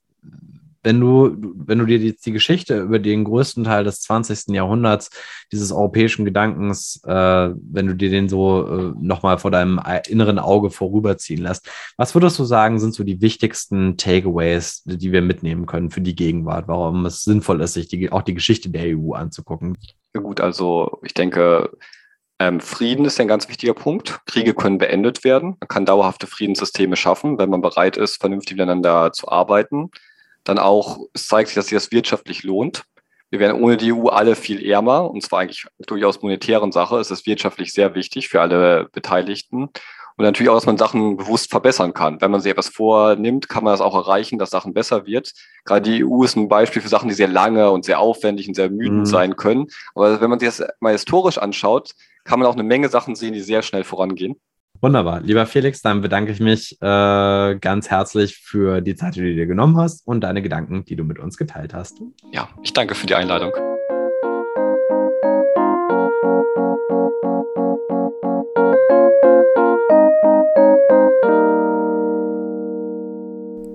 wenn 0.87 1.01
du, 1.01 1.37
wenn 1.67 1.81
du 1.81 1.85
dir 1.85 1.99
die, 1.99 2.15
die 2.17 2.31
Geschichte 2.31 2.79
über 2.79 3.01
den 3.01 3.25
größten 3.25 3.65
Teil 3.65 3.83
des 3.83 4.03
20. 4.03 4.55
Jahrhunderts, 4.55 5.11
dieses 5.51 5.73
europäischen 5.73 6.25
Gedankens, 6.25 7.03
äh, 7.05 7.11
wenn 7.11 7.89
du 7.89 7.97
dir 7.97 8.09
den 8.09 8.29
so 8.29 8.69
äh, 8.69 8.95
nochmal 9.01 9.39
vor 9.39 9.51
deinem 9.51 9.81
inneren 10.09 10.39
Auge 10.39 10.71
vorüberziehen 10.71 11.43
lässt, 11.43 11.69
was 11.97 12.15
würdest 12.15 12.39
du 12.39 12.45
sagen, 12.45 12.79
sind 12.79 12.95
so 12.95 13.03
die 13.03 13.21
wichtigsten 13.21 13.97
Takeaways, 13.97 14.85
die 14.85 15.11
wir 15.11 15.23
mitnehmen 15.23 15.67
können 15.67 15.91
für 15.91 16.01
die 16.01 16.15
Gegenwart, 16.15 16.69
warum 16.69 17.05
es 17.05 17.23
sinnvoll 17.23 17.63
ist, 17.63 17.75
sich 17.75 17.89
die, 17.89 18.13
auch 18.13 18.23
die 18.23 18.35
Geschichte 18.35 18.71
der 18.71 18.97
EU 18.97 19.15
anzugucken? 19.15 19.77
Ja 20.15 20.21
gut, 20.21 20.41
also 20.41 21.01
ich 21.03 21.15
denke, 21.15 21.69
ähm, 22.39 22.61
Frieden 22.61 23.07
ist 23.07 23.19
ein 23.19 23.27
ganz 23.27 23.49
wichtiger 23.49 23.75
Punkt. 23.75 24.21
Kriege 24.27 24.55
können 24.55 24.79
beendet 24.79 25.25
werden. 25.25 25.57
Man 25.59 25.69
kann 25.69 25.85
dauerhafte 25.85 26.29
Friedenssysteme 26.29 26.95
schaffen, 26.95 27.39
wenn 27.39 27.51
man 27.51 27.61
bereit 27.61 27.97
ist, 27.97 28.21
vernünftig 28.21 28.57
miteinander 28.57 29.11
zu 29.11 29.27
arbeiten 29.27 29.91
dann 30.49 30.59
auch, 30.59 30.99
es 31.13 31.29
zeigt 31.29 31.49
sich, 31.49 31.55
dass 31.57 31.67
sich 31.67 31.77
das 31.77 31.93
wirtschaftlich 31.93 32.43
lohnt. 32.43 32.85
Wir 33.31 33.41
wären 33.41 33.61
ohne 33.61 33.77
die 33.77 33.93
EU 33.93 34.07
alle 34.07 34.37
viel 34.37 34.65
ärmer, 34.65 35.11
und 35.11 35.23
zwar 35.23 35.41
eigentlich 35.41 35.67
durchaus 35.87 36.23
monetären 36.23 36.73
Sache. 36.73 36.99
Es 36.99 37.11
ist 37.11 37.27
wirtschaftlich 37.27 37.73
sehr 37.73 37.95
wichtig 37.95 38.29
für 38.29 38.41
alle 38.41 38.89
Beteiligten. 38.93 39.69
Und 40.19 40.25
natürlich 40.25 40.49
auch, 40.49 40.55
dass 40.55 40.65
man 40.65 40.79
Sachen 40.79 41.19
bewusst 41.19 41.51
verbessern 41.51 41.93
kann. 41.93 42.21
Wenn 42.21 42.31
man 42.31 42.41
sich 42.41 42.51
etwas 42.51 42.69
vornimmt, 42.69 43.51
kann 43.51 43.65
man 43.65 43.75
das 43.75 43.83
auch 43.83 43.95
erreichen, 43.95 44.39
dass 44.39 44.49
Sachen 44.49 44.73
besser 44.73 45.05
wird. 45.05 45.33
Gerade 45.65 45.83
die 45.83 46.05
EU 46.05 46.23
ist 46.23 46.37
ein 46.37 46.49
Beispiel 46.49 46.81
für 46.81 46.89
Sachen, 46.89 47.09
die 47.09 47.15
sehr 47.15 47.29
lange 47.29 47.71
und 47.71 47.85
sehr 47.85 47.99
aufwendig 48.01 48.49
und 48.49 48.55
sehr 48.55 48.71
müdend 48.71 49.01
mhm. 49.01 49.07
sein 49.07 49.37
können. 49.37 49.67
Aber 49.95 50.21
wenn 50.21 50.31
man 50.31 50.39
sich 50.39 50.49
das 50.49 50.67
mal 50.81 50.93
historisch 50.93 51.37
anschaut, 51.37 51.93
kann 52.25 52.39
man 52.39 52.49
auch 52.49 52.55
eine 52.55 52.63
Menge 52.63 52.89
Sachen 52.89 53.15
sehen, 53.15 53.35
die 53.35 53.41
sehr 53.41 53.61
schnell 53.61 53.85
vorangehen. 53.85 54.41
Wunderbar. 54.81 55.21
Lieber 55.21 55.47
Felix, 55.47 55.83
dann 55.83 56.01
bedanke 56.01 56.33
ich 56.33 56.41
mich 56.41 56.77
äh, 56.81 57.57
ganz 57.57 57.91
herzlich 57.91 58.39
für 58.39 58.81
die 58.81 58.95
Zeit, 58.95 59.17
die 59.17 59.21
du 59.21 59.35
dir 59.35 59.47
genommen 59.47 59.77
hast 59.77 60.07
und 60.07 60.21
deine 60.23 60.43
Gedanken, 60.43 60.85
die 60.85 60.97
du 60.97 61.05
mit 61.05 61.19
uns 61.19 61.37
geteilt 61.37 61.75
hast. 61.75 62.01
Ja, 62.33 62.49
ich 62.63 62.73
danke 62.73 62.95
für 62.95 63.07
die 63.07 63.15
Einladung. 63.15 63.53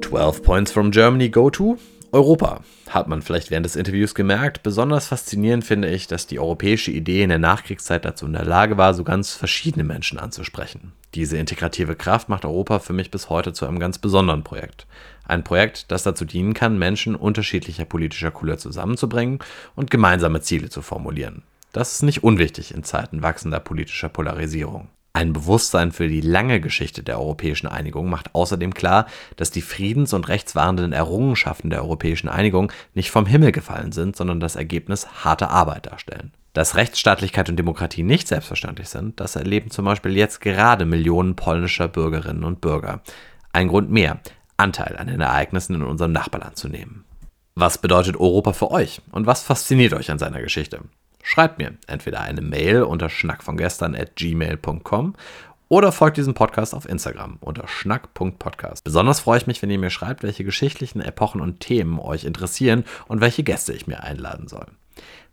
Twelve 0.02 0.42
Points 0.42 0.72
from 0.72 0.92
Germany 0.92 1.30
go 1.30 1.50
to 1.50 1.78
Europa 2.14 2.60
hat 2.90 3.08
man 3.08 3.22
vielleicht 3.22 3.52
während 3.52 3.66
des 3.66 3.78
Interviews 3.78 4.14
gemerkt. 4.14 4.64
Besonders 4.64 5.08
faszinierend 5.08 5.64
finde 5.64 5.90
ich, 5.90 6.08
dass 6.08 6.28
die 6.28 6.40
europäische 6.40 6.92
Idee 6.92 7.24
in 7.24 7.30
der 7.30 7.40
Nachkriegszeit 7.40 8.04
dazu 8.04 8.26
in 8.26 8.34
der 8.34 8.44
Lage 8.44 8.78
war, 8.78 8.94
so 8.94 9.06
ganz 9.06 9.34
verschiedene 9.34 9.86
Menschen 9.86 10.20
anzusprechen. 10.20 10.92
Diese 11.16 11.38
integrative 11.38 11.96
Kraft 11.96 12.28
macht 12.28 12.44
Europa 12.44 12.80
für 12.80 12.92
mich 12.92 13.12
bis 13.12 13.30
heute 13.30 13.54
zu 13.54 13.66
einem 13.66 13.80
ganz 13.80 13.98
besonderen 13.98 14.44
Projekt. 14.44 14.88
Ein 15.26 15.46
Projekt, 15.46 15.90
das 15.90 16.04
dazu 16.04 16.26
dienen 16.26 16.54
kann, 16.54 16.78
Menschen 16.78 17.16
unterschiedlicher 17.16 17.86
politischer 17.86 18.32
Couleur 18.32 18.58
zusammenzubringen 18.58 19.40
und 19.76 19.90
gemeinsame 19.90 20.42
Ziele 20.42 20.68
zu 20.68 20.82
formulieren. 20.82 21.44
Das 21.72 21.94
ist 21.94 22.04
nicht 22.04 22.26
unwichtig 22.26 22.74
in 22.74 22.84
Zeiten 22.84 23.22
wachsender 23.22 23.62
politischer 23.62 24.10
Polarisierung. 24.10 24.90
Ein 25.14 25.34
Bewusstsein 25.34 25.92
für 25.92 26.08
die 26.08 26.22
lange 26.22 26.62
Geschichte 26.62 27.04
der 27.04 27.20
europäischen 27.20 27.68
Einigung 27.68 28.10
macht 28.10 28.34
außerdem 28.34 28.74
klar, 28.74 29.08
dass 29.36 29.52
die 29.52 29.62
friedens- 29.62 30.14
und 30.14 30.30
rechtswahrenden 30.30 30.94
Errungenschaften 30.94 31.70
der 31.70 31.82
europäischen 31.82 32.30
Einigung 32.30 32.72
nicht 32.94 33.12
vom 33.12 33.26
Himmel 33.26 33.52
gefallen 33.52 33.92
sind, 33.92 34.16
sondern 34.16 34.40
das 34.40 34.56
Ergebnis 34.56 35.08
harter 35.26 35.52
Arbeit 35.52 35.88
darstellen. 35.88 36.32
Dass 36.54 36.76
Rechtsstaatlichkeit 36.76 37.50
und 37.50 37.58
Demokratie 37.58 38.04
nicht 38.04 38.28
selbstverständlich 38.28 38.90
sind, 38.90 39.20
das 39.20 39.36
erleben 39.36 39.70
zum 39.70 39.86
Beispiel 39.86 40.16
jetzt 40.16 40.40
gerade 40.40 40.86
Millionen 40.86 41.36
polnischer 41.36 41.88
Bürgerinnen 41.88 42.44
und 42.44 42.62
Bürger. 42.62 43.02
Ein 43.52 43.68
Grund 43.68 43.92
mehr, 43.92 44.20
Anteil 44.56 44.96
an 44.98 45.08
den 45.08 45.22
Ereignissen 45.22 45.76
in 45.76 45.84
unserem 45.84 46.14
Nachbarland 46.14 46.58
zu 46.58 46.70
nehmen. 46.70 47.04
Was 47.56 47.78
bedeutet 47.78 48.18
Europa 48.18 48.54
für 48.54 48.72
euch 48.72 49.02
und 49.12 49.28
was 49.28 49.44
fasziniert 49.44 49.94
euch 49.94 50.10
an 50.10 50.20
seiner 50.20 50.42
Geschichte? 50.42 50.82
Schreibt 51.24 51.60
mir 51.60 51.74
entweder 51.88 52.22
eine 52.22 52.42
Mail 52.42 52.84
unter 52.84 53.10
schnackvongestern 53.10 53.96
at 53.96 54.16
gmail.com 54.16 55.16
oder 55.72 55.94
folgt 55.94 56.18
diesem 56.18 56.34
Podcast 56.34 56.76
auf 56.76 56.88
Instagram 56.88 57.38
unter 57.40 57.68
schnack.podcast. 57.68 58.84
Besonders 58.84 59.22
freue 59.22 59.38
ich 59.38 59.48
mich, 59.48 59.62
wenn 59.62 59.70
ihr 59.70 59.80
mir 59.80 59.90
schreibt, 59.90 60.22
welche 60.22 60.44
geschichtlichen 60.44 61.02
Epochen 61.02 61.40
und 61.40 61.62
Themen 61.62 61.98
euch 61.98 62.26
interessieren 62.26 62.84
und 63.08 63.22
welche 63.22 63.44
Gäste 63.44 63.72
ich 63.72 63.88
mir 63.88 64.04
einladen 64.04 64.50
soll. 64.50 64.66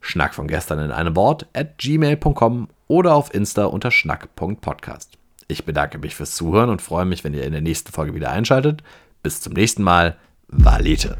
Schnack 0.01 0.35
von 0.35 0.47
gestern 0.47 0.79
in 0.79 0.93
einem 0.93 1.17
Wort 1.17 1.49
at 1.55 1.79
gmail.com 1.79 2.69
oder 2.87 3.15
auf 3.15 3.35
Insta 3.35 3.65
unter 3.65 3.91
schnack.podcast. 3.91 5.19
Ich 5.49 5.65
bedanke 5.65 5.99
mich 5.99 6.15
fürs 6.15 6.37
Zuhören 6.37 6.71
und 6.71 6.83
freue 6.83 7.05
mich, 7.05 7.25
wenn 7.25 7.35
ihr 7.35 7.45
in 7.45 7.53
der 7.53 7.63
nächsten 7.63 7.91
Folge 7.91 8.15
wieder 8.15 8.31
einschaltet. 8.31 8.83
Bis 9.23 9.41
zum 9.41 9.55
nächsten 9.55 9.83
Mal. 9.83 10.17
Valete. 10.47 11.17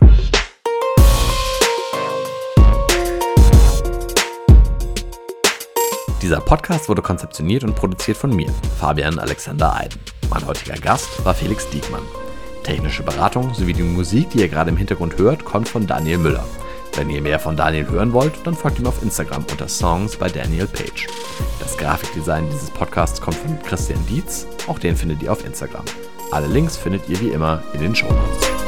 Dieser 6.29 6.43
Podcast 6.43 6.91
wurde 6.91 7.01
konzeptioniert 7.01 7.65
und 7.65 7.75
produziert 7.75 8.19
von 8.19 8.37
mir, 8.37 8.51
Fabian 8.79 9.19
Alexander 9.19 9.75
Eiden. 9.75 9.99
Mein 10.29 10.47
heutiger 10.47 10.75
Gast 10.75 11.25
war 11.25 11.33
Felix 11.33 11.67
Diekmann. 11.71 12.03
Technische 12.65 13.03
Beratung 13.03 13.55
sowie 13.55 13.73
die 13.73 13.83
Musik, 13.83 14.29
die 14.29 14.41
ihr 14.41 14.49
gerade 14.49 14.69
im 14.69 14.77
Hintergrund 14.77 15.17
hört, 15.17 15.47
kommt 15.47 15.71
von 15.71 15.87
Daniel 15.87 16.19
Müller. 16.19 16.45
Wenn 16.97 17.09
ihr 17.09 17.23
mehr 17.23 17.39
von 17.39 17.57
Daniel 17.57 17.89
hören 17.89 18.13
wollt, 18.13 18.35
dann 18.45 18.53
folgt 18.53 18.79
ihm 18.79 18.87
auf 18.87 19.03
Instagram 19.03 19.47
unter 19.51 19.69
Songs 19.69 20.17
bei 20.17 20.29
Daniel 20.29 20.67
Page. 20.67 21.07
Das 21.61 21.79
Grafikdesign 21.79 22.47
dieses 22.53 22.69
Podcasts 22.73 23.23
kommt 23.23 23.39
von 23.39 23.59
Christian 23.63 24.05
Dietz, 24.05 24.47
auch 24.67 24.79
den 24.79 24.97
findet 24.97 25.23
ihr 25.23 25.33
auf 25.33 25.47
Instagram. 25.47 25.87
Alle 26.31 26.49
Links 26.49 26.77
findet 26.77 27.09
ihr 27.09 27.19
wie 27.21 27.31
immer 27.31 27.63
in 27.73 27.81
den 27.81 27.97
Show 27.97 28.13
Notes. 28.13 28.68